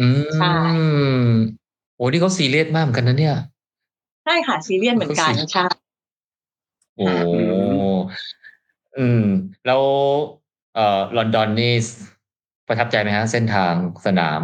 [0.00, 0.06] อื
[0.40, 0.54] ใช่
[1.22, 1.24] ม
[1.96, 3.36] โอ้นี่เขาซีเรียสมากเหมือนกันนะเนี่ย
[4.24, 5.64] ใช่ค่ะซีเรียสเหมือนกันใช่
[6.96, 7.06] โอ้
[8.98, 9.24] อืม
[9.66, 9.82] แล้ว
[10.74, 11.74] เอ่อลอนดอนนี่
[12.68, 13.72] ประทับใจไหมฮะ เส้นทาง
[14.06, 14.42] สนาม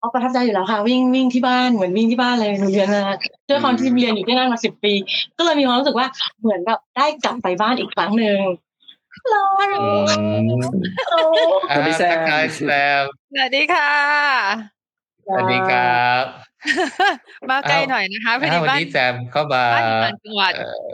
[0.00, 3.04] อ๋อประทับใจอยู่แล้วค่ะ วิ่งวิ่งที่บ้านเหมือนวิ่งที่บ้านเลยหนูเรียนมา
[3.48, 4.92] ด้วยความที่เรียนอยู่ที่นั่นมาสิบปี
[5.36, 6.06] ก็เลยมีความรู้สึกว่า
[6.40, 8.40] เหมือนแบบได้กลับไปบ้านอีกครั้งหนึ่ง
[9.32, 10.60] รออืรู้ม
[11.08, 11.20] โอ้
[11.74, 12.60] สวัสดีแซมทักทายแซ
[13.02, 14.77] มสวัสดีค่ะ
[15.28, 16.24] สวัสดีครับ
[17.50, 20.86] มาใกล้อ้าวหน่อยนะคะพออ้าดีววันบ้านนี้แซมเข้ามาบ้านอยู่ต่างจังหวัดเอ่อ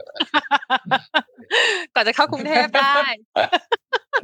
[1.94, 2.94] ก่อนจะเข้ากรุงเทพได้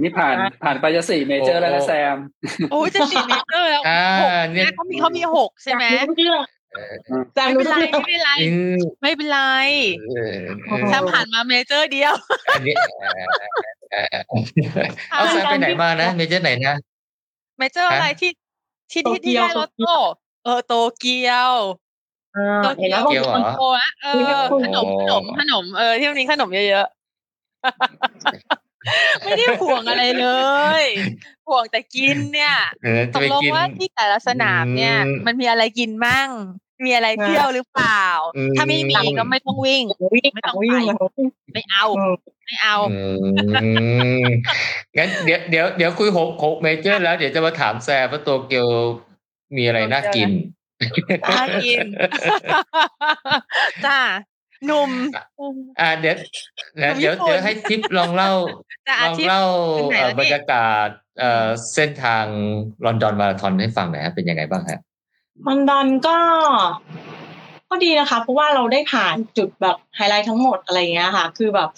[0.03, 2.17] นี่ผ่านผ่านไปจะสี่เมเจอร์แล้วนะแซม
[2.73, 6.43] โอ้ยจะสี่เมตรแล้วอ่าหกเนี่ยเขามีเขามีหกใช่ไหมอยากรู้ทุกเรื่อง
[7.37, 9.41] จางไม่รู้เป็นทุไรกเรื่องไม่เป็นไรอืมไม่เป็นไร
[10.09, 10.39] เออ
[10.89, 12.15] แค่ผ่านมาเมเจอร์เดียว
[12.51, 12.75] อันนี้
[13.93, 14.25] เอ่อเอ่อ
[15.11, 16.77] เอาแซมไปไหนมานะเมเจอร์ไหนนะ
[17.59, 18.31] เมเจอร์ฮะอะไรที่
[18.91, 19.97] ที่ที่ที่ได้รถโต้
[20.45, 21.53] เออโตเกียว
[22.37, 24.07] อ่าโตเห็นเกีแล้ยววเกียวเหรอโตนะเอ
[24.39, 27.01] อขนมขนมขนมเออที่มันมีขนมเยอะๆ
[29.23, 30.27] ไม่ได้ห่วงอะไรเล
[30.83, 30.85] ย
[31.49, 36.29] ห่วงแต่กินเนี่ยเออตจะกไปลงกินว่าที่แต่ละสนามเนี่ยอืมมันมีอะไรกินมั่ง
[36.85, 38.05] มีอะไรเที่ยวหรือเปล่า
[38.37, 39.85] อืมถ้าไม่มีก็ไม่ต้องวิ่ง
[40.15, 40.97] วิ่งไม่ต้องวิ่งไปมา
[41.55, 42.15] ไม่เอาอืม
[42.51, 42.99] ไม่เอาอื
[44.23, 44.27] ม
[44.99, 48.69] งั้นเดี๋ยวเดี๋ยวเดี๋ยวคุยหกหกเมเจอร์แล้วเดี๋ยวจะมาถามแซมว่าตัวเกียว
[49.57, 50.31] มีอะไรน่ากิน
[51.33, 51.87] น่ากิน
[53.87, 54.01] จ้า
[54.67, 54.91] หนุ่ม
[55.81, 56.15] อ่าเดี๋ยว
[56.77, 58.33] เดี๋ยวเดี๋ยวญี่ปุ่นเดี๋ยวให้ทิปลองเล่า
[58.89, 59.43] จ้าลอาองทิตย์เล่า
[59.79, 60.89] ถึงไหนเอ่อแล้วบรนี่รยากาศ
[61.19, 62.25] เอ่อเส้นทาง
[62.85, 64.79] ลอนดอนมาราธอนให้ฟังหน่อยฮะเป็นยังไงบ้างฮะ
[65.47, 66.19] ลอนดอนก็
[67.71, 71.69] ก็ดีนะคะ เพราะว่าเราได้ผ่านจุดแบบไฮไลท์ทั้งหมดอะไรเงี้ยค่ะ คือแบบ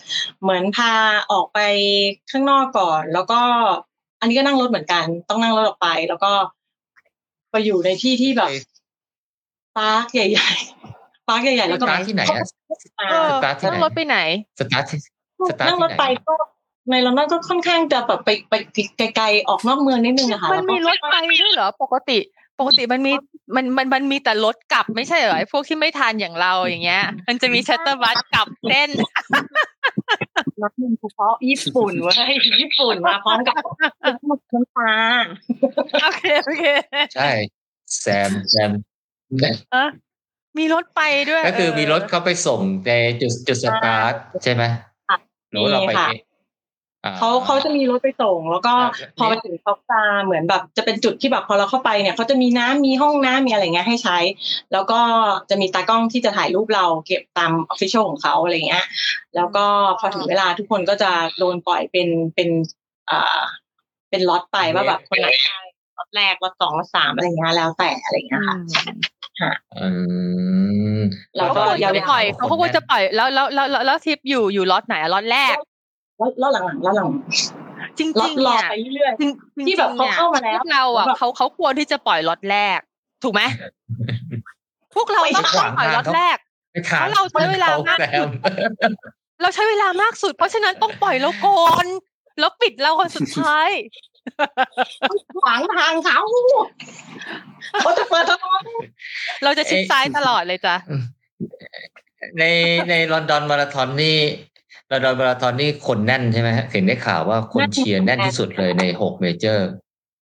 [0.42, 0.92] เหมือนพา
[1.32, 1.58] ออกไป
[2.30, 3.40] ข้างนอกก่อน แล้วก็
[4.20, 6.32] อันนี้ก็นั่งรถเหมือนกัน ต้องนั่งรถออกไป แล้วก็
[7.50, 8.54] ไปอยู่ในที่ที่แบบไป
[9.78, 12.44] park ใหญ่ๆ park ใหญ่ๆแล้วก็สตาร์ทที่ไหนอะ
[13.00, 14.18] อ่าเออสตาร์ทที่ไหนนั่งรถไปไหน
[14.58, 14.98] สตาร์ทที่
[15.48, 16.34] สตาร์ทนั่งรที่ไหนไปก็
[16.90, 18.54] ในลอนดอนก็ค่อนข้างจะแบบไปไป
[19.16, 22.18] ไกลๆออกนอกเมืองนิดนึงอะค่ะมันมีรถไปด้วยเหรอปกติ
[22.58, 23.12] ปกติมันมี
[23.56, 28.90] มันมันมันมีแต่รถกลับไม่ใช่เหรอไอ้พวกที่ไม่ทานอย่างเราอย่างเงี้ย มันจะมี shuttle bus กลับเส้น
[30.62, 33.54] รถเฉพาะญี่ปุ่นเว้ยญี่ปุ่นมาพร้อมกับ
[34.52, 34.94] น้ำตา
[36.04, 36.64] โอเคโอเค
[37.14, 37.30] ใช่
[38.00, 38.70] แซมแซม
[39.74, 39.84] อะ
[40.58, 41.00] มีรถไป
[41.30, 42.90] ด้วย ก็คือเมีรถเขาไปส่งใน
[43.20, 44.62] จุดจุดสตาร์ทใช่ไหม
[45.08, 45.16] ค่ะ
[45.50, 46.31] หรือว่าเราไปมีค่ะเองอ่
[47.18, 54.18] เขาเขาจะมีรถไปส่ง แล้วก็ครับพอไปถึงเขาจะเหมือนแบบจะเป็นจุดที่แบบพอเราเข้าไปเนี่ยเขาจะมีน้ำมีห้องน้ำมีอะไรเงี้ยให้ใช้
[54.72, 55.00] แล้วก็
[55.50, 58.84] จะมีตากล้องที่จะถ่ายรูปเราเก็บตาม official ของเขาอะไรเงี้ย
[59.36, 59.64] แล้วก็
[59.98, 62.48] พอถึงเวลาทุกคนก็จะโดนปล่อยเป็นเป็น
[63.10, 63.40] อ่า
[64.10, 65.60] เป็นล็อตไปว่าแบบคนไหนได้
[65.96, 69.88] ล็อตแรกล็อตสองล็อตสามอะไรเงี้ยแล้วแต่อะไรเงี้ยค่ะอื
[70.98, 71.00] ม
[71.36, 75.56] แล้วเขาก็ควรยาวจะปล่อยเขาควรจะปล่อยแล้วแล้วแล้วแล้วแล้วทิปอยู่อยู่ล็อตไหนอะล็อตแรก
[76.18, 77.08] แล้วหลังๆแล้วหลัง
[77.98, 79.30] จริงๆล็อตๆรอเนี่ยไปเรื่อยจริง
[79.66, 82.78] ที่แบบเขาเข้ามาแล้วพวกเราอะแบบเขาเขาควรที่จะปล่อยล็อตแรก
[83.22, 83.42] ถูกไหม
[84.94, 86.36] พวกเราไม่ต้องขต้อวางงปล่อยทางล็อตเขาแรก
[86.72, 88.28] ไปถามเพราะเราใช้เวลามากแซม
[89.42, 91.86] เราใช้เวลามากสุด เพราะฉะนั้นต้องปล่อยเราก่อน
[92.38, 96.20] แล้วปิดเราคนสุดท้ายๆขวางทางเขา
[97.80, 98.64] เขาจะเปิดถนน
[99.44, 100.76] เราจะชิดซ้ายตลอดเลยจ้ะ
[102.38, 102.44] ใน
[102.88, 104.18] ในลอนดอนมาราธอนนี่
[104.92, 109.68] ลอนดอนมาราธอนนี่คนแน่นใช่ไหมฮะเห็นได้ข่าวว่าคนเชียร์แน่นที่สุดเลยในหกเมเจอร์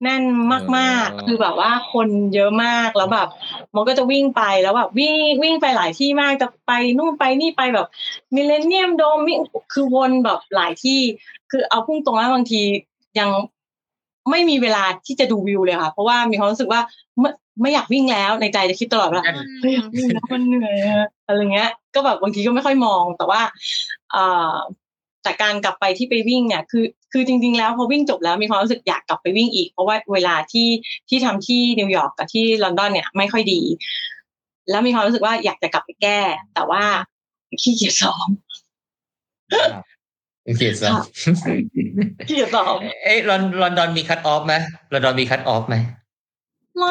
[0.03, 0.59] แน่นมา
[1.07, 3.29] กอ๋อๆคือแบบว่าคนเยอะมากแล้วแบบ
[3.75, 7.87] มันก็จะวิ่งไปแล้วแบบวิ่งวิ่งไปหลายที่มากจะไปนู่นไปนี่ไปแบบ
[8.35, 9.19] มิเลเนียมโดม
[9.73, 11.01] คือวนแบบหลายที่
[11.51, 12.63] คือเอาพุ่งตรงแล้วบางที
[13.19, 13.29] ยัง
[14.31, 16.81] ไม่มีเวลาที่จะดูวิวเลยค่ะ เพราะว่ามีความรู้สึกว่า
[17.21, 19.25] ไม่ไม่อยากวิ่งแล้วในใจจะคิดตลอดว่า
[19.61, 23.41] ไม่อยากวิ่งแล้วมันเหนื่อยอะอะไรเงี้ย ก็แบบบางทีก็ไม่ค่อยมองแต่ว่า
[24.02, 24.02] เอ่อ
[25.27, 30.69] จากการกลับไปที่ไปวิ่งเนี่ยคือคือจริง ๆ แล้วพอวิ่งจบแล้วมีความรู้สึกอยากกลับไปวิ่งอีก เพราะว่าเวลาที่
[31.09, 33.61] ที่ทำที่นิวยอร์กกับที่ลอนดอนเนี่ยไม่ค่อยดี
[34.71, 36.21] แล้วมีความรู้สึกว่าอยากจะกลับไปแก้
[36.55, 36.83] แต่ว่า
[37.63, 38.29] ขี้เกียจซ้อม
[40.45, 41.05] โอเคสิค่ะ
[42.29, 44.55] ขี้เกียจซ้อมเอ้ยลอนลอนดอนมีคัตออฟไหม
[44.93, 45.77] ลอนดอนมีคัตออฟไหม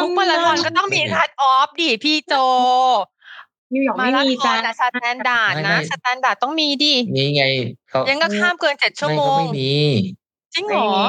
[0.04, 2.34] ทุกมาราธอนก็ต้องมีคัตออฟดิพี่โจ
[3.74, 7.44] นิวยอร์กมาไม่รามีธอจ้านนะสแตนดาร์ดไม่นะไม่สแตนดาร์ดต้องมีดินี่ไง
[7.90, 9.74] เขายังก็ข้ามเกินเจ็ดชั่วไม่โมเขางไม่มี
[10.54, 11.02] จริงเหไม่รอมี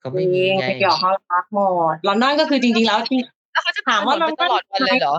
[0.00, 1.58] เขาไม่มีไงนิวยอร์กเขารักหม
[1.92, 3.18] ดลอนดอนก็คือจริง ๆ แล้วที่
[3.52, 5.16] แล้วเขาจะถามว่าถนนไปตลอดวันเลยเหรอ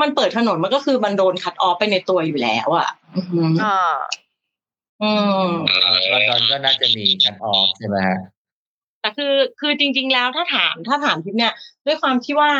[0.00, 3.94] มันเปิดถนนมันก็คือมันโดนคัดออฟไปในตัวอยู่แล้วอะอือหืออ่า
[5.02, 5.10] อื
[5.46, 5.48] ม
[6.12, 8.18] ลอนดอนก็น่าจะมีคัตออฟใช่ไหมฮะ
[9.00, 11.52] แต่คือคือจริง ๆ แล้วถ้าถามถ้าถามทิพย์เนี่ย
[11.86, 12.50] ด้วยความที่ว่า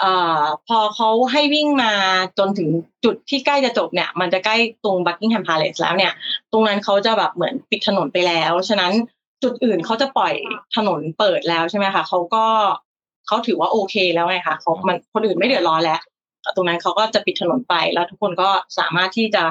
[0.00, 1.92] เอ่อพอเขาให้วิ่งมา
[2.38, 2.68] จนถึง
[3.04, 6.12] จุดที่ใกล้จะจบเนี่ย มันจะใกล้ตรงบักกิงแฮมพาเลสแล้วเนี่ย
[6.52, 8.92] ตรงนั้นเขาจะแบบเหมือนปิดถนนไปแล้ว ฉะนั้น
[9.42, 10.34] จุดอื่นเขาจะปล่อย
[10.76, 12.46] ถนนเปิดแล้วใช่ไหมคะเขาก็
[13.26, 16.00] เขาถือว่าโอเคแล้วไงคะเขามันคนอื่นไม่เดือดร้อนแล้ว
[16.56, 19.42] ตรงนั้นเขาก็จะปิดถนนไปแล้วทุกคนก็สามารถที่จะ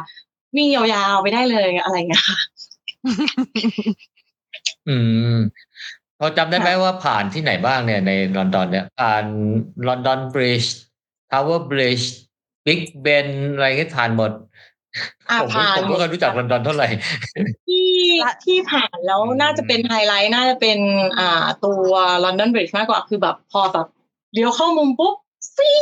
[0.56, 0.84] วิ่งยา
[1.14, 2.40] วๆไปได้เลยอะไรเงี้ยค่ะ
[4.88, 4.98] อื
[5.34, 5.36] ม
[6.20, 9.26] พอจำได้ไหมว่าผ่านที่ไหนบ้างเนี่ยในลอนดอนเนี่ยผ่าน
[9.88, 10.76] ลอนดอนบริดจ์
[11.32, 12.12] ทาวเวอร์บริดจ์
[12.66, 14.32] บิ๊กเบนอะไรก็ผ่านหมด
[15.30, 16.88] อ่าผมผ่านผมก็รู้จักลอนดอนเท่าไหร่
[17.68, 17.92] ที่
[18.46, 20.80] ที่ผ่านแล้วอืมน่าจะเป็นไฮไลท์น่าจะเป็น
[21.20, 21.92] อ่าตัว
[22.24, 23.88] ลอนดอนบริดจ์มากกว่าคือแบบพอแบบ
[24.34, 25.16] เลี้ยวเข้ามุมปุ๊บ
[25.56, 25.74] ฟิ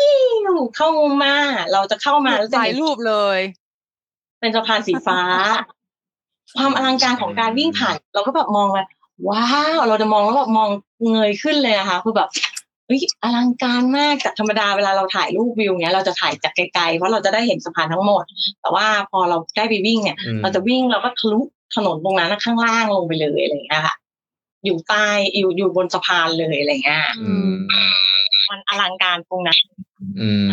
[0.52, 1.38] วเข้ามุมมา
[1.72, 3.40] เราจะเข้ามาแล้วจะถ่ายเห็นรูปเลย
[4.40, 5.20] เป็นสะพานสีฟ้า
[6.58, 8.78] ความอลังการของการวิ่งผ่าน เราก็แบบมองไป
[9.28, 9.46] ว้า
[9.78, 10.70] วเราจะมองแล้วแบบมอง
[11.12, 12.30] เงยขึ้นเลยอะค่ะคือแบบ
[12.86, 18.24] เฮ้ยอลังการมากจากธรรมดาเวลาเราถ่ายรูปวิวเนี้ยเราจะถ่ายจากไกลๆเพราะเราจะได้เห็นสะพานทั้งหมด
[18.62, 21.40] แต่ว่าพอเราได้ไปวิ่งเนี่ยอืมเราจะวิ่งเราก็ทะลุ
[21.76, 23.96] ถนนตรงนั้นข้างล่างลงไปเลยอะไรอย่างเงี้ยค่ะ
[24.66, 25.06] อยู่ใต้
[25.38, 27.54] อยู่อยู่บนสะพานเลยอะไรเงี้ยอืม
[28.50, 29.60] มันอลังการตรงนั้น
[30.22, 30.52] อืม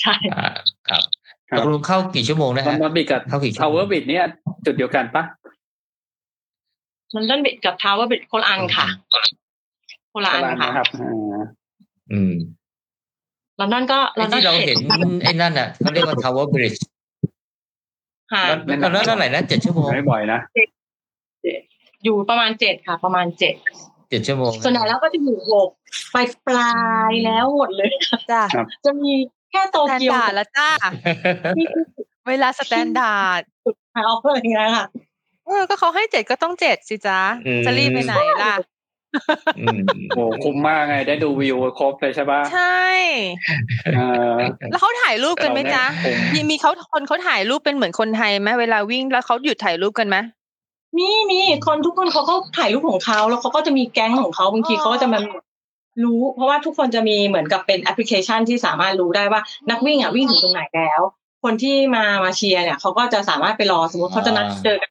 [0.00, 0.48] ใช่อ่า
[0.88, 1.02] ครับ
[1.50, 4.24] ครับตกลงเข้ากี่ชั่วโมงนะฮะเข้ากี่ชั่วโมงลอนดอนบริดจ์กับทาววโมเวอร์บริดจ์เนี่ย
[4.64, 5.24] จุดเดียวกันปะ
[7.14, 8.86] ลอนดอนบริดจ์กับทาวเวอร์บริดจ์คนละอันค่ะ
[10.12, 11.42] คนละอันตารางค่ะนะครับอ่า
[12.12, 12.34] อืม
[13.60, 14.76] ลอนดอนก็ลไอ้อนดอนที่เราเห็น
[15.24, 16.84] ไอ้นั่นน่ะเขาเรียกว่าทาวเวอร์บริดจ์
[18.32, 20.38] ค่ะแล้วแล้วเท่าไหร่นะเจ็ดชั่วโมงไม่บ่อยนะ
[22.04, 23.54] อยู่ประมาณเจ็ดค่ะ ประมาณเจ็ด
[24.10, 25.68] เจ็ดชั่วโมงส่วนใหญ่แล้วก็จะอยู่หก
[26.12, 26.76] ไปปลา
[27.10, 28.42] ยแล้วหมดเลยค่ะจ้า
[28.84, 29.12] จะมี
[29.50, 30.70] แค่โตสแตนเกียวดาร์ดแล้วจ้า
[31.56, 31.66] ที่
[32.28, 33.40] เวลาสแตนดาร์ด
[33.94, 34.86] ทาวอะไรอย่างเงี้ยค่ะ
[35.46, 38.54] เออก็เขาให้เจ็ดก็ต้องเจ็ดสิจ้าอืมจะรีบไปไหนล่ะ
[39.60, 39.80] อืม
[40.14, 42.84] โอ้คุ้มมากไง ได้ดูวิวครบเลยใช่ปะใช่
[43.94, 44.34] เออ
[44.70, 50.16] แล้วเขาถ่ายรูปกันไหมจ๊ะเราได้มีมีเขาคนเขาถ่ายรูปเป็นเหมือนคนไทยไหมเวลาวิ่งแล้วเขาหยุดถ่ายรูปกันไหม
[50.96, 55.18] มีมีคนทุกคนเขาก็ถ่ายรูปของเขาแล้วเขาก็จะมีแก๊งของเขาบางทีอ๋อเขาก็จะมา
[56.04, 59.40] รู้ เพราะว่าทุกคนจะมีเหมือนกับเป็นแอปพลิเคชันที่สามารถรู้ได้ว่า
[59.70, 61.00] นักวิ่งอะวิ่งถึงตรงไหนแล้ว
[61.44, 64.90] คนที่มามาเชียร์เนี่ยเขาก็จะสามารถไปรอสมมติเขาจะนัดเจอกัน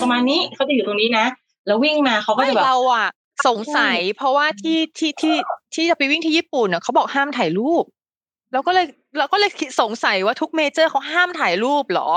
[0.00, 1.26] ประมาณนี้เขาจะอยู่ตรงนี้นะ
[1.66, 3.08] แล้ววิ่งมาเขาก็ไม่จะแบบเราอะ
[3.46, 5.36] สงสัย เพราะว่าที่ที่ที่
[5.74, 7.84] ที่จะไปวิ่งที่ญี่ปุ่นอะเขาบอกห้ามถ่ายรูป
[8.52, 8.86] เราก็เลย
[9.18, 12.10] เราก็เลยคิดสงสัยว่าทุกเมเจอร์เขาห้ามถ่ายรูปเหรอ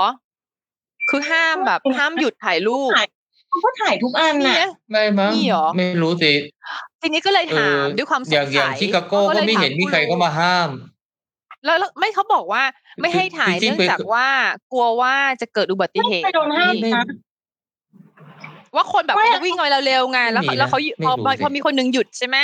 [1.10, 2.90] คือห้ามแบบห้ามหยุดถ่ายรูป
[3.50, 6.32] เขาก็ถ่ายทุกอันมีน่ะไหมไม่มั้งมีเหรอไม่รู้สิ
[7.00, 10.70] ทีนี้ก็เลยเอถามอด้วยความสงอย่างอสัย่างยชิคาโก้ก็ก็เลยไม่ถาเห็นมีใครเข้ามาห้าม
[11.64, 12.62] แล้วแล้วไม่เขาบอกว่า
[13.00, 14.26] ไม่ให้ถ่ายจริงเนื่องๆไปจากว่า
[14.72, 17.04] กลัวว่าจะเกิดอุบัติเหตุไม่โดนห้ามไม่นะ
[18.76, 22.36] ว่าคนแบบไม่เขาจะวิ่งมาเร็วๆไงแล้วไม่มีนะแล้วเขาไม่พอรู้พอสิพอมีคนหนึงหยุดใช่ไหม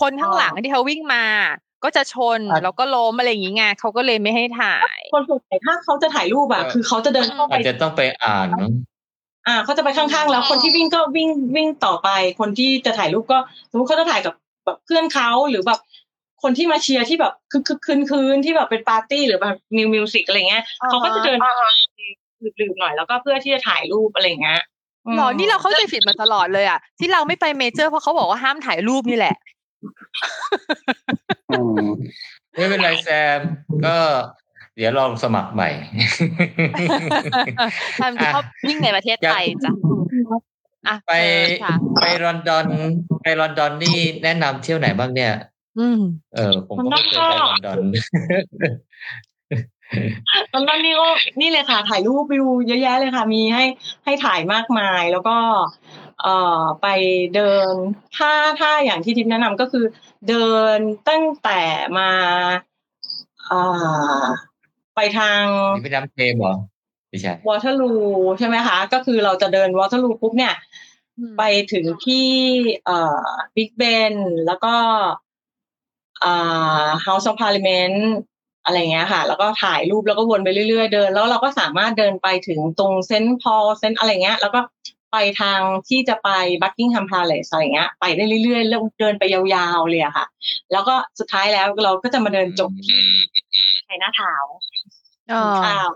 [0.00, 1.24] คนข้างหลังที่เขาวิ่งมา
[1.84, 8.72] ก็จะชนอาจแล้วก็ล้มอะไรอย่างงี้ไงเขาก็เลยไม่ให้ถ่าย คนส่วนใหญ่ถ้าเขาจะถ่ายรูปอะเออคือเขาจะเดินเข้าไปอาจจะต้องไปอ่านมั้ง
[9.46, 12.08] อ่าเขาจะไปข้างๆ แล้วคนที่วิ่งก็วิ่งวิ่งต่อไป
[12.40, 13.38] คนที่จะถ่ายรูปก็
[13.70, 15.80] สมมติเขาจะถ่ายกับแบบเพื่อนเขาหรือแบบ
[16.42, 21.38] คนที่มาเชียร์ที่แบบคือคือคืนคืนที่แบบเป็นปาร์ตี้หรือแบบมิว music อะไรเงี้ยอ่าฮะเขาก็จะเดิน
[22.60, 24.60] ลืมๆหน่อยแล้วก็เพื่อที่จะถ่ายรูปอะไรเงี้ยม
[25.16, 29.36] หรอนี่เราเข้าใจผิดมาตลอดเลยอะ ที่เราไม่ไป major เพราะเขาบอกว่าห้ามถ่ายรูปนี่แหละ
[31.50, 31.86] อืม
[32.56, 33.40] ไม่เป็นไรแซม
[33.86, 33.96] ก็
[34.76, 35.70] เดี๋ยวลองสมัครใหม่
[38.00, 39.72] ทำที่เขาวิ่งในประเทศไทยจ้ะ
[40.88, 42.66] อะไปเชิญค่ะไปลอนดอน
[43.22, 45.32] ไปลอนดอนนี่แนะนำเที่ยวไหนบ้างเนี่ย
[45.78, 46.00] อืม
[46.34, 47.78] เออผมก็ไม่เคยไปลอนดอน
[50.52, 51.08] ตอนนั้นนี่ก็
[51.40, 53.64] นี่เลยค่ะถ่ายรูปวิวเยอะแยะเลยค่ะ มีให้
[54.04, 55.36] ให้ถ่ายมากมายแล้วก็
[56.22, 56.86] เอ่อไป
[57.34, 57.72] เดิน
[58.16, 58.30] ถ้า
[58.60, 59.84] ถ้าอย่างที่ทิพย์แนะนำก็คือ
[60.28, 60.78] เดิน
[61.08, 61.60] ตั้งแต่
[61.98, 62.10] มา
[63.46, 63.60] เอ่
[64.20, 64.22] อ
[64.94, 65.42] ไปทาง
[65.76, 66.54] นี่ไปน้ำเทมเหรอ
[67.08, 67.92] ไม่ใช่วอเตอร์ลู
[68.38, 70.54] ใช่ไหมคะ ก็คือเราจะเดินวอเตอร์ลูปุ๊บเนี่ย
[71.38, 72.28] ไปถึงที่
[72.84, 73.82] เอ่อบิ๊กเบ
[74.12, 74.14] น
[74.46, 74.74] แล้วก็
[76.24, 77.98] อ่า House of Parliament
[78.64, 84.60] อะไรเงี้ยค่ะ แล้วก็ถ่ายรูปแล้วก็วนไปเรื่อยๆเดิน แล้วเราก็สามารถเดินไปถึงตรงเซนต์พอลเซนต์อะไรเงี้ย แล้วก็
[85.12, 86.30] ไปทางที่จะไป
[86.62, 90.26] บักกิงแฮมพาเลสอะไรเงี้ย ไปได้เรื่อยๆแล้วเดินไปยาวๆเลยอะค่ะ
[90.72, 93.00] แล้วก็สุดท้ายแล้วเราก็จะมาเดินจบที่
[93.86, 94.52] ไชน่าทาวน์
[95.32, 95.88] อ๋อข้าว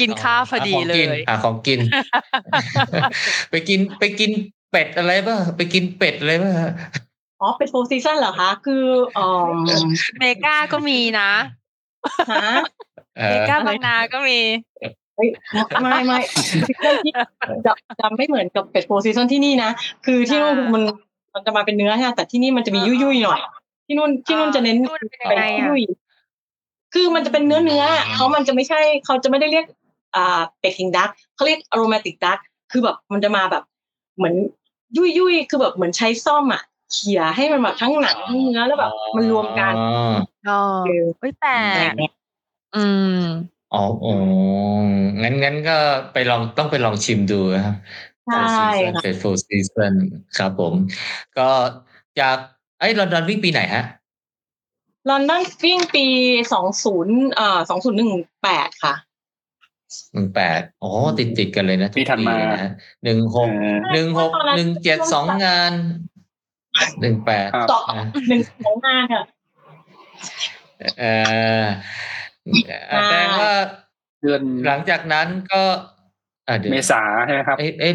[0.00, 0.94] กินข้าวพอดีเล
[1.28, 1.96] หาของกินยหาข
[2.98, 4.30] องกิน ไปกินไปกิน
[4.70, 6.52] เป็ดอะไรบ้างไปกินเป็ดอะไรบ้าง
[7.40, 8.84] อ๋อเป็นโฟร์ซีซันเหรอคะ คือ
[9.14, 9.46] เอ่อ
[10.18, 11.30] เมกาก็มีนะ
[12.32, 12.56] ฮะ
[13.16, 14.38] เอเมอกาบางนาก็มี
[15.16, 15.28] เฮ้ย
[15.82, 16.18] ไม่ไม่
[16.66, 19.70] ซีซั่นที่จะจะไม่เหมือนกับเป็ดโฟซีซันที่นี่นะ
[20.06, 20.82] คือที่นู่นมัน
[21.34, 23.40] มันจะมาเป็นเนื้อใช่ไหมแต่ที่นี่มันจะมียุ่ยยุ่ยๆหน่อย
[23.86, 25.82] ที่นู่นที่นู่นจะเน้นที่นู่นเป็นยังไงอะยุ่ย
[26.94, 27.84] คือมันจะเป็นเนื้อเนื้อ
[28.14, 29.66] เขามันจะไม่ใช่เขาจะไม่ได้เรียก
[30.16, 32.38] อ่าเป็ดคิงดักเขาเรียกอโรมาติกดัก
[32.72, 33.64] คือแบบมันจะมาแบบ
[34.16, 34.34] เหมือน
[34.96, 36.62] ยุ่ยยุ่ยๆคือแบบเหมือนใช้ซ่อมอะ
[36.92, 39.88] เขี่ยให้มันแบบทั้งหนังทั้งเนื้อแล้วแบบมันรวมกันอ๋อ
[40.48, 42.12] อ๋อเออเฮ้ยแต่อะไรเงี้ย
[42.76, 42.84] อื
[43.18, 43.20] ม
[43.74, 44.14] อ๋ออ๋อ
[45.22, 45.76] งั้นงั้นก็
[46.12, 47.76] ไปลองต้องไปลองชิมดูนะครับ
[48.26, 49.92] ใช่ค่ะเป็น full season
[50.38, 50.74] ครับผม
[51.38, 51.48] ก็
[52.20, 52.36] จาก
[52.80, 53.84] ไอ้ลอนดอนวิ่งปีไหนฮะ
[55.10, 56.06] ลอนดอนวิ่งปี
[56.52, 58.12] สองศูนย์เอ่อสองศูนย์หนึ่ง
[58.42, 58.94] แปดค่ะ
[60.12, 62.72] หนึ่งแปดอ๋อติดติดกันเลยนะปีถัดมาทุกเลยนะฮะ
[63.04, 65.72] หนึ่งหกเออหนึ่งหกหนึ่งเจ็ดสองงาน
[67.00, 67.80] หนึ่งแปดครับต่อ
[68.28, 69.22] หนึ่งสองงานค่ะ
[71.00, 71.04] เอ
[71.62, 71.64] อ
[72.92, 73.52] แสดงว่า
[74.20, 75.62] เดือนหลังจากนั้นก็
[76.48, 77.94] อะเดี๋ยวเมษาใช่ไหมครับเอ๊ะเอ๊ะ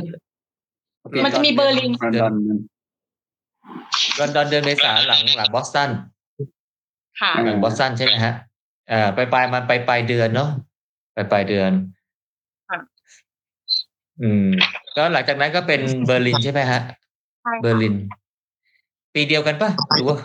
[1.26, 2.34] มันจะมีเบอร์ลินลอนดอน
[4.20, 5.90] ลอนดอนเดือนเมษาหลังหลังบอสตัน
[7.22, 8.34] ค่ะหลังบอสตันใช่ไหมฮะ
[8.90, 10.50] เอ่าไปปลายมันไปปลายเดือนเนาะ
[11.14, 11.72] ไปปลายเดือน
[12.70, 12.80] ค่ะ
[14.22, 14.48] อืม
[14.98, 16.82] ก็หลังจากนั้นก็เป็นเบอร์ลินใช่ไหมฮะ
[17.44, 17.96] ใช่เบอร์ลิน
[19.14, 20.18] ปีเดียวกันปะหรือว่า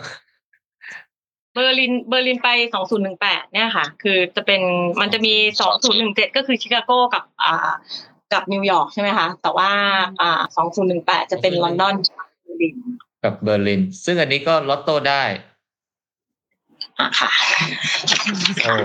[1.53, 4.61] เบอร์ลินเบอร์ลินไปสองศูนย์หนึ่งแปดเนี่ยค่ะ คือจะเป็น
[5.01, 7.71] มันจะมีสองศูนย์หนึ่งเจ็ดก็คือชิคาโกกับอ่า
[8.33, 9.69] กับนิวยอร์กใช่ไหมคะแต่ว่า
[10.21, 11.95] อ่าสองศูนย์หนึ่งแปดจะเป็นลอนดอน
[12.43, 12.75] เบอร์ลิน
[13.23, 15.23] กับเบอร์ลิน ซึ่งอันนี้ก็ลอตโต้ได้
[16.99, 17.31] อะค่ะ
[18.63, 18.75] โอ้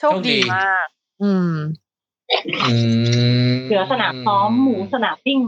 [0.00, 0.86] โชคดีมาก
[1.22, 1.52] อืม
[2.64, 2.74] อื
[3.52, 5.38] มเหลือสนามซ้อมหมูสนามปิ้ง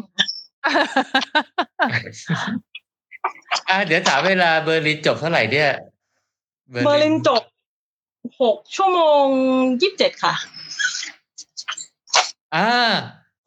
[3.69, 5.71] อะเดี๋ยวถามเวลาเบอร์ลินจบเท่าไหร่เนี่ย
[6.85, 7.43] เบอร์ลินจบ
[8.43, 9.25] หกชั่วโมง
[9.83, 10.35] ยี่สิบเจ็ดค่ะ
[12.55, 12.71] อ่า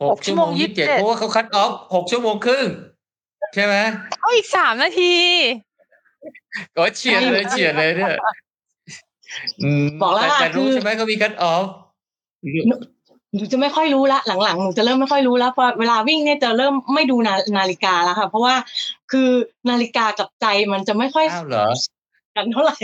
[0.01, 2.65] หกหกชั่ชั่ววโมโมงงยี่สิบเจ็ด27เพราะว่าเขา cut off หกชั่วโมงครึ่ง
[3.53, 3.75] ใช่ไหม
[4.21, 5.13] เอาอีกสามนาที
[6.75, 8.15] ก็เฉียดเลยเฉียดเลยเนี่ย
[9.83, 11.65] มบอกแล้วต่ว่าแต่รู้คือใช่ไหมเขามี cut off
[13.37, 18.55] หนูจะไม่ค่อยรู้ละหลังๆหนูจะเริ่มไม่ค่อยรู้แล้วพอเวลาวิ่งเนี่ยจะเริ่มไม่ดูนานาฬิกาแล้วค่ะเพราะว่า
[19.11, 19.29] คือ
[19.69, 21.67] นาฬิกากับใจมันจะไม่ค่อยอ้าวเหรอ
[22.35, 22.77] กันเท่าไหร่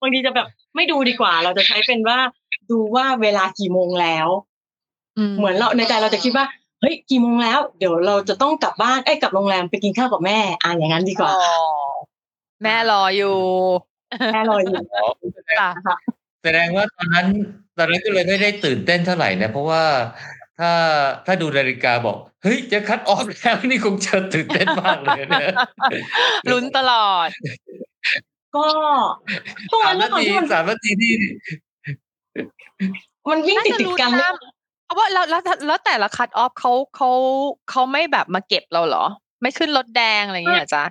[0.00, 0.46] บางทีจะแบบ
[0.76, 2.18] ไม่ดูดีกว่า เราจะใช้เป็นว่า
[2.70, 4.28] ดูว่าเวลากี่โมงแล้ว
[5.38, 6.44] เหมือนเราในใจเราจะคิดว่า
[6.80, 11.40] เฮ้ยกี่โมงแล้ว เดี๋ยวเราจะต้องกลับบ้านไอ้ยกลับโรงแรมไปกินข้าวกับแม่อ่าอย่างนั้นดีกว่าอ๋อ
[12.62, 13.36] แม่รออยู่
[14.32, 15.08] แม่รออยู่อ๋อ
[15.60, 15.96] ค่ะนะคะ
[16.42, 17.26] แสดงว่าตอนนั้น
[17.78, 19.84] ตอนนั้นก็เลยไม่ได้ตื่นเต้นเท่าไหร่นะ เพราะว่า
[20.58, 20.72] ถ้า
[21.26, 25.48] ถ้าดูนาฬิกาบอก เฮ้ย จะคัดออฟแล้วนี่คงจะตื่นเต้นมากเลยนะ
[26.50, 27.28] ลุ้นตลอด
[28.56, 28.66] ก็
[29.70, 31.14] ช่วงสานั้มนเมื่นาอก่อนทีที่มันสามนาทีที่
[33.30, 34.50] มันวิ่งติดติดๆกันน่าจะรู้นะ
[34.84, 37.10] เพราะว่าแล้วแล้วแล้วแต่ละคัตออฟเขาเขา
[37.70, 39.04] เขาไม่แบบมาเก็บเราเหรอ
[39.42, 40.82] ไม่ขึ้นรถแดงอะไรอย่างเงี้ยเหรอจ๊ะ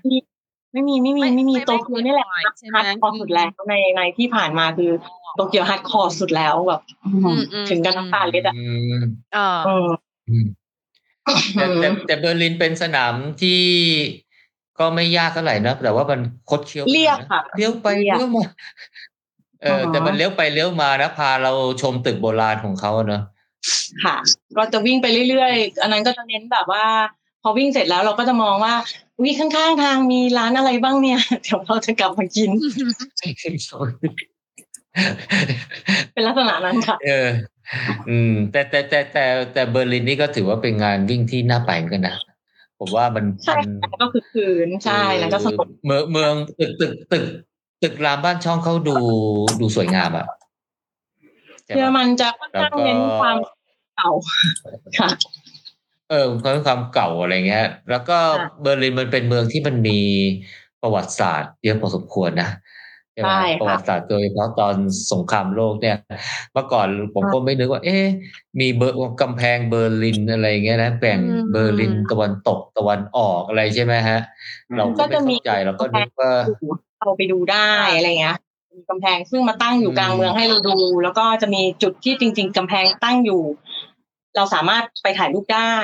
[0.74, 4.92] ไม่มีไม่มีไม่ไม่มีไม่โตเกียวนี่แหละไม่ฮัใช่ไหมดคอร์สุดแล้วในในที่ผ่านมาคือ
[5.36, 8.64] โตเกียวฮัดคอร์สุดแล้วแบบอืมอืมถึงกันน้ำตาเล็ดอะอื
[9.00, 9.04] ม
[9.36, 9.90] อ่าเออ
[10.30, 10.46] อืม
[11.54, 13.62] แต่แต่แต่เบอร์ลินเป็นสนามที่
[14.80, 18.44] ก็ไม่ยากเท่าไหร่นะแต่ว่ามันคดเคี้ยวเรียบค่ะเลี้ยวไปเรียบเลี้ยวมา
[19.64, 21.52] เอออฮะแต่มันเลี้ยวไปเลี้ยวมานะพาเรา
[21.82, 23.22] ชมตึกโบราณของเขาอะเนอะ
[24.04, 24.16] ค่ะ
[24.58, 26.86] ก็จะวิ่งไปเรื่อยๆ อันนั้นก็จะเน้นแบบว่า
[27.42, 28.74] พอวิ่งเสร็จแล้วเราก็จะมองว่า
[29.24, 32.50] วิข้างๆ ทางมีร้านอะไรบ้างเนี่ย เดี๋ยวเราจะกลับมากิน
[36.14, 37.30] เป็นลักษณะนั้นค่ะ เออ
[38.10, 42.16] อืม แต่แต่แต่แต่แต่เบอร์ลินนี่ก็ถือว่าเป็นงานวิ่งที่น่าไปเหมือนกันนะ
[42.80, 47.26] ผมว่ามันใช่มันค่ะก็คือคืนใช่แล้วก็สนุกเมืองเมืองตึกตึกตึก
[47.84, 48.96] ตึกรามบ้านช่องเขาดู
[49.60, 50.26] ดูสวยงามอะ
[51.66, 53.38] ใช่เยอรปะมันจะค่อนข้างเน้นความ
[53.96, 54.12] เก่า
[55.00, 55.10] ค่ะ
[56.10, 60.00] เออเขาเป็นความเก่าอะไรเงี้ย แล้วก็ค่ะ เบอร์ลินมันเป็นเมืองที่มันมี
[60.82, 62.50] ประวัติศาสตร์เยอะพอสมควรนะ
[63.14, 64.76] ใช่ไหมใช่ค่ะประวัติศาสตร์โดยเฉพาะตอน
[65.12, 65.98] สงครามโลกเนี่ย
[66.54, 68.06] เมื่อก่อนผมก็ไม่นึกว่า เอ๊ะ
[68.60, 74.20] มีเบอร์กำแพงเบอร์ลินอะไรเงี้ยนะแบ่งอืมเบอร์ลินตะวันตกตะวันออกอะไรใช่ไหมฮะ
[74.78, 76.32] เราก็ไม่เข้าใจเราก็นึกว่า
[77.06, 78.38] เราไปดูได้อะไรเงี้ย
[78.76, 83.42] มีกำแพงซึ่งมาตั้งอยู่อืมกลางเมืองให้เราดู แล้วก็จะมีจุดที่จริง ๆกำแพงตั้งอยู่
[84.36, 85.76] เราสามารถไปถ่ายรูปได้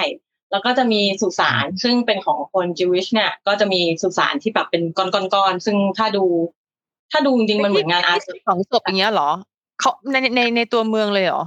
[0.51, 6.25] แล้วก็จะมีสุสานซึ่งเป็นของคน Jewish เนี่ย ก็จะมีสุสานที่แบบเป็นก้อนๆๆซึ่งถ้าดู
[7.11, 9.29] ถ้าดูจริงๆมันเหมือนงาน art ที่ของศพอย่างเงี้ยเหรอ
[9.79, 11.43] เขาในในในในตัวเมืองเลยเหรอ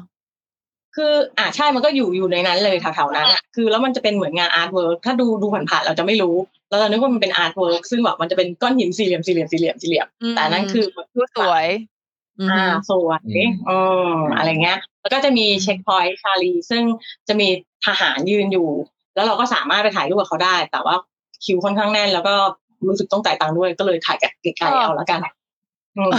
[0.96, 6.36] คืออ่าใช่มันก็อยู่อยู่ในนั้นเลยแถวๆนั้นอะคือแล้วมันจะเป็นเหมือนงาน artwork ถ้าดูดูผ่านๆเราจะไม่รู้
[6.68, 10.84] แล้วเรานึกว่ามันเป็น artwork ซึ่งแบบมันจะเป็นก้อนหินสี่เหลี่ยมสี่เหลี่ยมสี่เหลี่ยมสี่เหลี่ยมอืมแต่อันนั้นคือ
[11.16, 11.66] ดูสวย
[12.38, 13.78] อืมอ่าสวยอืมอื
[14.14, 14.78] มอะไรเงี้ย
[15.08, 16.82] แล้วก็จะมี Checkpoint Charlie ซึ่ง
[17.28, 17.48] จะมี
[17.86, 18.68] ทหารยืนอยู่
[19.14, 20.94] แล้วเราก็สามารถไปถ่ายรูปกับเขาได้ แต่ว่า
[21.44, 22.34] คิวค่อนข้างแน่น แล้วก็
[22.88, 25.20] รู้สึกต้องจ่ายตังค์ด้วย ก็เลยถ่ายกับไกลๆเอาแล้วกัน
[25.98, 26.12] อืม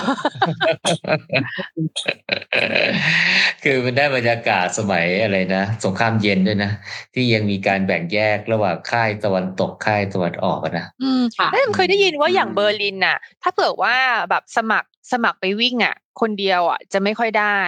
[3.63, 6.71] คือมันได้บรรยากาศสมัยอะไรนะสงครามเย็นด้วยนะ
[7.13, 13.95] ที่ยังมีการแบ่งแยกระหว่างค่ายตะวันตกค่ายตะวันออกอะนะอืมค่ะเอ้ยเคยได้ยินว่าอย่างเบอร์ลินน่ะ ถ้าเผื่อว่า
[14.29, 17.59] แบบสมัครสมัครไปวิ่งอะ คนเดียวอะจะไม่ค่อยได้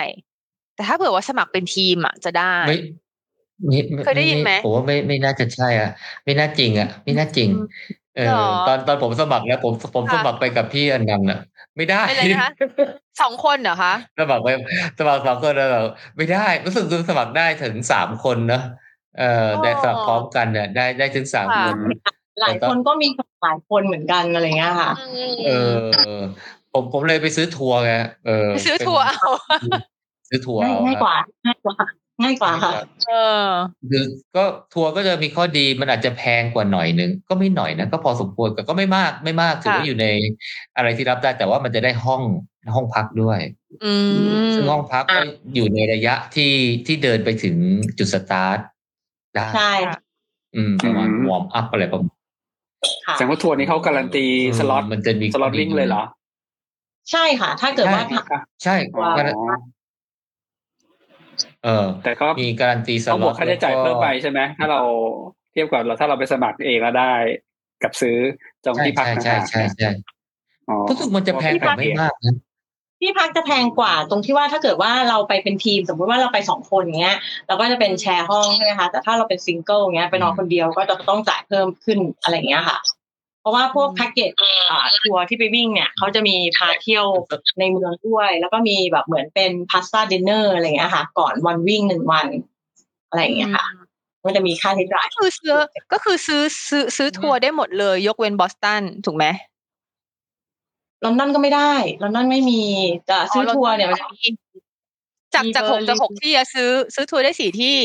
[0.82, 2.78] แต่ถ้าเผื่อว่าสมัครเป็นทีมอะจะได้ไม่
[3.66, 5.90] ไม่ม่เคยได้ยินไหมผมว่าไม่ไม่น่าจะใช่อะ
[6.26, 7.50] ไม่น่าจริงอะ ไม่น่าจริง
[8.18, 11.40] เอหรออตอนตอนผมสมัครแล้วผมผมสค่ะมัครไปกับพี่อันนันต์อะ
[11.78, 12.50] ไม่ได้เป็นไรนะคะ
[13.22, 14.48] สองคนเหรอคะสมัครไป
[15.00, 15.86] สมัครสองคนแล้วแบบ
[16.18, 18.64] ไม่ได้รู้สึกสมัครได้ถึงสามคนเนอะ
[19.20, 21.78] เออได้สมัครพร้อมกันเนี่ยได้ได้ถึงสามค่ะคน
[22.42, 23.08] หลายคนก็มี
[23.44, 24.92] หลายคนเหมือนกันอะไรเงี้ยค่ะ
[25.48, 26.20] เออ
[26.74, 27.94] ผมผมเลยไปซื้อทัวร์ไง
[28.26, 29.30] เออไปซื้อทัวร์เอา
[30.32, 31.76] ซื้อทัวร์ง่ายเอง่ายกว่าง่ายกว่า
[32.24, 32.72] ง่ายกว่าค่ะ
[33.08, 33.12] เอ
[33.46, 33.48] อ
[33.90, 34.04] คือ
[34.36, 34.44] ก็
[34.74, 40.08] ทัวร์ก็จะมีข้อดีมันอาจจะแพงกว่าหน่อยนึงก็ไม่หน่อยนะก็พอสมควรแต่ก็ไม่มากไม่มากถือว่าค่ะอยู่ใน
[40.78, 42.22] อะไรที่รับได้แต่ว่ามันจะได้ห้อง
[42.76, 43.40] ห้องพักด้วย
[43.84, 45.26] อืมซึ่งห้องพักก็อะ
[45.56, 46.54] อยู่ในระยะที่
[46.86, 47.56] ที่เดินไปถึง
[47.98, 48.60] จุดสตาร์ท
[49.36, 49.74] ได้ใช่
[50.56, 52.18] อืมประมาณอืม warm up อะไรประมาณ
[53.06, 54.26] ค่ะแสดงว่าทัวร์นี้เขาการันตี
[54.60, 56.04] สล็อตมันจะมีสล็อตวิ่งเลยเหรอ
[57.12, 58.02] ใช่ค่ะ ถ้าเกิดว่า
[58.64, 59.42] ใช่อ๋อ
[61.64, 64.82] เออ แต่ก็มีการันตีสต้องล็บอวตกค่าใช้จ่ายเพิ่มไปใช่ไหมถ้าเรา
[65.52, 67.14] เทียบกับเราถ้าเราไปสมัครเองก็ได้
[67.84, 68.18] กับซื้อ
[68.66, 69.92] จองใช่ที่พักใช่ต่างใช่หากใช่ใช่
[70.70, 72.36] อ๋อรู้สึกมันจะแพงแต่ไม่มากนะ
[73.02, 77.18] ที่พักจะแพงกว่าตรงที่ว่าถ้าเกิดว่าเราไปเป็นทีม สมมุติว่าเราไปสองคนอย่างเงี้ย
[77.48, 82.78] เราก็จะเป็นแชร์ห้องใช่ไหมคะแต่ถ้าเราเป็นซิงเกิลอย่างเงี้ยไปนอนคนเดียวก็จะต้องจ่ายเพิ่มขึ้นอะไรอย่างเงี้ยค่ะ
[83.42, 84.32] เพราะว่าพวกแพ็กเกจ
[84.70, 87.06] อ่าทัวร์ที่ไปวิ่งเนี่ยเขาจะมีพาเที่ยว
[87.60, 92.28] ในเมืองด้วย แล้วก็มีแบบเหมือนเป็น pasta dinner อะไรอย่างเงี้ยค่ะ ก่อนวันวิ่งหนึ่งวัน
[93.10, 93.66] อะไรอย่างเงี้ยค่ะ
[94.26, 95.58] มันจะมีค่าใช้จ่ายก็คือซื้อ
[95.94, 99.26] ก็คือซื้อซื้อซื้อทัวร์ได้หมดเลย ยกเว้นบอสตันถูกไหม
[101.04, 101.74] ลอนดอนก็ไม่ได้
[102.04, 102.64] ลอนดอนไม่มี
[103.08, 104.28] แต่ซื้อทัวร์เนี่ยมันจะมี
[105.34, 107.78] จากมีจากหกเบอร์ลินจากหกที่อะซื้อ ซื้อทัวร์ได้สี่ที่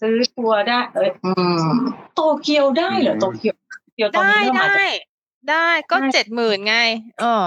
[0.00, 1.32] ซื้อทัวร์ได้ เอยอื
[1.66, 1.72] ม
[2.14, 3.54] โตเกียวได้เหรอโตเกียว
[3.94, 5.04] เกียวตอนได้นี้เริ่มอาจได้จะ
[5.50, 6.76] ได้ก็ได้เจ็ดหมื่นไง
[7.20, 7.42] เออ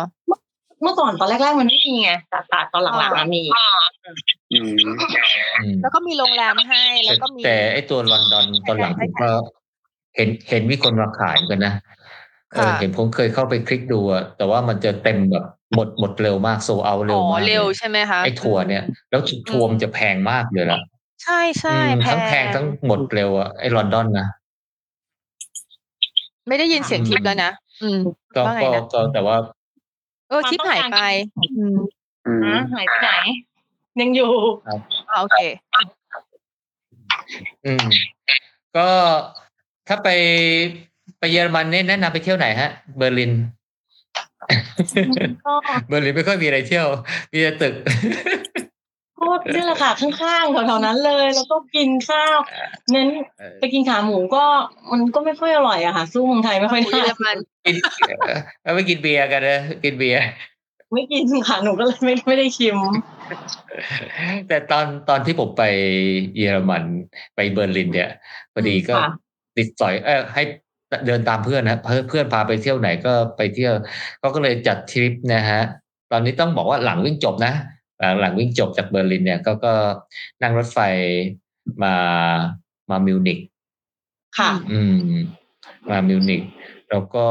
[0.81, 3.41] เมื่อก่อนตอนแรกๆมันไม่มีไงแต่แต่ตอนหลังๆมันมี
[4.53, 4.71] อืม
[5.61, 9.29] อืมแล้วก็มีโรงแรมให้แล้วก็มีแต่ไอตัวลอนดอนตอนหลังผมก็
[10.15, 11.73] เห็นเห็นมีคนมาขายกันนะ
[12.53, 20.79] เออค่ะเห็นผมเคยเข้าไปคลิกดูอะแต่ว่ามันจะเต็มแบบหมดหมดเร็วมากโซเอาเร็อ๋วอมากลยเร็วใช่ไหมคะไอทัวร์เนี่ย แล้วทัวร์มันจะแพงมากเลยล่ะ
[21.23, 24.27] ใช่ใช่อืมแพทั้งแพงงทั้งหมดเร็วอะไอลอนดอนนะ
[26.47, 27.51] ไม่ได้ยินเสียงทิปแล้วนะ
[27.83, 27.99] อืม
[28.35, 29.35] ก็ว่าไงก็นะก็แต่ว่า
[30.29, 30.99] เออทิปหายไป
[31.57, 31.75] อืม
[32.27, 33.11] อืมฮะหายไปไหน
[33.99, 34.31] ยังอยู่
[34.67, 35.39] อ่าโอเค
[37.65, 37.85] อืม
[38.77, 38.87] ก็
[39.87, 40.09] ถ้าไป
[41.19, 43.33] ไปเยอรมันเนี่ยแนะนำไปเที่ยวไหนฮะ เบอร์ลิน
[45.45, 45.53] ก็
[45.87, 46.87] เบอร์ลินไม่ค่อยมีอะไรเที่ยว
[47.31, 47.73] มีแต่ตึก
[49.19, 52.37] ก็นี่แหละค่ะข้างๆแถวๆนั้นเลย แล้วก็กินข้าว
[52.91, 53.07] เน้น
[53.59, 54.45] ไปกินขาหมูก็
[54.91, 57.75] มันก็ไม่ค่อยอร่อยอะค่ะ สู้เมืองไทยไม่ค่อยเยได้อรมันกิน
[58.63, 60.21] เออไม่กินเบียร์กันนะกินเบียร์
[60.93, 62.77] ไม่กินค่ะหนูก็เลยไม่ไม่ได้ชิม
[64.47, 65.63] แต่ตอนตอนที่ผมไป
[66.37, 66.83] เยอรมัน
[67.35, 68.11] ไปเบอร์ลินเนี่ย
[68.53, 69.09] พอดีก็ค่ะ
[69.57, 70.43] ติดสอยเออให้
[71.07, 73.73] เดินตามเพื่อนนะเพื่อนเพื่อนพาไปเที่ยวไหนก็ไปเที่ยว
[74.19, 75.61] เขาก็เลยจัดทริปนะฮะ
[76.11, 77.53] ตอนนี้ต้องบอกว่าหลังวิ่งจบนะ
[77.99, 79.73] หลังหลังวิ่งจบจากเบอร์ลินเนี่ยก็ก็
[80.41, 80.79] นั่งรถไฟ
[81.83, 81.95] มา
[82.89, 83.39] มามิวนิก
[84.37, 84.97] ค่ะ อืม
[85.89, 86.41] มามิวนิก
[86.89, 87.27] แล้วก็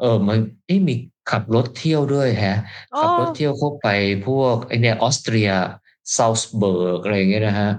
[0.00, 0.94] เออมันเอ้มี
[1.30, 2.58] ขับรถเที่ยวด้วยแฮะ
[2.94, 3.88] อ๋อขับรถเที่ยวเข้าไป
[4.26, 5.50] พวกไอเนี่ยออสเตรีย
[6.16, 7.70] ซาส์เบิร์กอะไรอย่างเงี้ยนะฮะ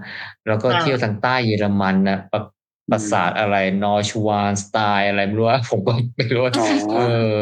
[0.47, 2.18] แล้วก็อ่าเที่ยวทางใต้เยอรมันนะ
[2.91, 7.01] ปะปราสาทอะไร Neuschwanstein อะไรไม่รู้ว่าผมก็ไม่รู้ว่าอ๋อเอ
[7.35, 7.38] อ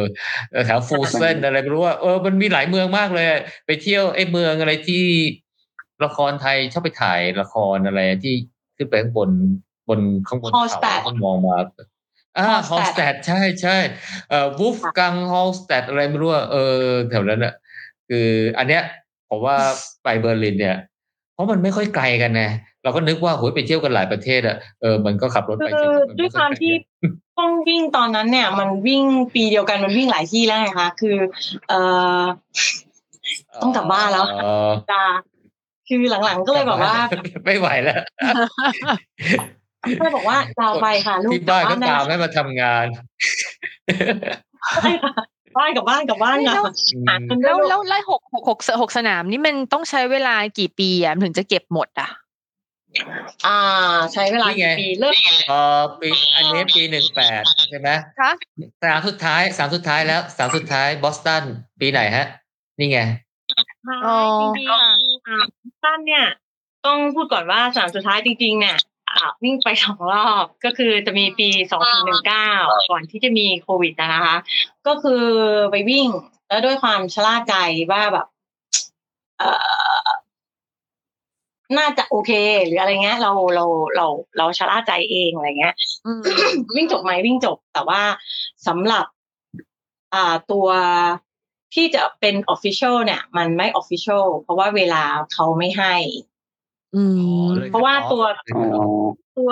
[0.66, 3.26] แถว Füssen อะไรไม่รู้ว่าเออมันมีหลายเมืองมากเลย
[3.66, 5.04] ไปเที่ยวไอ้เมืองอะไรที่
[6.06, 8.34] ละครไทยชอบไปถ่ายละครอะไรที่
[8.78, 9.30] ขึ้นไปข้างบน
[9.90, 11.58] บนข้างบนเขา Hallstatt ก็มองมา
[12.38, 13.78] อ่าฮอล Hallstatt สแตดใช่ใช่
[14.30, 17.54] เอ่อวูฟกังฮอลสแตดอะไรไม่รู้ว่าเออแถวนั้นอะ
[18.10, 18.28] คือ
[18.58, 18.84] อันเนี้ย
[19.30, 19.56] ผมว่า
[20.04, 20.78] ไปเบอร์ลินเนี่ย
[21.34, 22.44] เพราะมันไม่ค่อยไกลกันไง
[22.84, 26.74] เราก็นึกว่าโหยไปเที่ยวกันหลายประเทศอะเออมันก็ขับรถไปคือถึงนด้วยความไไกลที่
[27.40, 29.04] ต้องวิ่งตอนนั้นเนี่ย มันวิ่ง
[29.34, 31.18] ปีเดียวกันมันวิ่งหลายที่แล้วไงคะคือ
[31.68, 31.80] เอ่
[32.20, 32.22] อ
[33.62, 35.04] ต้องกลับบ้านแล้วเออจา
[35.88, 36.96] คือหลังๆก็เลยแบบว่า
[37.46, 38.00] ไม่ไหวแล้ว
[40.00, 42.86] ก็เลยบอกว่าจะเอาไปค่ะลูกที่บ้านก็กลัตามได้ให้มาทำงาน
[44.76, 45.14] ใช่ค่ะ
[45.58, 46.66] บ้านกลับบ้านกลับบ้านค่ะแล้ว
[47.08, 52.10] หาคนด้แล้ววยแล้วไล่หกหกหกหกสนามนี่มันต้องใช้เวลากี่ปีอะถึงจะเก็บหมดอะ
[53.46, 53.60] อ่า
[54.14, 55.16] ใช้เวลานี่ไงกี่ปีเริ่ม
[55.50, 55.62] พอ
[56.00, 57.90] ปีอันนี้ปีหนึ่งแปดใช่ไหม
[58.20, 58.32] คะ
[58.82, 61.44] สนามสุดท้ายสนามสุดท้ายแล้วสนามสุดท้ายบอสตัน
[61.80, 62.26] ปีไหนฮะ
[62.80, 63.00] นี่ไง
[64.06, 65.38] อ๋อจริงๆอ่า
[65.84, 66.26] สั้นเนี่ย
[66.86, 68.78] ต้องพูดก่อนว่าสนามสุดท้ายจริง ๆ เนี่ย
[69.10, 72.50] อ่าวิ่งไปสองรอบก็คือจะมีปีสองพันหนึ่งเก้า
[72.92, 74.36] ก่อนที่จะมีโควิดนะคะ
[74.88, 75.24] ก็คือ
[75.72, 76.08] ไปวิ่ง
[76.48, 77.56] แล้วด้วยความชะล่าใจ
[77.92, 78.28] ว่าแบบ
[79.40, 79.50] เอ่
[80.06, 80.08] อ
[81.78, 82.32] น่าจะโอเค
[82.66, 83.66] หรืออะไรเงี้ย เราเรา
[83.96, 84.08] เรา
[84.38, 85.76] เราชะล่าใจเองอะไรเงี้ย
[86.06, 86.22] อืม
[86.76, 88.02] วิ่งจบไหมวิ่งจบ แต่ว่า
[88.68, 89.06] สำหรับ
[90.14, 90.68] อ่าตัว
[91.74, 95.04] ที่จะเป็น official เนี่ย มันไม่ official เพราะว่าเวลา
[95.34, 95.96] เขาไม่ให้
[96.96, 97.04] อื
[97.40, 98.24] มเลยเพราะว่าตัว
[98.56, 98.66] อ๋อ
[99.38, 99.52] ตัว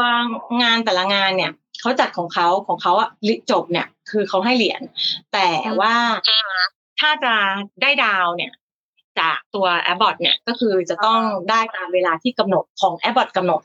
[0.61, 1.51] งานแต่ละงานเนี่ย
[1.81, 4.81] เขาจัดของเขาของเขาอะลิจบเนี่ย คือเขาให้เหรียญ
[5.33, 5.93] แต่ว่า
[6.99, 7.33] ถ้าจะ
[7.81, 8.51] ได้ดาวเนี่ย
[9.19, 13.61] จากตัว a อบอ t เนี่ยก็คือจะต้องได้ตามเวลาที่กำหนดของ a อบอ t กำหนด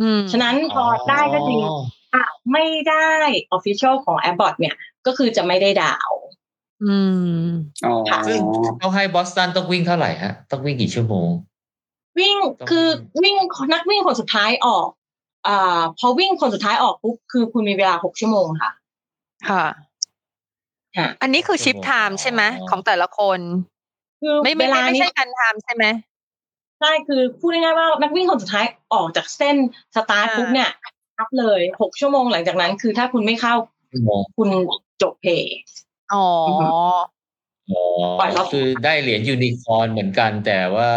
[0.00, 1.60] อืมฉะนั้นพอได้ก็จริง
[2.12, 2.22] ถ้า
[2.52, 3.08] ไม่ได้
[3.56, 4.74] official ของ a อบอ t เนี่ย
[5.06, 6.10] ก็คือจะไม่ได้ดาว
[6.84, 6.96] อื
[7.42, 7.46] ม
[7.84, 7.94] อ๋อ
[8.28, 8.38] ซึ่ง
[8.78, 11.28] เขาให้บอสตันต้องวิ่งเท่าไหร่ฮะ ต้องวิ่งกี่ชั่วโมง
[12.18, 12.86] วิ่งต้องคือ
[13.22, 13.34] วิ่ง
[13.72, 14.88] นักวิ่งคนสุดท้ายออก
[15.46, 18.70] อ่าพอวิ่งคนสุดท้ายออกปุ๊บคือคุณมีเวลาหกชั่วโมงค่ะ
[19.48, 19.64] ค่ะ
[20.96, 23.40] ค่ะอันนี้คือชิปไทม์ใช่ไหมของแต่ละคน
[24.20, 25.84] คือไม่เวไม่ไม่ลาไม่นี้ใช่การไทม์ใช่ไหม
[26.80, 29.56] ใช่คือพูดง่ายๆว่านักวิ่งคนสุดท้ายออกจากเส้น
[29.94, 30.70] สตาร์ทอ่าปุ๊บเนี่ย
[31.18, 33.54] นับเลยหกชั่วโมงหลังจากนั้น คือถ้าคุณไม่เข้า
[33.92, 34.48] ชั่วโมงคุณ
[35.02, 35.56] จบเพย์
[36.12, 36.26] อ๋อ
[37.70, 37.82] อ๋อ
[38.20, 40.90] ปล่อยรอบคือได้เหรียญยูนิคอร์นเหมือนกัน แต่ว่า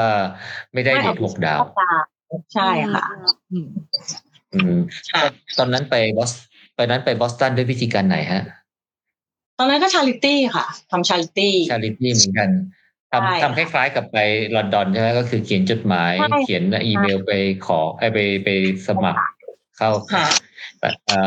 [0.73, 1.59] ไม่ได้เหรียญหกดาว
[2.53, 3.05] ใช่ค่ะ
[3.51, 3.67] อืม
[4.53, 4.79] อืม
[5.11, 5.23] ค่ะ
[5.59, 6.31] ตอนนั้นไปบอส
[6.77, 8.43] ตอนนั้นไปบอสตันด้วยวิธีการไหนฮะ
[9.57, 12.82] ตอนนั้นก็ charity ค่ะทำ charity charity เหมือนกันใช่
[13.13, 14.17] ทำทำคล้ายๆกับไป
[14.55, 17.31] ลอนดอนใช่ไหมก็คือเขียนจดหมายใช่เขียนอีเมลไป
[17.65, 18.49] ขอไอ้ไปไป
[18.87, 19.21] สมัคร
[19.77, 20.25] เข้าค่ะ
[21.07, 21.19] เอ่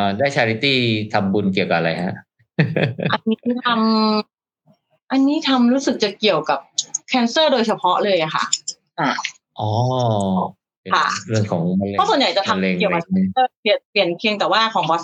[0.00, 0.78] อได้ charity
[1.12, 2.16] ทำบุญเกี่ยวกับอะไรฮะ
[3.12, 3.36] อันนี้
[3.66, 6.58] ทำอันนี้ทำรู้สึกจะเกี่ยวกับ
[7.12, 8.44] cancer โดยเฉพาะเลยอะค่ะ
[9.60, 9.70] อ๋อ
[10.82, 15.02] เป็นค่ะเรื่องของมะเร็งเพราะส่วนใหญ่จะทำมร็งเกี่ยวกับอะไรอย่างงี้เออเปลี่ยนเปลี่ยนเพียงแต่ว่าของบอส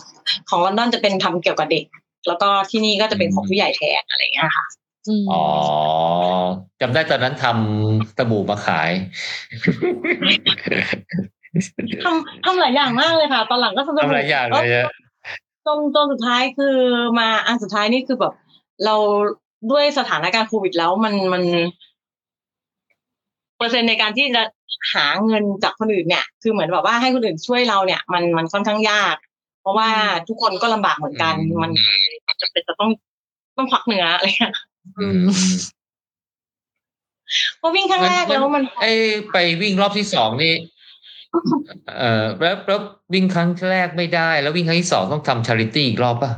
[0.50, 1.84] ของลอนดอนจะเป็นทำเกี่ยวกับเด็ก
[2.26, 4.66] แล้วก็ที่นี่ก็จะเป็นของผู้ใหญ่แทนอะไรอย่างเงี้ยค่ะ
[5.08, 5.44] อืมอ๋อ
[6.80, 8.90] จำได้ตอนนั้นทำสบู่มาขาย
[12.04, 14.90] ทำทำหลายอย่างมากเลยค่ะ ตอนหลังก็ทำทำหลายอย่างเลยอะ
[15.66, 16.76] จนจนสุดท้ายคือ
[17.18, 18.34] มาอันสุดท้ายนี่คือแบบ
[18.84, 18.96] เรา
[19.70, 21.42] ด้วยสถานการณ์โควิดแล้วมันมัน
[23.56, 24.42] เปอร์เซ็นต์ในการที่จะ
[24.94, 29.16] หาเงินจากคนอื่นเนี่ย คือเหมือนแบบว่าให้คนอื่นช่วยเราเนี่ย มันมันค่อนข้างยาก
[29.60, 29.88] เพราะว่า
[30.28, 31.70] ทุกคนก็ลำบากเหมือนกัน มัน
[32.26, 32.90] มันจะเป็นจะต้อง
[33.56, 34.75] ต้องพักเหนืออะไรเงี้ยอืม
[37.58, 38.92] เพราะวิ่งครั้งแรกแล้วมันไอ้
[39.32, 40.54] ไปวิ่งรอบที่สองนี่
[41.98, 42.80] เอ่อแล้วแล้ว
[43.14, 46.32] วิ่งครั้งแรกไม่ได้ แล้ววิ่งครั้งที่สองต้องทำชาริตี้อีกรอบป่ะ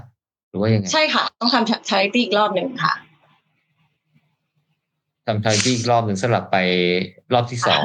[0.49, 2.93] หรือว่ายังไงใช่ค่ะ ต้องทำชาริตี้อีกรอบหนึ่งค่ะ
[5.27, 6.57] ทำชาริตี้อีกรอบหนึ่งสลับไป
[7.33, 7.85] รอบที่สอง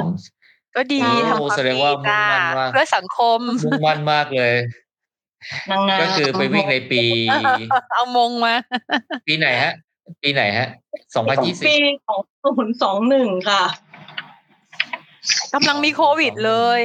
[0.76, 4.54] ก็ดีโอ้ทำความแสดงว่าดีจ้ามุ่งมั่นมากเพื่อสังคมมุ่งมั่นมากเลย
[5.72, 7.04] นางงามก็คือไปวิ่งในปี
[7.94, 8.54] เอามงมา
[9.28, 9.74] ปีไหนฮะ
[10.24, 10.68] ปีไหนฮะ
[11.16, 11.78] สองพันยี่สิบปี
[12.08, 13.64] ของศูนย์สองหนึ่งค่ะ
[15.54, 16.80] กำลังมีโควิดเลย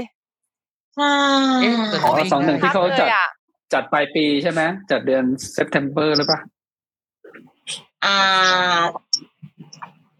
[0.97, 1.15] ใช่
[1.63, 3.29] เอ๊ะแต่อ๋อสองหนึ่งที่เขาจัดพักลยอะ
[3.73, 6.41] จัดปลายปีใช่ไหมจัดเดือน September หรือเปล่า
[8.05, 8.19] อ่า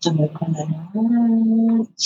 [0.05, 0.81] จำไม่ได้แล้วนะ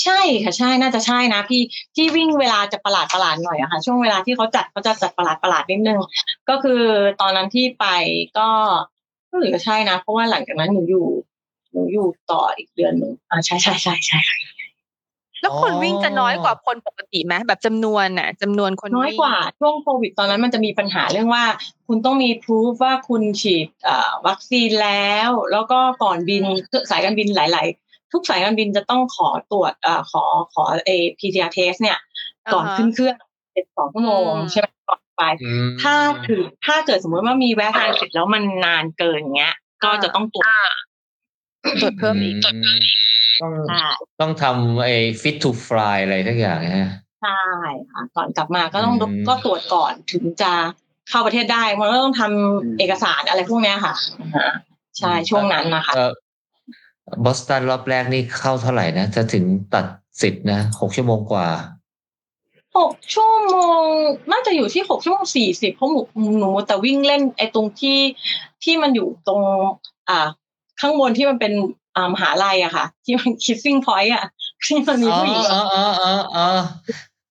[0.02, 1.62] ใช่ค่ะใช่น่าจะใช่นะพี่
[1.96, 6.00] ที่วิ่งเวลาจะประหลาดประหลาดหน่อยอะค่ะ ช่วงเวลาที่เขาจัดเขาจะจัดประหลาดประหลาดนิดนึง
[6.48, 6.82] ก็คือ
[7.20, 7.86] ตอนนั้นที่ไป
[8.38, 8.48] ก็
[9.32, 11.06] ก็หรือใช่นะ เพราะว่าหลังจากนั้นหนูอยู่
[11.72, 14.38] หนูอยู่ต่ออีกเดือนหนึ่งอ่าใช่ใช่ใช่ใช่ค่ะ
[15.40, 21.44] แล้วคนวิ่งจะน้อยกว่าคนปกติไหมแบบจำนวนน่ะจำนวนคนน้อยวิ่งกว่าช่วงโควิดตอนนั้นมันจะมีปัญหาเรื่องว่า
[21.86, 26.42] คุณต้องมีพิสูจว่าคุณฉีดเอ่อวัคซีนแล้ว แล้วก็ก่อนบิน
[26.90, 31.98] สายการบินหลาย ๆ ทุกสายการบินจะต้องขอตรวจเอ่อขอขอเอ PCR test เนี่ย
[32.52, 33.16] ก่อนขึ้นเครื่อง
[33.52, 35.94] เป็นสองชั่วโมงใช่ไหมก่อน ไปอืมถ้า
[36.28, 40.46] ถือถ้าเกิดสมมติว่ามีแวะทานเสร็จแล้วมันนานเกินอย่างเงี้ย ก็จะต้องตรวจ
[41.80, 42.56] ตรวจเพิ่มอีกต้อง
[43.68, 43.84] ใช่
[44.20, 46.90] ต้องทำไอ้ fit to fly อะไรทักอย่างนะฮะ
[47.22, 47.42] ใช่
[47.90, 50.52] ค่ะก่อนกลับมาก็ต้องอืมก็ตรวจก่อนถึงจะ
[51.08, 54.50] เข้าประเทศได้มันก็ต้องทำเอกสารอะไรพวกเนี้ยค่ะอ่าฮะ
[54.98, 56.12] ใช่ช่วงนั้นนะคะเออ
[57.24, 59.44] บอสตันรอบแรกนี่เข้าเท่าไหร่นะจะถึง
[59.74, 59.86] ตัด
[60.20, 61.48] สิทธิ์นะหกชั่วโมงกว่า
[62.78, 63.84] หกชั่วโมง
[64.32, 66.00] น่าจะอยู่ที่หกชั่วโมงสี่สิบเพราะหนู
[66.38, 67.98] หนูแต่วิ่งเล่นไอ้ตรงที่
[68.64, 69.40] ที่มันอยู่ตรง
[70.08, 70.28] อ่า
[70.80, 71.52] ข้างบนที่มันเป็น
[71.96, 74.24] อ่ามหาลัยอะค่ะ ที่มัน kissing point อะ
[74.64, 76.46] ที่มันมีอ๋อผู้หญิงอ๋ออ๋ออ๋ออ๋อ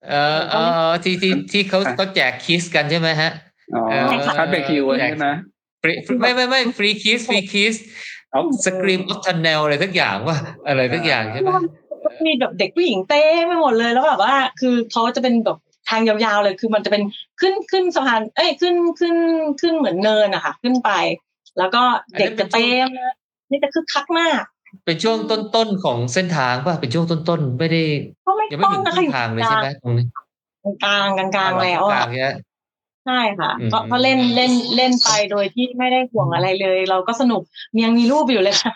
[0.08, 0.56] เออเอ
[0.88, 3.32] อที่ที่ที่เขาเขาแจกคิสกันใช่ไหมฮะ
[3.74, 4.06] อ๋อเออ
[4.38, 5.28] คัดเบรคิวใช่ไหม
[5.82, 7.76] ฟรีไม่ไม่ไม่ฟรีคิสฟรีคิส
[8.32, 10.38] เอาสกรีมออฟทันแนลอะไรทักอย่างว่า
[10.68, 11.50] อะไรทักอย่างใช่ไหม
[12.26, 15.58] มีแบบเด็กผู้หญิงเต้ไปหมดเลยแล้วแบบว่า คือเขาจะเป็นแบบ
[15.90, 17.04] ทางยาวๆเลย คือมันจะเป็น
[17.40, 19.16] ขึ้นขึ้นสะพาน เอ้ยขึ้นขึ้น
[19.62, 20.92] ขึ้นเหมือนเนินอะค่ะขึ้นไป
[21.58, 21.84] แล้วก็
[22.18, 23.14] เด็กจะเต็มเลย
[23.50, 24.42] นี่จะคึกคักมาก
[24.86, 27.84] เป็นช่วงต้นๆของเส้นทางป่ะเป็นช่วงต้นๆไม่ได้
[28.26, 30.06] ก็ไม่ยังไม่ต้องถึงนะคคะรึ่องยู่ทางเลยใช่ไหมตรงนี้
[30.84, 32.34] กลางกลางกลางๆแล้วกอะลางๆเนี่ย
[33.06, 37.42] ใช่ค่ะอืมก็ก็เล่นเล่นเล่นไปโดยที่ไม่ได้ห่วงอะไรเลย เราก็สนุก
[37.84, 38.74] ยังมีรูปอยู่เลยค่ะ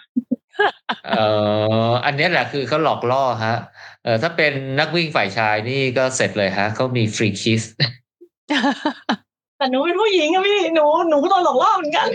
[1.07, 1.25] เอ่
[1.87, 3.57] ออันเนี้ยแหละคือเขาหลอกล่อฮะ
[4.03, 7.63] เออถ้าเป็นนักวิ่งฝ่ายชายนี่ก็เสร็จเลยฮะเขามีฟรีคิส
[9.57, 12.07] แต่หนูเป็นผู้หญิงอะพี่หนูหนูก็โดนหลอกล่อเหมือนกัน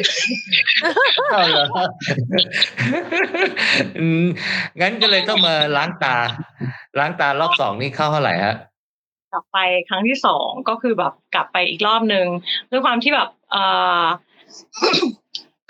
[1.32, 1.64] เอาเหรอ
[3.98, 4.24] อืม
[4.80, 6.16] งั้นก็เลยต้องมาล้างตา
[6.98, 8.54] ล้างตารอบสองนี่เข้าเท่าไหร่ฮะ
[9.32, 9.58] กลับไป
[9.88, 12.26] ครั้งที่สองก็คือแบบกลับไปอีกรอบหนึ่ง
[12.70, 13.56] ด้วยความที่แบบ เอ
[14.00, 14.02] อ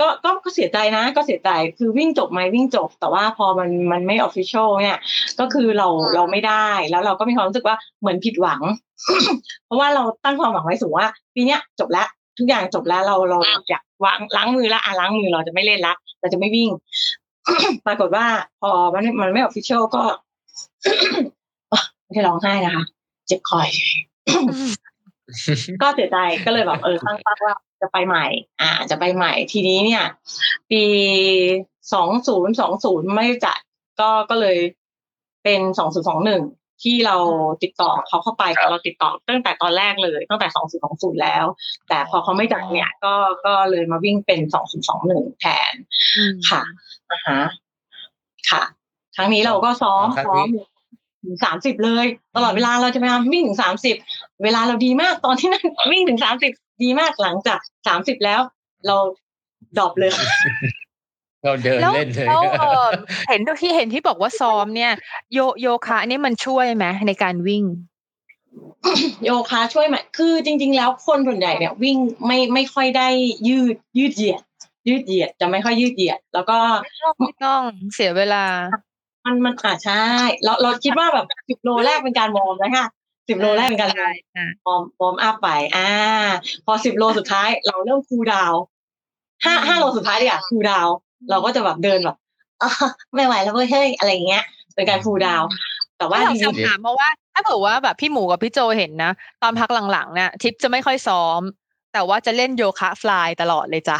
[0.00, 4.98] ก็ก็ก็เสียใจนะก็เสียใจคือวิ่งจบไหมวิ่งจบ แต่ว่าพอมันมันไม่ official เนี่ย
[5.40, 8.60] ก็คือเราเราไม่ได้แล้วเราก็มีความรู้สึกว่าเหมือนผิดหวัง
[9.66, 12.08] เพราะว่าเราตั้งความหวังไว้สูงว่าปีเนี้ยจบแล้ว
[12.38, 16.70] ทุกอย่างจบแล้วเราเราอยากวางล้างมือละอะล้างมือเราจะไม่เล่นละเราจะไม่วิ่ง
[17.86, 18.26] ปรากฏว่า
[18.60, 20.02] พอมันมันไม่ official ก็
[22.04, 22.84] ไม่ได้ร้องไห้นะคะ
[23.26, 23.68] เจ็บคอย
[25.82, 28.26] ก็เสียใจก็เลยแบบเออตั้งเป้าว่า จะไปใหม่
[28.60, 30.04] อ่า จะไปใหม่ ทีนี้เนี่ย
[30.70, 30.82] ปี
[31.92, 33.58] สองศูนย์สองศูนย์ไม่จัด
[34.00, 34.58] ก็ก็เลย
[35.44, 36.42] เป็นสองศูนย์สองหนึ่ง
[36.82, 37.16] ที่เรา
[37.62, 41.44] ติดต่อเขาเข้าไปแต่เราติดต่อตั้งแต่ตอนแรกเลยตั้งแต่สองศูนย์สองศูนย์แล้ว
[41.88, 43.14] แต่พอเขาไม่จัดเนี่ย ก็
[43.46, 45.74] ก็เลยมาวิ่งเป็นสองศูนย์สองหนึ่งแทน
[46.50, 46.62] ค่ะ
[47.10, 47.40] อ่าฮะ
[48.50, 48.62] ค่ะ
[49.16, 50.58] ครั้งนี้เราก็ซ้อมครั้งซ้อนี้ม
[51.24, 53.96] ถึงสามสิบเลย ตลอดเวลาเราจะพยายามวิ่งถึงสามสิบ
[54.44, 56.52] เวลาเราดีมากตอนที่นั่นวิ่งถึงสามสิบ
[56.82, 58.40] ดีมากหลังจากสามสิบแล้ว
[58.86, 58.96] เรา
[59.76, 60.12] ดรอปเลย
[61.44, 62.86] เราเดินแล้วเล่นเลยแล้วเออ
[63.28, 64.92] เห็นที่เห็นที่บอกว่าซ้อมเนี่ย
[65.32, 67.64] โยโยคะนี่มันช่วยไหมในการวิ่ง
[69.24, 71.96] โยคะช่วยไหมคือจริง ๆ แล้วคนส่วนใหญ่เนี่ย วิ่ง
[72.26, 73.08] ไม่ไม่ค่อยได้
[73.48, 74.42] ยืดยืดเหยียด
[74.88, 76.58] ยืดเหยียดจะไม่ค่อยยืดเหยียด แล้วก็
[77.20, 77.62] ไม่ต้อง
[77.94, 78.44] เสียเวลา
[79.24, 80.04] มันมันอ่าใช่
[80.44, 82.86] เราเราคิดว่าแบบสิบโลแรกเป็นการ warm นะคะ
[83.28, 85.90] สิบโลแรกเป็นการ warm ใช่ใช่ warm warm up ไป อ่า
[86.66, 88.62] พอสิบโลสุดท้าย เราเริ่ม cool down
[89.44, 90.94] ห้าห้าโลสุดท้ายดีกว่า cool down
[91.30, 92.16] เราก็จะแบบเดินแบบ
[92.62, 92.70] อ๋อ
[93.14, 94.44] ไม่ไหวแล้วเว้ยเฮ้ยอะไรอย่างเงี้ย
[94.74, 95.48] เป็นการ cool down
[95.98, 101.40] แต่ว่าไม่เราจริงจะถามเพราะว่า ถ้าเผื่อว่าแบบพี่หมูกับพี่โจเห็นนะตอนพักหลังๆเนี่ยทิปจะไม่ค่อยซ้อม
[101.92, 103.98] แต่ว่าจะเล่นโยคะฟลายตลอดเลยจ้ะ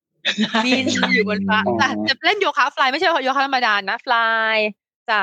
[0.00, 4.56] ๆบินอยู่บนฟ้าแต่จะเล่นโยคะฟลายไม่ใช่โยคะธรรมดานะฟลาย
[5.10, 5.20] จ้ะ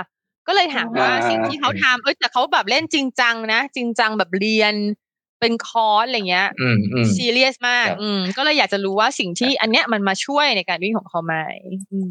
[0.52, 4.74] ก็เลยถามว่าอ่าสิ่งที่เขาทำเอ้ยแต่เขาแบบเล่นจริงจังนะจริงจังแบบเรียน
[5.42, 11.36] เป็นคอร์สอะไรเงี้ยอืมอืมซีเรียสมากครับอืมก็เลยอยากจะรู้ว่าสิ่งที่อันเนี้ยมันมาช่วยในการวิ่งของเขาไหม
[11.92, 12.08] อืม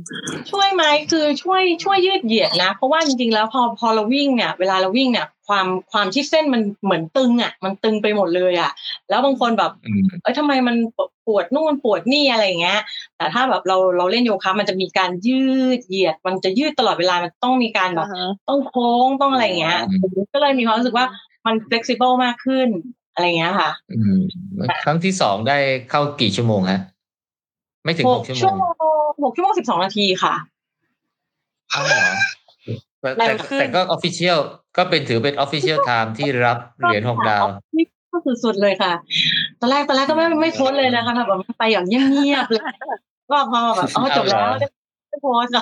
[0.50, 8.70] ช่วยไหมคือช่วยช่วยยืดเหยียดนะ เพราะว่าจริงๆแล้วพอพอเราวิ่งเนี่ย เวลาเราวิ่งเนี่ยความความที่เส้นมันเหมือนตึงอะ มันตึงไปหมดเลยอะ
[9.08, 10.76] แล้วบางคนแบบอืมเอ้ยทำไมมัน
[11.26, 12.80] ปวดนู่นปวดนี่อะไรอย่างเงี้ย
[13.16, 15.44] แต่ถ้าแบบเราเราเล่นโยคะมันจะมีการยื
[15.78, 19.78] ดเหยียด มันจะยืดตลอดเวลามันต้องมีการแบบอ่าฮะต้องโค้งต้องอะไรอย่างเงี้ย
[20.32, 21.06] ก็เลยมีความรู้สึกว่า
[21.46, 22.68] มัน flexible มากขึ้น
[23.20, 24.20] อะไรอย่างเงี้ยค่ะ อืม
[24.84, 25.58] ครั้งที่สองได้
[25.90, 26.80] เข้ากี่ชั่วโมงฮะ
[27.84, 30.34] ไม่ถึงหหกกชั่ชั่ววโมโมงงหกชั่วโมงสิบสองนาทีค่ะ
[31.72, 32.04] อ้าวเหรอ
[33.00, 34.38] แต่แต่เร็วขึ้นแต่ก็ official
[34.76, 37.44] ก็เป็นถือเป็น official time ที่รับเหรียญหกดาว
[37.76, 38.92] นี่ก็สุดๆเลยค่ะ
[39.60, 42.62] ตอนแรกตอนแรกก็ไม่ไม่โพสต์เลยนะคะแบบไปอย่างเงียบๆเลย
[43.30, 45.52] ก็พอแบบอ๋อจบแล้วเอาเหรอได้โพสต์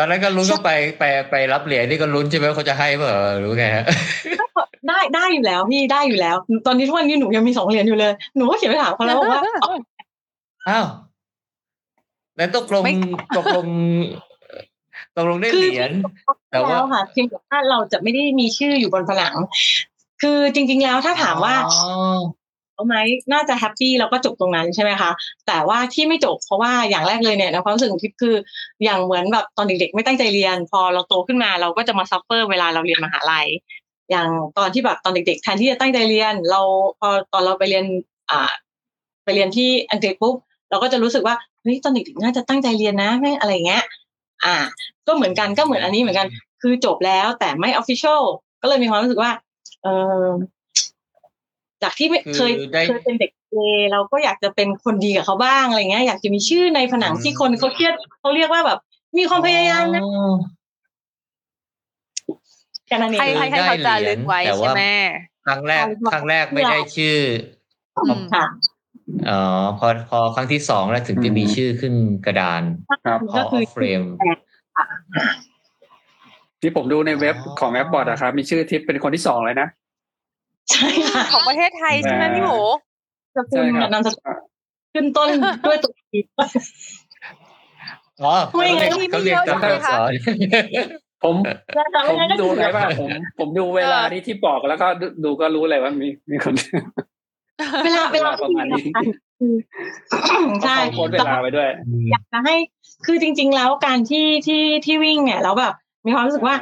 [0.00, 3.84] อะเอ่อตอนนั้นก็ลุ้นก็ไปไปไปรับเหรียญนี่ก็ลุ้นใช่ไหมว่าเขาจะให้เปล่าหรือไงฮะ
[4.88, 6.36] ได้ได้อยู่แล้วพี่ได้อยู่แล้ว
[6.66, 9.72] ตอนนี้ทุกวันนี้หนูยังมีสองเหรียญอยู่เลย หนูก็เขียนไปถามเขาแล้วบอกว่าอ๋อ
[10.68, 10.86] อ้าว
[12.36, 12.94] แล้วตกลงไม่
[13.38, 13.66] ตกลง
[15.16, 15.90] ตกลงได้เหรียญ
[16.50, 19.34] แต่ว่าแล้วค่ะเพียงแต่ว่าเราจะไม่ได้มีชื่ออยู่บนผนัง
[20.22, 21.80] คือจริง ๆ แล้วถ้าถามว่าอ๋อ
[22.80, 23.00] เอาไหม
[23.32, 25.10] น่าจะ happy แล้วก็จบตรงนั้นใช่ไหมคะ
[25.46, 28.34] แต่ว่าที่ไม่จบเพราะว่าอย่างแรกเลยเนี่ยในความรู้สึกของทิพย์คือ
[28.84, 33.46] อย่างเหมือนแบบตอนเด็กๆ ไม่ตั้งใจเรียน พอเราโตขึ้นมาเราก็จะมา suffer เวลาเราเรียนมหาลัย
[34.10, 34.28] อย่าง
[34.58, 36.60] ตอนที่แบบตอนเด็กๆแทนที่จะตั้งใจเรียน เรา
[37.00, 37.84] พอตอนเราไปเรียน
[38.30, 38.50] อ่า
[39.24, 40.34] ไปเรียนที่อังกฤษปุ๊บ
[40.70, 43.82] เราก็จะรู้สึกว่าเฮ้ยตอนเด็กๆน่าจะตั้งใจเรียนนะไม่อะไรเงี้ย
[44.44, 44.56] อ่า
[45.06, 46.28] ก็เหมือนกันก็เหมือนอันนี้เหมือนกัน
[46.62, 48.22] คือจบแล้วแต่ไม่ออฟฟิเชียล
[48.62, 49.30] ก็เลยมีความรู้สึกว่า
[49.82, 49.86] เอ
[50.24, 50.26] อ
[51.82, 53.56] จากที่ไม่เคยคือได้เคยเป็นเด็กเอ
[53.92, 58.78] เราก็อยากจะเป็นคนดีกับเขาบ้างอะไรเงี้ยอยากจะมีชื่อในผนังที่คนเขาเครียดเขาเรียกว่าแบบ
[59.18, 60.32] มีความพยายามนะอ๋อ
[62.86, 64.82] แค่นั้นเอให้งให้ให้เขาจารึกไว้แต่ว่าใช่ไหม
[65.46, 67.18] ครั้งแรกครั้งแรกไม่ได้ชื่อ
[68.06, 68.44] อืมค่ะ
[69.30, 69.42] อ๋อ
[69.78, 71.94] พอพอครั้งที่สองแล้วถึงจะมีชื่อขึ้น
[72.26, 72.62] กระดาน
[73.06, 74.02] ครับพอก็คือเฟรม
[76.60, 79.68] ที่ผมดูในเว็บอ๋อของแอปบอร์ดอะครับมีชื่อทิปเป็นคนที่สองเลยนะ
[80.70, 82.58] ใช่ค่ะของประเทศไทยใช่ไหมพี่หมู
[83.36, 84.34] สกุลใช่ครับนามสกุล
[84.94, 85.28] ขึ้นต้น
[85.66, 86.20] ด้วยตัวอี
[88.22, 90.12] อ๋อไม่เขาเรียกไม่เขาเรียกเยอะตัวใช่ไหมอักคะษร
[91.24, 91.34] ผม
[91.92, 96.54] แต่ผไม่มงั้นก็ดูถือไงว่าผมผมดูเวลาที่ที่บอกแล้วก็ดูดูก็รู้เลยว่ามีมีคน
[97.84, 98.84] เวลาเวลาประมาณนี้
[99.38, 99.54] คือ
[100.64, 101.68] ใช่เขาโค้ดเวลาไปด้วย
[102.10, 102.54] อยากจะให้
[103.06, 105.74] คือจริง ๆ แล้วการที่ที่ที่วิ่งเนี่ยแล้วแบบ
[106.06, 106.56] มีความรู้สึกว่า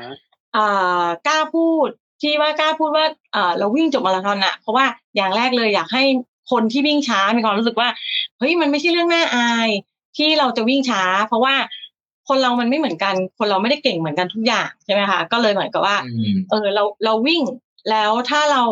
[0.56, 1.88] อ่ากล้าพูด
[2.20, 3.04] ที่ว่ากล้าพูดว่า
[3.34, 4.84] อ่าเราวิ่งจบมาราธอนอะเพราะว่า
[5.16, 6.02] อย่างแรกเลยอยากให้
[6.50, 7.88] คนที่วิ่งช้ามีความรู้สึกว่า
[8.38, 9.68] เฮ้ยมันไม่ใช่เรื่องน่าอาย
[10.16, 11.54] ที่เราจะวิ่งช้า เพราะว่า
[12.28, 17.42] คนเรามันไม่เหมือนกัน คนเราไม่ได้เก่งเหมือนกันทุกอย่างใช่ไหมคะก็เลยเหมือนกับว่าอืมเออเราเราวิ่ง
[17.90, 18.64] แล้วถ้าเรา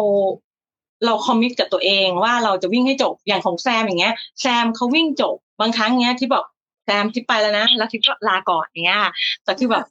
[1.05, 6.44] เราคอมมิตกับตัวเองว่าเราจะวิ่งให้จบอย่างของแซมอย่างเงี้ย แซมเขาวิ่งจบบางครั้งเงี้ยที่บอก
[6.86, 9.12] แซมที่ไปแล้วนะ แล้วที่ก็ลาก่อนอย่างเงี้ยค่ะ
[9.44, 9.84] แต่คือแบบ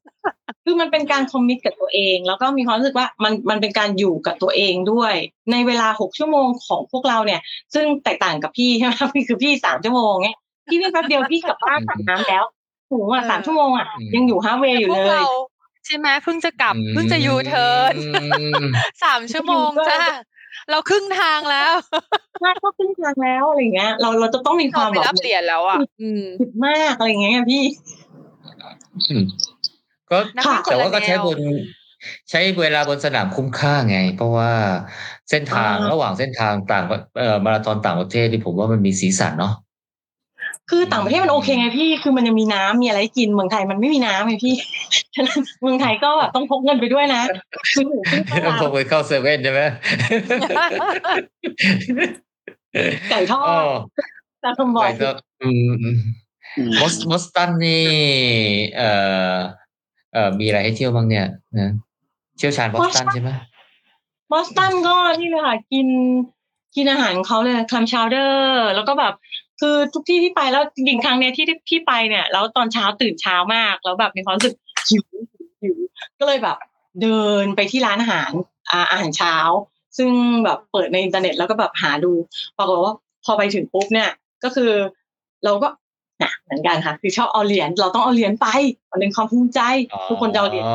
[0.63, 5.13] คือมันเป็นการคอมมิตกับตัวเอง แล้วก็มีความรู้สึกว่ามันมันเป็นการอยู่กับตัวเองด้วย
[5.51, 7.41] ในเวลาหกชั่วโมงของพวกเราเนี่ย
[7.73, 12.43] ซึ่งแตกต่างกับพี่ใช่ไหมพี่คือพี่สามชั่วโมงเงี้ยพี่วิ่งแป๊บเดียวพี่กลับบ้านอาบน้ำแล้ว
[12.89, 15.27] หนูอะสามชั่วโมงอะยังอยู่ฮาเวย์อยู่พวเลกยเรา
[15.85, 18.65] ใช่ไหมเพิ่งจะกลับเพิ่งจะยูเทิร์นอืม
[19.03, 19.99] สามชั่วโมงจ้า
[20.71, 21.73] เราครึ่งทางแล้ว
[22.41, 27.63] ใช่ก็ขึ้นทางแล้วอะไรเงี้ย เราเราจะต้องมีความไปแบบรับเหรียญแล้วอะอืมผิดมากอะไรเงี้ยพี่
[29.09, 29.23] อืม
[30.11, 31.37] ก็นักวิ่งคนละแต่ว่าก็ใช้แนวบน
[32.29, 34.51] ใช้เวลาบนสนามคุ้มค่าไง เพราะว่า
[35.29, 36.83] เส้นทางอ่าระหว่างเส้นทางต่าง
[37.17, 39.53] เอ่อมาราธอนต่างประเทศที่ผมว่ามันมีสีสันเนาะ
[40.69, 44.55] คือต่างประเทศมันโอเคไงพี่ คือมันยังมีน้ำมีอะไรให้กิน เมืองไทยมันไม่มีน้ำไงพี่
[45.15, 47.21] ฉะนั้นเมืองไทยก็แบบต้องพกเงินไปด้วยนะ
[47.73, 49.61] คือหนูขึ้นตต้องลาดพกไปเข้าเซเว่นใช่ไหม
[53.09, 53.65] ไก่ทออ๋อด
[54.43, 55.09] ตาคำบอยไปก็
[55.41, 55.97] อืมอืม
[56.81, 57.85] บอสบอสตันนี่
[58.77, 58.89] เอ่
[59.35, 59.37] อ
[60.13, 61.25] เอ่อ มีอะไรให้เที่ยวบ้างเนี่ย
[61.57, 61.71] นะ
[62.37, 63.29] เชี่ยวชาญบอสตันใช่ไหม
[64.31, 65.87] บอสตันก็นี่เลยค่ะ กิน
[66.75, 69.13] กินอาหารของเขาเลย clam chowder แล้วก็แบบ
[69.65, 74.55] คือทุกที่ที่ไปแล้วจริงๆครั้งเนี้ยที่ที่ไปเนี่ยแล้วตอนเช้าตื่นเช้ามาก แล้วแบบมีความรู้สึก
[74.89, 75.75] หิวหิวหิว
[76.19, 76.57] ก็เลยแบบ
[77.01, 78.31] เดินไปที่ร้านอาหาร
[78.71, 79.35] อ่าอาหารเช้า
[79.97, 80.09] ซึ่ง
[80.45, 82.11] แบบเปิดในอินเทอร์เน็ตแล้วก็แบบหาดู
[82.57, 82.93] ปรากฏว่า
[83.25, 84.09] พอไปถึงปุ๊บเนี่ย
[84.43, 84.71] ก็คือ
[85.45, 85.67] เราก็
[86.21, 88.47] นะเหมือนกันค่ะ คือชอบเอาเหรียญเราต้องเอาเหรียญไป
[88.91, 89.59] มันเป็นความภูมิใจ
[90.09, 90.65] ทุกคนจะเอาเหรียญ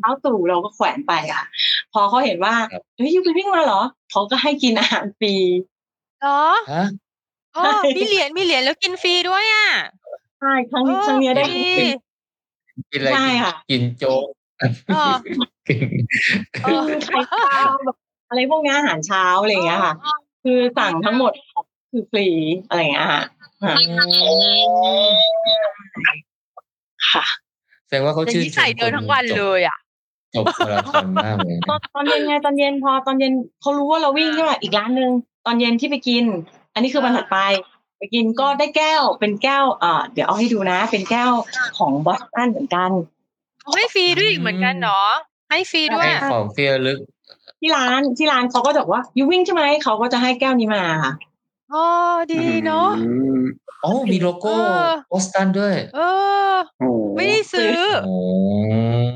[0.00, 1.44] เท้าตู่เราก็แขวนไปอะ
[1.92, 5.34] พอเขาเห็นว่าครับเฮ้ยยูไปวิ่งมาเหรอเขาก็ให้กินอาหารฟรี
[6.20, 6.42] เหรอ
[7.56, 9.68] ฮะอ๋อมีเหรียญ มีเหรียญแล้วกินฟรีด้วยอะ
[10.40, 11.72] ใช่ ครั้งนี้ครั้งเนี้ยได้ ดี
[12.92, 14.26] กินอะไรใช่ค่ะ กินโจ๊ก
[14.94, 15.04] อ๋อ
[15.68, 15.88] กิน
[16.62, 17.18] เออไข่
[17.52, 17.96] ดาวแบบ
[18.28, 19.94] อะไรพวกเนี้ยอาหารเช้าอะไรอย่างเงี้ยค่ะ
[20.42, 21.32] คือสั่งทั้งหมด
[21.90, 22.26] คือฟรี
[22.68, 23.22] อะไรอย่างเงี้ยค่ะ
[27.08, 27.24] ค่ะ
[27.86, 29.78] แสดงว่าเขาอย่างชื่นนี้ชมใส่เดินทั้งวันเลยอะ
[30.34, 35.10] จบมาราธอนมากเลยตอนตอนเย็นไงตอนเย็นพอตอนเย็นเขารู้ว่าเราวิ่งใช่ไหมอีกร้านหนึ่ง
[35.46, 36.24] ตอนเย็นที่ไปกิน
[36.74, 37.38] อันนี้คือวันถัดไป
[37.98, 41.32] ไปกินก็ได้แก้วเป็นแก้วอ่าเดี๋ยวเอาให้ดูนะ เป็นแก้ว
[41.78, 42.90] ของบอสตันเหมือนกัน
[43.60, 45.10] เขาให้ฟรีด้วยอีกเหมือนกันเนาะ
[45.50, 46.98] ให้ฟรีด้วยให้ของเที่ยวลึก
[47.60, 51.12] ที่ร้านที่ร้านเขาก็จะบอกว่ายูวิ่งใช่ไหมเขาก็จะให้แก้วนี้มาค่ะ
[51.72, 51.84] อ๋อ
[52.32, 53.40] ดีเนาะอืม
[53.84, 56.00] อ๋อมีโลโก้เออบอสตันด้วย เอ
[56.52, 58.14] อโอ้โหไม่ได้ซื้อโอ้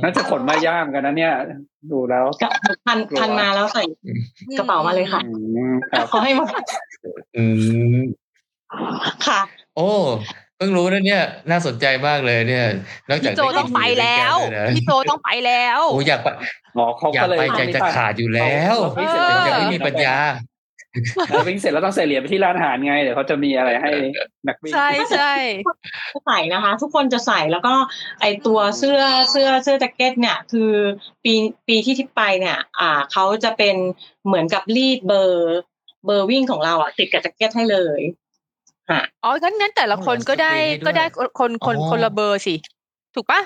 [0.02, 1.34] น่าจะขนมาย่ามกันนะเนี่ย
[1.92, 2.48] ดูแล้วก็
[2.86, 3.82] พันกลัวพันมาแล้วใส่
[4.58, 5.32] กระเป๋ามาเลยค่ะอื
[5.70, 6.46] มครับเขาให้มา
[7.36, 7.44] อื
[7.94, 7.96] ม
[9.26, 9.40] ค่ะ
[9.76, 9.90] โอ้
[10.56, 12.66] เพิ่งรู้นะเนี่ย น่าสนใจมากเลยเนี่ย
[13.08, 16.28] นอกจากพี่โจต้องไปแล้วได้กินพี่โจต้องไปแล้ว โอ้อยากไป
[16.76, 20.16] อ๋อเขาอยาก็กเลยไปใจจะขาดอยู่แล้วเราวิ่งเสร็จเออแต่ยังไม่มีปัญญา
[21.28, 23.90] เราวิ่งเสร็จแล้วต้องใส่เหรียญไปที่ร้านอาหารไง เดี๋ยวเขาจะมีอะไรให้
[24.46, 25.32] นักวิ่ง ใช่ใช่
[26.26, 27.74] ใส่นะคะ ทุกคนจะใส่แล้วก็
[28.20, 29.00] ไอตัวเสื้อ
[29.30, 30.72] เสื้อเสื้อแจ็คเก็ตเนี่ย คือ
[31.24, 31.34] ปี
[31.68, 33.76] ปีที่ทิปไปเนี่ย อ่าเขาจะเป็น
[34.26, 35.60] เหมือนกับรีดเบอร์
[36.06, 38.00] เบอร์วิ่งของเราอะติดกับแจ็คเก็ตให้เลย
[39.24, 41.04] อ๋องั้นงั้นแต่ละคนก็ได้สกรีนให้ด้วยก็ได้
[41.38, 42.54] คนคนอ๋อคนละเบอร์สิ
[43.14, 43.40] ถูกปะ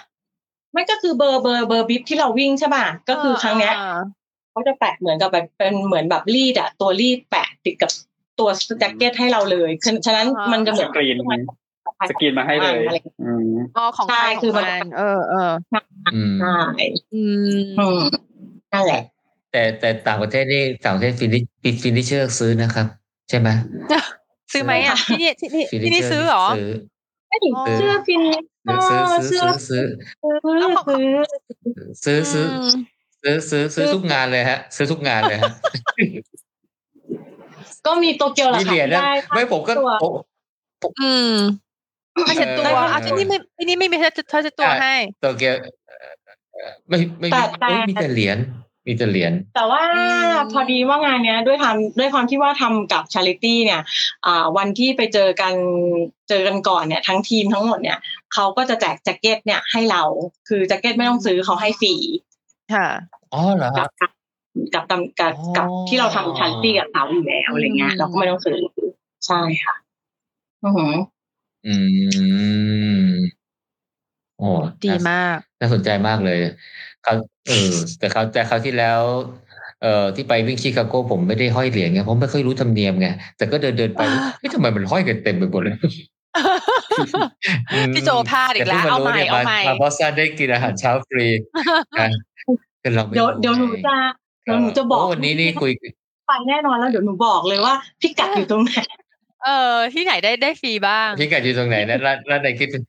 [0.73, 4.01] ไม่ก็คือเบอร์เบอร์เบอร์ bib ที่เราวิ่งใช่ป่ะก็คือครั้งเนี้ยอ่า
[4.51, 7.91] เขาจะแปะเหมือนกับแบบเป็นเหมือนแบบรีดอะตัวรีดแปะติดกับ
[8.39, 11.17] ตัวแจ็คเก็ตให้เราเลยฉะฉะนั้นมันจะเหมือนสกรีน
[12.11, 15.53] สกรีนมาให้เลยอะไรอืมอ๋อของใช่ใครคือของมันมันเออเออ
[16.15, 16.59] อืมใช่
[17.15, 17.23] อื
[17.55, 18.01] มอืม
[18.73, 19.03] นั่นแหละ
[19.53, 21.43] แต่ แต่ต่างประเทศนี่ต่างประเทศฟินิช
[21.83, 22.87] ฟินิชเชอร์ซื้อนะครับ
[23.29, 23.49] ใช่ไหม
[24.53, 26.71] ซื้อไหมอะที่นี่ที่นี่ฟินิที่เจนี่ซื้อเหรอซื้อ
[27.29, 28.23] ไม่ถึงอ๋อเสื้อฟิน
[28.69, 30.85] ก็ซื้อซื้เสื้ออซื้อซื้อซื้อแล้วของ
[32.05, 32.81] ซื้อซื้อซื้อม
[33.23, 35.53] ซื้อซื้อซื้อทุกงานเลยฮะ ซื้อทุกงานเลยฮะ
[37.87, 39.91] ก็มีโตเกียวรามีคาเหรียญนะได้ไม่ผมก็ตัว
[40.83, 41.35] ผมอืม
[42.27, 45.55] ผ้าเช็ดตัวเอออะที่นี่ไม่ที่นี่ไม่มีผ้าเช็ดผ้าเช็ดตัวอะให้โตเกียว
[45.89, 45.97] เอ่
[46.69, 48.39] อไม่ไม่แต่มีแต่เอ้ยมีแต่เหรียญ
[48.87, 50.03] มีแต่เหรียญแต่ว่าอื
[50.33, 53.81] มพอดีว่างานเนี้ยด้วยทำด้วยความที่ว่าทำกับ charity เนี่ย
[54.27, 55.55] อ่าวันที่ไปเจอกัน
[56.29, 57.99] เจอกันก่อนเนี่ยทั้งทีมทั้งหมดเนี่ย
[58.35, 60.03] เขาก็จะแจกแจ็คเก็ตเนี่ยให้เรา
[60.49, 61.95] คือแจ็คเก็ตไม่ต้องซื้อเขาให้ฟรี
[62.75, 62.89] ค่ะ
[63.33, 64.11] อ๋อเหรอกับกับ
[64.75, 68.59] กับกับกับอ๋อกับที่เราทำ charity กับเขาอยู่แล้วอะไรเงี้ยอืมเราก็ไม่ต้องซื้อ
[69.27, 69.75] ใช่ค่ะ
[70.65, 70.93] อือหือ
[71.67, 71.75] อื
[73.03, 73.11] ม
[74.39, 74.49] โอ้
[74.85, 76.41] ดีน่มากน่าสนใจมากเลย
[77.05, 77.15] เขา
[77.49, 79.01] เออแต่เขาแต่คราวที่แล้ว
[79.83, 84.03] เอ่อที่ไปวิ่งชิคาโกผมไม่ได้ห้อยเหรียญไงเพราะไม่ค่อยรู้ธรรมเนียมไงแต่ก็เดินเดินไป
[84.39, 85.77] เฮ้ยทำไมมันห้อยกันเต็มไปหมดเลย
[87.95, 91.27] พี่โจพลาดอีกแล้วแต่เอาพิ่งใหม่รู้นี่ยเอาใหม่มาบอสตันได้กินอาหารเช้าฟรี
[92.01, 92.09] นะ
[92.83, 93.97] ก็เราไม่เดี๋ยวรู้เดี๋ยวหนูไงจะ
[94.45, 95.71] เดี๋ยวหนูจะบอกโวันนี้นี่คุย
[96.29, 98.73] ไปแน่นอนแล้วเดี๋ยวหนูบอกเลยว่าพิกัดอยู่ตรงไหน
[99.45, 102.83] เออที่ไหนได้ได้ฟรีบ้าง พี่กัดอยู่ตรงไหนนะร้านร้านไหนคิดเป็น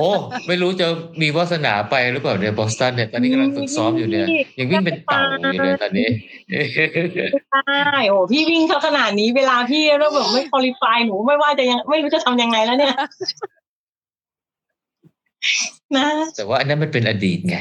[0.00, 0.08] อ้
[0.48, 0.86] ไม่รู้จะ
[1.22, 4.26] มีวาสนาไปหรือเปล่าเนี่ยบอสตันเนี่ยตอนนี้กำลังฝึกซ้อมอยู่เนี่ย
[4.58, 6.08] ยังวิ่งเป็นเต่าอยู่เลยตอนนี้
[7.50, 12.94] ใช่โอ้พี่วิ่งเขาขนาดนี้เวลาพี่แล้วแบบไม่คอลิฟายหนูไม่ว่าจะยังไม่รู้จะทำยังไงแล้วเนี่ย
[15.96, 16.06] นะ
[16.36, 17.56] แต่ว่าอันนั้นมันเป็นอดีตไง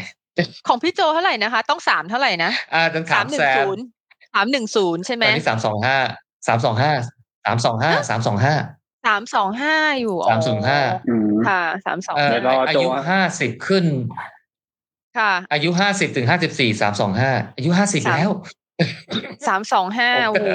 [0.68, 3.84] ของพี่โจเท่าไหร่นะคะ ต้องสามเท่าไหร่นะอ่าต้องถาสามมหนึ่แซงมศูนย์
[4.34, 5.98] สามหนึ่งศูนย์ใช่ไหมตอนนี้สามสองห้า
[6.48, 6.94] สามสองห้า
[7.45, 8.56] สามสองห้าสามสองห้า
[9.06, 10.80] สามสองห้าอยู่อ๋อสามศูนย์ห้า
[11.10, 13.86] อืมค่ะสามสองเอ่อเดี๋ยวรออาโจยุห้าสิบขึ้น
[15.18, 18.32] ค่ะ อายุห้าสิบถึงห้าสิบสี่สามสองห้าอายุห้าสิบสามแล้ว
[19.48, 20.48] สามสองห้าโอ้โห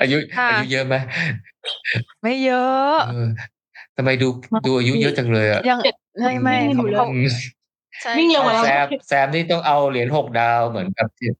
[0.00, 0.94] อายุค่ะอายุเยอะไหม
[2.22, 3.28] ไม่เยอะเออ
[3.96, 4.28] ทำไมดู
[4.66, 5.78] ดูอายุเยอะจังเลยอะยัง
[6.20, 7.28] ไม่ไม่วิ่งเขาอยู่เลยเขาอืม
[8.02, 11.34] ใช่วิ่งเร็วกว่าแซมแซมนี่ต้องเอาเหรียญหกดาวเหมือนกับทิป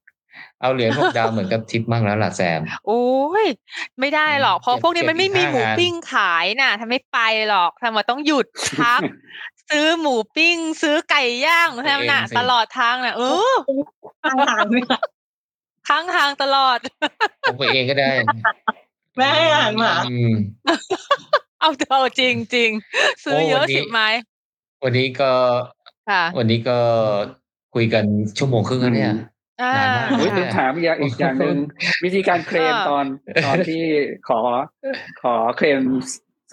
[0.65, 3.03] เอาเหรียญหกดาวเหมือนกับทิปมั่งแล้วล่ะแซม โอ้
[3.43, 3.45] ย
[3.99, 7.19] ไม่ได้หรอกเพราะเจ็ดพวกนี้มันไม่มีเจ็ดหมูห้างานปิ้งขายน่ะทำไม่ไป
[7.49, 8.45] หรอกทำมาต้องหยุด
[8.79, 9.01] พัก
[9.69, 13.21] ซื้อหมูปิ้ง ซื้อไก่ย่างทำน่ะตลอดทางน่ะเอ
[13.51, 13.55] อ
[14.23, 14.99] ทางทางไม่ได้
[15.87, 16.77] ข้างทางตลอด
[17.43, 18.09] ผมไปเองก็ได้
[19.17, 20.33] แม่ให้อาหารหมาอืม
[21.59, 22.69] เอาเถอะจริงจริง
[23.23, 24.07] ซื้อโอ้เยอะวันนี้สิบไม้
[24.83, 25.31] วันนี้ก็
[26.09, 26.77] ค่ะวันนี้ก็
[27.75, 28.05] คุยกัน
[28.37, 29.13] ชั่วโมงครึ่งแล้วเนี่ย
[29.61, 31.57] อ่านานมากอุ๊ยเนี่เดี๋ยวยถามอีกอย่างอีกอย่างหนึ่ง
[32.03, 33.05] วิธีการเคลมอ่าตอน
[33.45, 33.83] ตอนที่
[34.27, 34.39] ขอ
[35.21, 35.81] ขอเคลม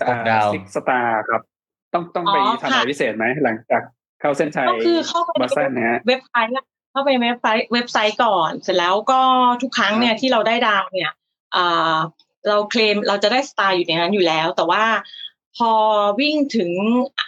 [0.08, 1.42] หกดาว Six Star ครับ
[1.94, 3.82] ต้องต้องไปอ๋อทำอะไรค่ะพิเศษไหมหลังจาก
[4.20, 9.20] เข้าเส้นชัยก็คือเข้าไปบอสตันนะฮะเว็บไซต์อะเข้าไปเว็บไซต์เว็บไซต์ก่อน เสร็จแล้วก็
[9.62, 11.10] ทุกครั้งเนี่ยที่เราได้ดาวเนี่ย
[11.56, 11.96] อ่า
[12.48, 14.84] เราเคลมเราจะได้สตาร์อยู่ในนั้นอยู่แล้ว แต่ว่า
[15.56, 15.70] พอ
[16.20, 16.70] วิ่งถึง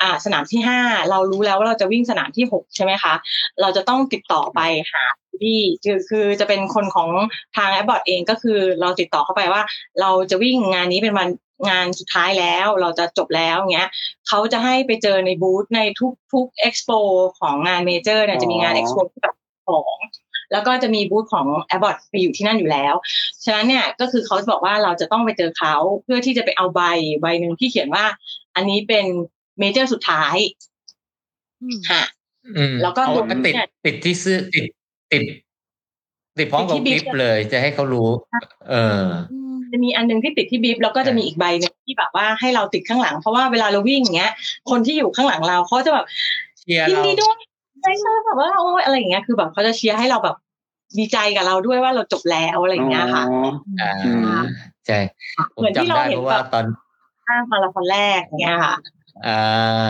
[0.01, 0.81] อ่าสนามที่ห้า
[1.11, 3.15] เรารู้แล้วว่าเราจะวิ่งสนามที่หกใช่ไหมคะ
[3.61, 4.61] เราจะต้องติดต่อไป
[4.93, 5.05] หา
[5.43, 7.09] ที่คือคือจะเป็นคนของ
[7.57, 9.63] ทางแอปบอร์ดเองก็คือเราติดต่อเข้าไปว่า
[10.01, 11.29] เราจะวิ่งงานนี้เป็นวัน
[11.69, 13.91] งานสุดท้ายแล้วเราจะจบแล้วเงี้ย
[14.29, 16.91] เขาจะให้ไปเจอในบูธในทุกทุกเอ็กซ์โป
[17.41, 19.35] ของงาน major เนี่ยจะมีงานอ๋อเอ็กซ์โปที่แบบ
[19.67, 19.99] ของ
[20.53, 22.95] แล้วก็จะมีบูธของแอ b บอ t ไปอยู่ที่นั่นอยู่แล้ว
[23.45, 26.81] ฉะนั้นเนี่ยก็คือเขาจะบอกว่าเราจะต้องไปเจอเขาเพื่อที่จะไปเอาใบ
[27.21, 28.05] ใบหนึ่งที่เขียนว่า
[28.57, 29.07] อันนี้เป็น
[29.59, 30.37] major สุดท้าย
[31.63, 32.05] อืมฮะ
[32.57, 34.65] อืมแล้วก็เอารวมติดเนี่ยติดที่เสื้อติด
[35.13, 35.23] ติด
[36.39, 38.09] ติดพร้อมกับติดที่คลิป bib เลย จะให้เขารู้
[38.71, 44.33] เอออืมจะมีอันหนึงที่ติดที่ bib แล้วก็จะมีอีกใบหนึ่งที่แบบว่าให้เราติดข้างหลัง เพราะว่าเวลาเราวิ่งอย่างเงี้ย
[44.71, 46.07] คนที่อยู่ข้างหลังเราเขาจะแบบ
[46.61, 47.39] เชียร์ยินเราดีด้วย
[47.81, 50.37] ใช่ใช่แบบว่าโอ้ยอะไรอย่างเงี้ยคือแบบเขาจะเชียร์ให้เราแบบ
[50.99, 53.51] ดีใจกับเราด้วยว่าเราจบแล้วอะไรอย่างเงี้ยค่ะอ๋อ
[53.81, 54.41] อ่าอืม
[54.87, 54.99] ใช่
[55.55, 56.65] ผมเหมือนที่จำเราได้เห็เพนราะว่าแบบตอน
[57.27, 58.75] ข้างมาราธอนแรกอย่างเงี้ยค่ะ
[59.27, 59.39] อ่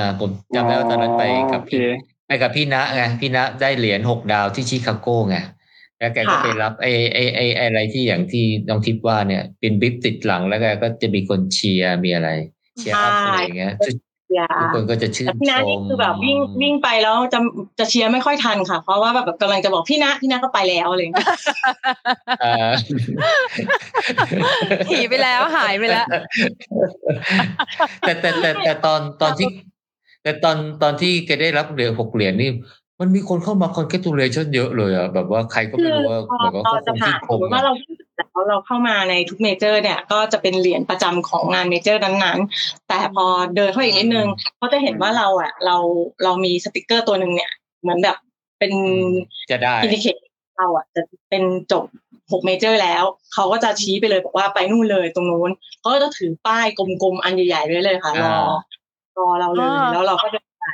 [0.01, 1.23] า ผมจำได้ว่าตอนนั้นไป
[1.53, 5.36] กับโอเคพี่ ไปกับพี่ณะไงพี่ณะได้เหรียญหกดาวที่ชิคาโกไง
[5.98, 12.30] แล้วแกก็ค่ะไปรับไอ้ไอ้ไอ้ไอ้อะไรที่อย่างที่น้องทิพย์ว่าเนี่ย เป็นบิ๊บติดหลังแล้วแกก็จะมีคนเชียร์มีอะไร
[12.78, 13.96] เชียร์อัพอะไรอย่างเงี้ยทุก
[14.26, 17.38] เชียร์ทุกคนก็จะชื่นแต่พี่ชนานี่มคือแบบวิ่งวิ่งไปแล้วจะ
[17.78, 21.28] จะเชียร์ไม่ค่อยทันค่ะ เพราะว่าแบบกำลังจะบอกพี่นะพี่นะก็ไปแล้วอะไรอย่างเงี้ย
[22.44, 22.72] อ่า
[24.88, 26.06] หนีไปแล้วหายไปแล้ว
[28.01, 29.48] แต่แต่แต่แต่ตอนตอนที่
[30.24, 32.51] แต่ตอนตอนที่แกได้รับเหรียญหกเหรียญนี่
[33.01, 43.24] มันมีคนเข้ามาคอนแกตูเลชันเยอะเลยอะแบบว่าใครก็คืไม่อรู้ว่าพอแบบว่าเราเขาคจะงผ่าชื่นนชสมมมติว่าเราวิ่งเสร็จแล้วเราเข้ามาในทุกเมเจอร์เนี่ย ก็จะเป็นเหรียญประจำของงานเมเจอร์นั้นๆ แต่พอ
[43.56, 45.76] เดินเข้าอีกนิดนึงเขาจะเห็นว่าเราอะ เรา
[46.24, 47.51] เรามีสติกเกอร์ตัวหนึ่งเนี่ย
[47.82, 48.16] เหมือนแบบ
[48.59, 48.72] เป็น
[49.51, 50.16] จะได้ indicate
[50.59, 51.42] เราอะจะเป็น
[51.72, 51.84] จบ
[52.32, 58.38] หก major แล้ว เขาก็จะชี้ไปเลยบอกว่าไปนู่นเลยตรงนู้นเขาก็จะถือป้ายกลมๆอันใหญ่ๆไว้เลยค่ะรอ
[59.19, 60.66] รอเราเลยอ่าแล้วเราก็เดินไป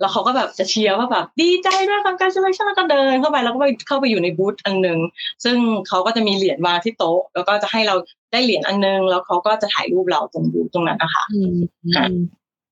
[0.00, 4.98] แล้วเขาก็แบบจะเชียร์ว่าแบบดีใจด้วยกับการ celebration แล้วก็เดินเข้าไปแล้วก็ไปเข้าไปอยู่ในบูธอันหนึ่ง
[5.44, 5.56] ซึ่ง
[5.88, 7.94] เขาก็จะมีเหรียญวางที่โต๊ะ แล้วก็จะให้เรา
[8.32, 12.18] ได้เหรียญอันหนึงแล้วเขาก็จะถ่ายรูปเราตรงบูธตรงนั้นนะคะอืมอืม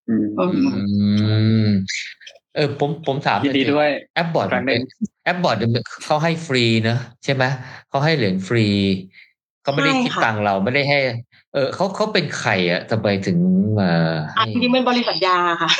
[0.08, 0.68] อืมอืม
[1.24, 1.36] อื
[1.66, 1.68] ม
[2.54, 4.82] เออผมผมถามยินดีด้วย Abbott ครั้งหนึ่ง
[5.24, 5.56] Abbott
[6.04, 7.44] เขาให้ฟรีเนอะใช่ไหม
[7.88, 8.66] เขาให้เหรียญฟรี
[9.62, 10.98] เขาไม่ได้ใช่คิดค่ะตังค์เราไม่ได้ให้
[11.54, 13.38] เออเขาเขาเป็นใครอะทำไมถึง
[13.80, 15.70] มาอะให้จริงๆเป็นบริษัทยาค่ะ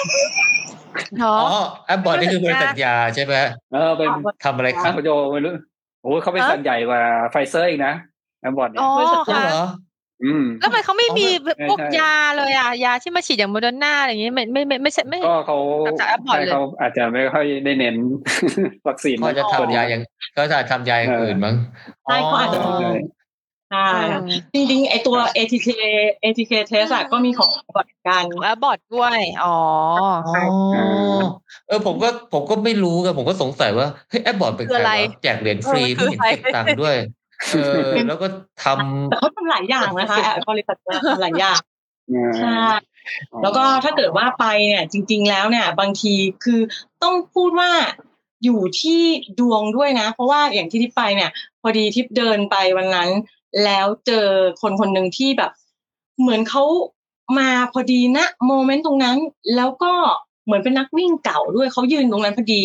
[1.19, 1.49] เนาะอ๋อ
[1.87, 3.35] Abbott นี่คือบริษัทยาใช่ไหม
[3.73, 4.09] เออเป็น
[4.45, 5.53] ทำอะไรคข้ารับพโจไม่รู้
[6.03, 7.95] โอ้ยเขาเป็นฮะสันใหญ่กว่าไฟเซอร์อีกนะ
[8.41, 9.65] Abbott เนี่ยอ๋ออ๋อค่ะเหรอ
[10.23, 11.27] อืมแล้วทำไมเขาไม่มี
[11.61, 15.57] อ๋อพวกใช่ยาเลยอะยาที่มาฉีดอย่างโมเดอร์นาอะไรอย่างงี้ไม่ไม่ไม่ไม่ใช่ไม่ก็เขา
[16.01, 17.95] จาก Airport ใช่เลยเขาอาจจะไม่ค่อยได้เน้น
[18.89, 20.03] วัคซีนเขาจะตัวทำนี้ยาอย่าง
[20.35, 21.55] เขาจะทำยาอย่างอื่นมั้ง
[22.05, 22.75] ใช่เขาอาจจะอ๋อ
[23.71, 24.21] ใช่ค่ะ
[24.55, 25.69] จริงๆไอตัว ATK
[26.25, 29.57] ATK test อะก็มีของบริการ Abbott ด้วยอ๋อ
[30.29, 30.35] อ๋อ
[31.69, 36.97] เออผมก็ผมก็ไม่รู้กันผมก็สงสัยว่าเฮ้ย Abbott เป็นคือใครอะไรวะแจกเหรียญฟรีเออคือไม่เห็นอะไรเก็บตังค์ด้วย
[37.53, 38.27] เออแล้วก็
[38.65, 41.61] ทำแต่เขาทำหลายอย่างนะคะ Abbott บริษัทยาทำหลายอย่าง
[42.15, 42.59] อ่าใช่
[43.43, 46.15] แล้วก็ถ้าเกิดว่าไปเนี่ยจริง ๆ แล้วเนี่ย บางที
[46.45, 46.61] คือ
[47.03, 47.71] ต้องพูดว่า
[48.45, 49.03] อยู่ที่
[49.41, 51.31] ดวงด้วยนะ เพราะว่าอย่างที่ทิพไปเนี่ย
[51.61, 53.09] พอดีทิพเดินไปวันนั้น
[53.65, 54.27] แล้วเจอ
[54.63, 55.53] คนคนหนึ่งที่แบบ
[56.21, 56.65] เหมือนเขา
[57.39, 59.17] มาพอดีนะโมเมนต์ตรงนั้น
[59.57, 59.93] แล้วก็
[60.45, 62.65] เหมือนเป็นนักวิ่งเก่าด้วยเขายืนตรงนั้นพอดี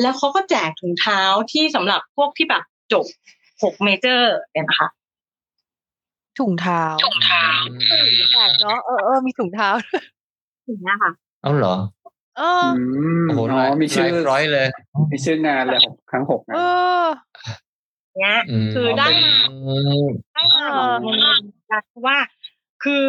[0.00, 1.20] แล้วเขาก็แจกถุงเท้า
[1.52, 3.04] ที่สำหรับพวกที่แบบจบ
[3.62, 4.88] หกเมเจอร์เนี่ยนะคะ
[6.38, 7.44] ถุงเท้าถุงเท้า
[8.32, 9.68] แปลกเนาะเออเออมีถุงเท้า
[10.66, 11.74] อย่างเงี้ยค่ะเอาเหรอ
[12.38, 12.82] เอออื
[13.22, 14.66] มโอ้โหอ๋อมีชื่อลายร้อยเลย
[15.12, 16.56] มีชื่องานเลยหกครั้งหกเอนะ
[17.02, 17.06] อ
[18.18, 19.06] เงี้ยมคือได้
[19.50, 19.72] อื
[20.02, 21.08] มได้มาแบบง
[21.38, 22.18] งๆเพราะว่า
[22.84, 23.08] คือ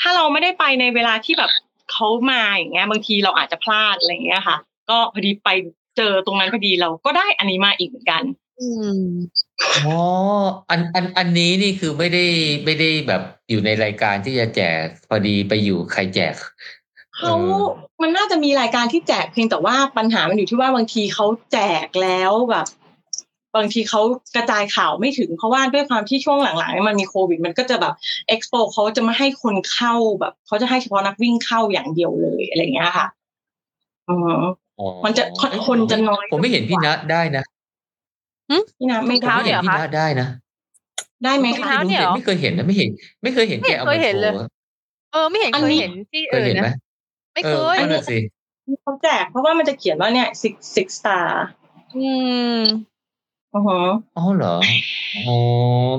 [0.00, 1.50] ถ้าเราไม่ได้ไปในเวลาที่แบบ
[1.92, 4.56] เขามาอย่างเงี้ย บางทีเราอาจจะพลาดอะไรอย่างเงี้ยค่ะ
[4.90, 5.48] ก็พอดีไป
[5.96, 8.22] เจอตรงนั้นพอดีเราก็ได้อันนี้มาอีกเหมือนกัน
[8.60, 9.02] อืม
[9.84, 9.98] อ๋อ
[10.70, 12.24] อันอันอันนี้นี่คือไม่ได้
[12.64, 16.34] ไม่ได้แบบอยู่ในรายการที่จะแจกพอดีไปอยู่ใครแจก
[17.16, 17.64] เขาเออ
[18.02, 22.66] มันน่าจะมีรายการที่แจกเพียงแต่ว่าปัญหามันอยู่ที่ว่าบางทีเขาแจกแล้วแบบ
[23.56, 24.00] บางทีเขา
[24.36, 27.94] กระจายข่าวไม่ถึง เพราะว่าด้วยความที่ช่วงหลังๆเนี่ยมันมีโควิด มันก็จะแบบ
[28.28, 33.06] เอ็กซ์โปเขาจะไม่ให้คนเข้าแบบเขาจะให้เฉพาะนักวิ่งเข้าอย่างเดียวเลยอะไรอย่างเงี้ยค่ะ
[34.08, 34.42] อืม
[34.78, 37.44] อ๋อมันจะคนเอ้ยคนจะน้อยผมไม่เห็นพี่ณได้นะ
[38.78, 40.28] พี่นะไม่ผมเท้าไม่เดี๋เห็นยวพี่คะณได้นะ
[41.24, 42.90] ได้ไหมถุงคะเท้าเนี่ยเหรอไม่เคยเห็นนะไม่เห็น
[43.22, 44.48] ไม่เคยเห็นแกเอาไม่มาเคยเห็นโชเลยว์อะ
[45.12, 46.76] เออไม่เห็นอันเคยนี้เห็นที่เคยอื่นเห็นไหมนะ
[47.34, 48.18] ไม่เอเคอยนั่นน่ะสิ
[48.82, 51.26] เขาแจกเพราะว่ามันจะเขียนว่าเนี่ย six six star
[51.96, 52.10] อื
[52.56, 52.58] ม
[53.54, 53.80] อือฮะ
[54.16, 54.54] อ๋อเหรอ
[55.28, 55.36] อ๋อ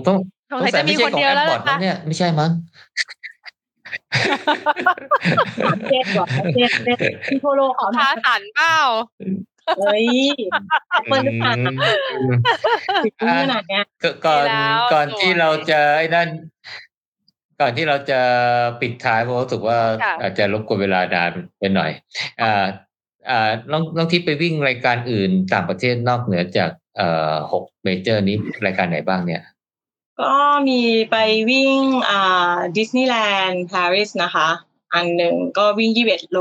[0.08, 0.18] ต้อง
[0.52, 2.52] สงสัยจะมีคนเดียวแล้วสงสัยไม่ใช่ของแอปบอร์ดล่ะแล้วเนี่ยไม่ใช่มั้ง
[5.90, 8.78] เจ็ดกว่าเจ็ดเจ็ดที่ทั่วโลกขอเขางท้าสันเปล่า
[9.80, 10.08] เฮ้ย
[11.10, 11.72] เปิดหรือเปล่าอื
[12.30, 12.32] ม
[13.06, 16.28] ติดขนาดเนี้ยก็ก่อนดีแล้วก่อนที่สวยเราจะไอ้นั่น
[17.62, 18.20] ก่อนที่เราจะ
[18.82, 21.92] ปิดท้ายผมรู้สึกว่าค่ะอาจจะรบกวนเวลานานไปหน่อย
[22.42, 22.64] อ่า
[23.30, 29.42] อ่าลองลองที่ไปวิ่งรายการอื่นต่างประเทศนอกเหนือจาก เอ่อหก major นี้รายการไหนบ้างเนี่ย
[30.22, 30.34] ก็
[30.68, 31.16] มีไป
[31.50, 31.80] วิ่ง
[32.10, 33.16] อ่าดิสนีย์แล
[33.48, 34.48] นด์ปารีสนะคะ
[34.94, 36.40] อันหนึ่งก็วิ่งยี่สิบเอ็ดโล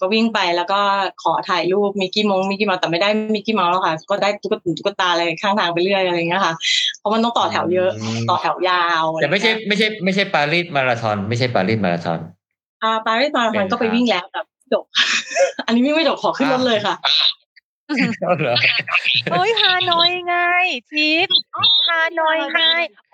[0.00, 0.80] ก็วิ่งไปแล้วก็
[1.22, 6.54] ขอถ่ายรูปมิกกี้มงมิกกี้เมาส์แต่ไม่ได้มิกกี้เมาส์แล้วค่ะ ก็ได้ตุ๊กตาตุ๊กตาอะไรข้างทางไปเรื่อยอะไรอย่างเงี้ยค่ะ
[6.98, 12.18] เพราะมันต้องต่อแถวเยอะอืมต่อแถวยาว แต่ไม่ใช่ไม่ใช่ไม่ใช่ปารีสมาราธอนไม่ใช่ปารีสมาราธอน
[12.82, 14.84] อ่าปารีสมาราธอนก็ไปวิ่งแล้วแต่ไม่จบ
[15.66, 16.94] อันนี้วิ่งไม่จบขอขึ้นรถเลยค่ะ
[18.20, 18.56] เอาเหรอ
[19.30, 20.34] เฮ้ยฮานอยไง
[20.92, 21.28] ทิป
[21.88, 22.62] ฮานอยไง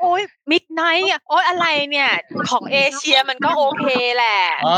[0.00, 2.10] โอ้ยมิดไนท์อะโอ้ยอะไรเนี่ย
[2.50, 3.86] ของเอเชียมันก็โอเค
[4.16, 4.76] แหละอ๋อ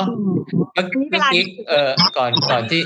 [0.74, 2.82] เมื่อนี่เวเมื่อลากี้เอ่อก่อนก่อนที่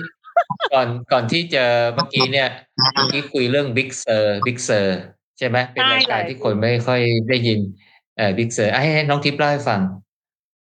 [0.73, 1.65] ก่อนก่อนที่จะ
[1.95, 2.49] เมื่อกี้เนี่ย
[2.95, 4.99] เมื่อกี้คุยเรื่อง Big Sur Big Sur
[5.39, 7.59] ใช่ไหมเป็นรายการที่คนไม่ค่อยได้ยิน
[8.17, 9.81] เอ่อ Big Sur ให้ให้น้องทิพย์เล่าให้ฟัง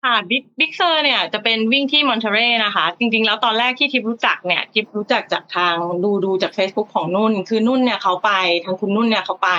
[0.03, 8.31] ค่ะ Big Big Sur เนี่ยจะเป็นวิ่งที่มอนเทเรนะคะ จริงๆ แล้วตอนแรกที่ทิพรู้จักเนี่ยทิพรู้จักจากทางดูดูจาก Facebook ของนุ่น คือนุ่นเนี่ยเขาไป
[8.65, 9.49] ทางคุณนุ่นเนี่ยเขาไป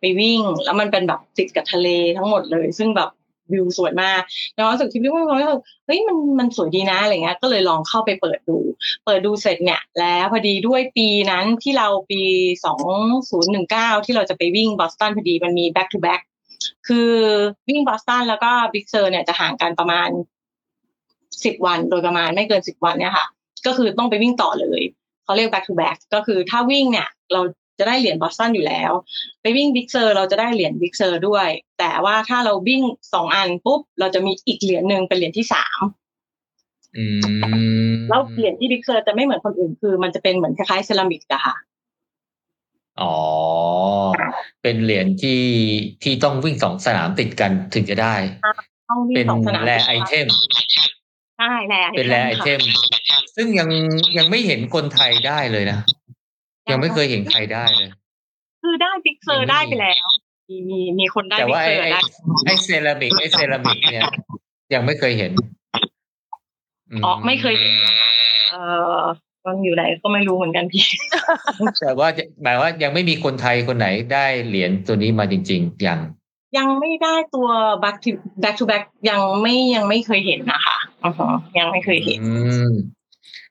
[0.00, 3.10] ไปวิ่ง แล้วมันเป็นแบบติดกับทะเลทั้งหมดเลย ซึ่งแบบ
[3.52, 4.20] วิวสวยมาก
[4.54, 5.56] แล้วรู้สึกทิพย์วิ่งวิ่งแล้ว
[5.86, 8.58] เฮ้ยมันมันสวยดีนะอะไรเงี้ย ก็เลยลองเข้าไปเปิดดู
[9.04, 12.22] เปิดดูเสร็จเนี่ย แล้วพอดีด้วยปีนั้นที่เราปี
[12.64, 12.80] สอง
[13.30, 16.22] ศูนย์หนึ่งเก้าที่เราจะไปวิ่งบอสตันพอดีมันมี back to back
[16.88, 17.10] คือ
[17.68, 20.08] วิ่งบอสตันแล้วก็ Big Sur เนี่ยจะห่างกันประมาณ
[21.44, 23.26] สิบวันโดยประมาณไม่เกินสิบวันเนี่ยค่ะ
[23.66, 24.82] ก็คือต้องไปวิ่งต่อเลย
[25.24, 27.40] เขาเรียก back to back ก็คือถ้าวิ่งเนี่ยเรา
[27.78, 28.92] จะได้เหรียญบอสตันอยู่แล้ว
[29.42, 31.48] ไปวิ่ง Big Sur เราจะได้เหรียญ Big Sur ด้วย
[31.78, 32.82] แต่ว่าถ้าเราวิ่ง
[33.14, 35.80] สองอันปุ๊บเราจะมีอีกเหรียญหนึ่งเป็นเหรียญที่สาม
[36.96, 41.56] อืมแล้วเหรียญที่ Big Sur จะไม่เหมือนคนอื่นคือ มันจะเป็นเหมือนคล้ายๆเซรามิกอะค่ะ
[43.02, 43.14] อ๋อ
[44.62, 45.42] เป็นเหรียญที่
[46.02, 48.14] ที่ต้องวิ่งสองสนามติดกันถึงจะได้
[48.90, 50.26] ต้องวิ่เป็นงสองสนาม rare item
[51.38, 52.60] ใช่ rare item เป็น rare item
[53.36, 53.68] ซึ่งยัง
[54.18, 55.78] ยังไม่เห็นคนไทยได้เลยนะ
[56.70, 57.88] ยังไม่เคยเห็นใครได้เลย
[58.62, 60.06] คือได้ Big Sur ได้ไปแล้ว
[60.48, 62.00] มีมีมีคนได้แต่บิ๊ว่ากเซไอ้อร์ไอ้ได้
[62.46, 64.02] ไอ้เซรามิกไอ้เซรามิกเนี่ย
[64.74, 65.32] ยังไม่เคยเห็น
[67.04, 67.72] อ๋อไม่เคยเห็น
[68.50, 68.62] เอ่
[69.00, 69.02] อ
[69.48, 70.86] มันอยู่ไหนก็ไม่รู้เหมือนกันพี่
[71.80, 75.98] แต่ว่าจะหมายว่ายังไม่มีคนไทยคนไหนได้เหรียญตัวนี้มาจริง ๆ ยัง
[76.58, 77.48] ยังไม่ได้ตัว
[77.82, 78.10] back to
[78.42, 81.26] back to back ยังไม่ยังไม่เคยเห็นนะคะอือฮึ
[81.58, 82.30] ยังไม่เคยเห็นอื
[82.68, 82.70] ม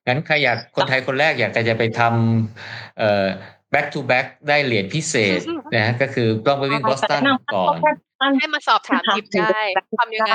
[0.08, 3.26] งั้นใครอยากคนไทยคนแรกอยากจะไปทำเอ่อ
[3.74, 5.40] back to back ได้เหรียญพิเศษ
[5.74, 7.22] นะฮะก็คือต้องไปวิ่งบอสตัน
[7.54, 9.62] ก่อนให้มาสอบถามทิปได้
[10.00, 10.34] ทำยังไง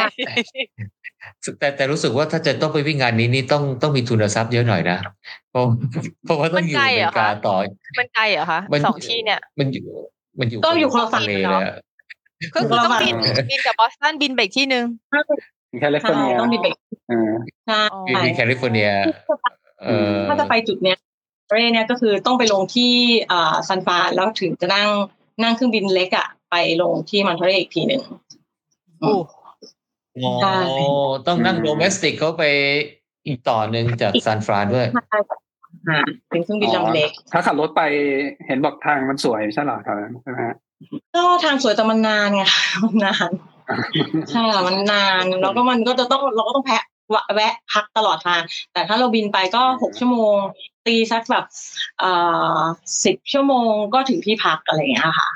[1.59, 4.99] แต่แต่รู้สึกว่าถ้าจะต้องไปวิ่งงานนี้นี่ต้องต้องมีทุนทรัพย์เยอะหน่อยนะ
[5.51, 5.65] เพราะ
[6.25, 7.57] เพราะว่าต้องอยู่มันไกลอเมเหรอริกาคะต่อ
[7.99, 9.85] มันไกลเหรอคะมันสองที่เนี่ย มันอยู่
[10.41, 11.75] มันอยู่ก็อยู่คนละฝั่งทะเลเนเลอะยอะ
[12.55, 13.15] ก็คือต้องบิน
[13.51, 14.85] บินกับบอสตันบินไปอีกที่หนึ่ง
[15.81, 16.77] แคลิฟอร์ใช่เนียต้องมีเบรก
[17.09, 17.31] เออ
[17.67, 18.89] ใช่อ๋ออยู่ที่แคลิฟอร์เนีย
[19.83, 20.99] เออถ้าจะไปจุดเนี้ย
[21.53, 22.93] เรเนี่ยก็คือต้องไปลงที่
[23.33, 24.89] อ่าซันฟรานแล้วถึงจะนั่ง
[25.43, 28.03] นั่งเครื่องบินเล็กอะไปลงที่มอนทเรอีกทีหนึ่ง
[29.01, 29.13] โอ้
[30.25, 30.59] อ๋อใช่
[31.27, 32.45] ต้องนั่งโดเมสติกเขาไป
[33.27, 35.39] อีกต่อหนึ่งจากซานฟรานด้วยใช่ค่ะ
[35.89, 37.83] อ่าเป็นเครื่องบินลำเล็ก ถ้าขับรถไป
[38.47, 40.57] เห็นบอกทางมันสวยใช่เหรอครับใช่ไหมฮะ
[41.15, 43.31] ก็ทางสวยแต่มันนานไงค่ะมันนาน
[44.31, 46.83] ใช่ค่ะมันนานแล้วก็มันก็จะต้องเราก็ต้องแพะ
[47.35, 50.37] แวะพักตลอดทาง แต่ถ้าเราบินไปก็หกชั่วโมง
[50.87, 51.45] ตีสักแบบ
[51.99, 52.13] เอ่
[52.57, 52.59] อ
[53.05, 55.31] สิบชั่วโมงก็ถึงที่พักอะไรอย่างเงี้ยค่ะ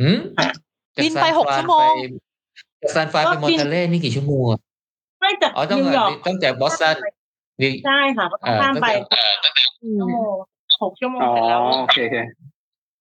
[0.00, 0.48] อืมอะ
[0.94, 4.60] จากบินไปซาหกฟรานชั่วโมงไปจากซานฟรานไปมอนเทเล่นี่กี่ชั่วโมงอะ
[5.20, 6.96] ไม่จากอ๋อต้องนิวยอร์กต้องจากบอสตัน
[7.62, 9.34] นี่ใช่ค่ะก็ต้องข้ามไปเอ่อ
[9.98, 10.34] ชั่วโมง
[10.82, 12.16] หกชั่วโมงอ๋อเสร็จแล้วโอเคโอเค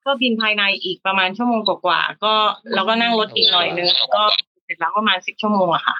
[0.05, 2.33] ก็บินภายในอีกประมาณชั่วโมงกว่าๆก็
[2.75, 4.23] เราก็นั่งรถอีกหน่อยนึงก็
[4.65, 5.97] เสร็จแล้วประมาณสิบชั่วโมงอะค่ะ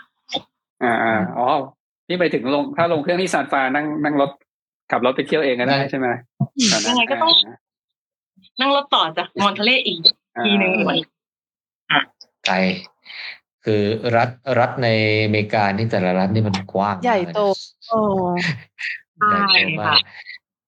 [0.84, 1.48] อ่าอ่าอ๋อ
[2.10, 4.32] นี่ไปถึงลงถ้าลงเครื่องที่ซานฟรานนั่งนั่งรถ
[4.92, 6.08] ขับรถไปเที่ยวเองก็ได้ใช่ไหม
[6.88, 7.32] ยังไงก็ต้อง
[8.60, 10.00] นั่งรถต่อจากมอนทะเลอีก
[10.46, 11.00] ทีหนึ่งเหมือน
[12.46, 12.56] ไกล
[13.66, 13.84] คือ
[14.16, 14.30] รัฐ
[14.60, 14.88] รัฐใน
[15.26, 17.40] อเมริกานี่แต่ละรัฐนี่มันกว้างมากใหญ่โต
[17.88, 18.00] โอ้
[19.54, 20.00] ใหญ่โตมาก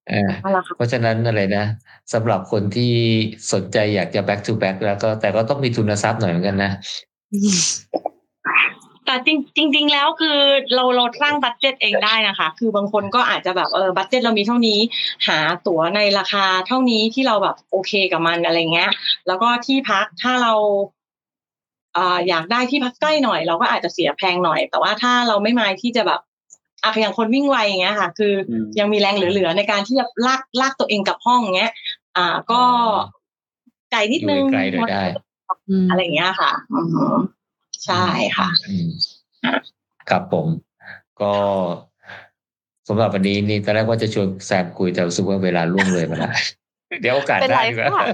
[0.10, 1.65] เออนั่นแหละค่ะเพราะฉะนั้นอะไรนะ
[2.14, 2.94] สำหรับคนที่
[3.53, 6.72] สนใจอยากจะ back to back แล้วก็แต่ก็ต้องมีทุนทรัพย์หน่อยเหมือนกันนะ
[9.05, 10.38] แต่จริงจริงๆแล้วคือ
[10.75, 14.80] เราเราสร้าง budget เองได้นะคะ คือบางคนก็อาจจะแบบเออ budget เรามีเท่านี้
[15.27, 18.89] หาตั๋วในราคาเท่านี้ที่เราแบบโอเคกับมันอะไรเงี้ย
[19.27, 20.53] แล้วก็ที่พักถ้าเรา
[21.97, 26.21] อ่าอยากได้ที่พักใกล้หน่อย เราก็อาจจะเสียแพงหน่อย แต่ว่าถ้าเราไม่มายที่จะแบบ
[26.84, 31.71] อะอย่างคนวิ่งไวอย่างเงี้ยค่ะ คืออมยังมีแรงเหลือๆในการที่จะลากลากตัวเองกลับห้องเงี้ย
[32.17, 32.61] อ่าก็
[33.91, 35.03] ไกลนิดนึงอยู่ไกลหน่อยได้
[35.89, 37.03] อะไรอย่างเงี้ยค่ะอือฮึ
[37.85, 38.05] ใช่
[38.38, 38.89] ค่ะอืม
[40.10, 40.47] ครับผม
[41.22, 41.34] ก็
[42.88, 46.34] สำหรับวันนี้นี่ตอนแรกว่าจะชวนแซมคุยแต่รู้สึกว่าเวลาล่วงเลยมาแล้ว
[47.01, 48.07] เดี๋ยวโอกาสเป็นหไรน้าดีกว่าค่ะ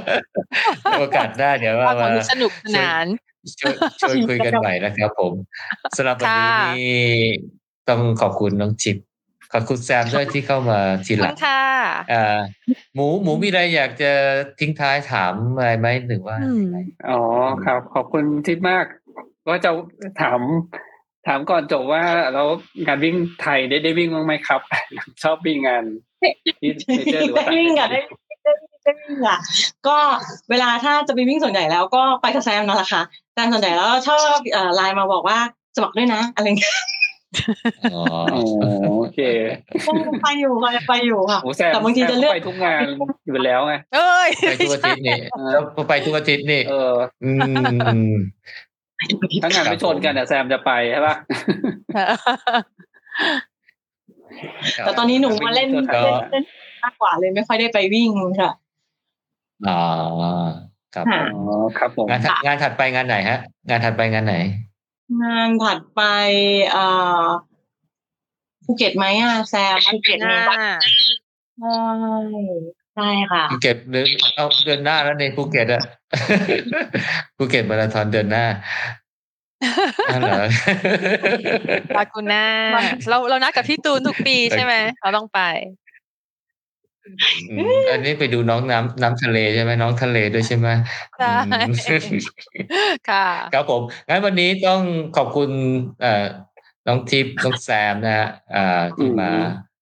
[1.00, 3.06] โอกาสหน้าเดี๋ยวว่าฟังมาสนุกสนาน
[3.60, 5.34] ชวนชวนคุยกันใหม่นะครับผม
[5.98, 7.04] สำหรับวันนี้ค่ะนี่
[7.90, 8.98] ต้องขอบคุณน้องจิบ
[9.54, 11.64] ขอบคุณแซมด้วยที่เข้ามาทีขอบหลัคุงณค่ะ
[12.12, 12.40] อ่า
[12.94, 14.12] หมูหมูมีอะไรอยากจะ
[14.60, 16.66] ทิ้งท้ายถามอะไรไหมหรือว่าอืม
[17.10, 17.22] อ๋อ
[17.66, 18.86] ครับ ขอบคุณทิพย์มาก
[19.50, 19.72] ก็จะ
[20.22, 20.40] ถาม
[21.28, 22.02] ถามก่อนจบว่า
[22.34, 22.48] แล้ว
[22.86, 24.62] งานวิ่งไทยได้ได้วิ่งบ้างไหมครับ
[25.24, 25.84] ชอบวิ่งงาน
[26.62, 28.06] ที่เมเจอร์หรือว่าได้ต่างวิ่งประอะเทได้ศ
[28.44, 28.52] ได้
[28.84, 29.40] ได้วิ่งอะ
[29.88, 29.98] ก็
[30.50, 33.02] เวลาถ้าจะไปวิ่งส่วนใหญ่แล้วก็ไปกับแซมนั่นแหละค่ะ
[33.34, 35.38] แซมส่วนใหญ่แล้วชอบเอ่อไลน์มาบอกว่า
[35.76, 36.76] สมัครด้วยนะอะไรเงี้ย
[37.94, 38.04] อ๋อ
[38.34, 38.42] อ๋อ
[39.00, 39.20] โอเค
[40.24, 42.82] ไปอยู่ค่ะไปอยู่ค่ะโอ้แซมแต่บางทีจะเลือกแซมไปทุกงาน
[43.28, 45.18] อยู่แล้วไงเอ้ยไปทุกอาทิตย์นี่
[45.52, 46.94] แล้วไปทุกอาทิตย์นี่เออ
[47.24, 47.32] อื
[48.12, 48.14] ม
[49.44, 51.16] ถ้างานไม่ชนกันแต่แซมจะไปใช่ปะ
[54.86, 56.44] แต่ตอนนี้หนูมาเล่นก็เล่นเล่น
[56.84, 58.10] มากกว่าเลยไม่ค่อยได้ไปวิ่ง
[58.42, 58.52] ค่ะ
[59.68, 59.82] อ๋อ
[60.96, 63.40] ครับค่ะอ๋อครับผมงานถัดงานถัดไปงานไหนฮะ
[63.70, 64.36] งานถัดไปงานไหน
[65.24, 66.02] งานถัดไป
[66.72, 66.86] เอ่
[67.22, 67.24] อ
[68.66, 70.78] ภูเก็ตไหมอะแซมภูเก็ตหมีน้าบ้าง
[71.60, 71.78] ใช่
[73.00, 74.06] ใช่ค่ะภูเก็ตเดือน
[74.36, 75.84] เอาเดือนหน้าแล้วในภูเก็ตอะ
[77.38, 78.46] ภูเก็ตมาราธอนเดือนหน้า
[80.12, 80.44] นั่นเหรอ
[81.98, 82.44] ลากูน่า
[83.10, 85.42] เราเรานัดกับพี่ตูนทุกปีใช่ไหมเราต้องไป
[87.50, 90.68] อืมอันนี้ไปดูน้องน้ำน้ำทะเลใช่ไหมน้องทะเลด้วยใช่ไหม
[91.18, 91.72] ใช่อืม
[93.10, 94.82] ค่ะครับผมงั้นวันนี้ต้อง
[95.18, 95.50] ขอบคุณ
[96.02, 96.26] เอ่อ
[96.88, 99.30] น้องทิพย์น้องแซมนะฮะอ่าที่มา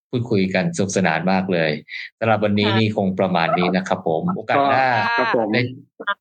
[0.10, 1.72] พูดคุยกันสนุกสนานมากเลย
[2.20, 5.62] สำหรับวันนี้ค่ะนี่คงประมาณนี้นะครับผม โอกาสหน้าครับผมได้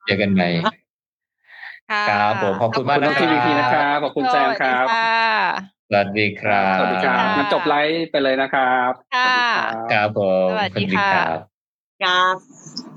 [0.07, 4.87] เจอกันใหม่ค่ะครับผมขอบคุณมากขอบคุณน้องทีวีพีนะครับขอบคุณแซมครับ
[5.91, 9.37] สวัสดีค่ะสวัสดีครับสวัสดีครับค่ะงั้นจบไลฟ์ไปเลยนะครับ ค่ะ
[9.67, 11.39] สวัสดีครับครับผมสวัสดีค่ะรับ
[12.03, 12.96] ครับ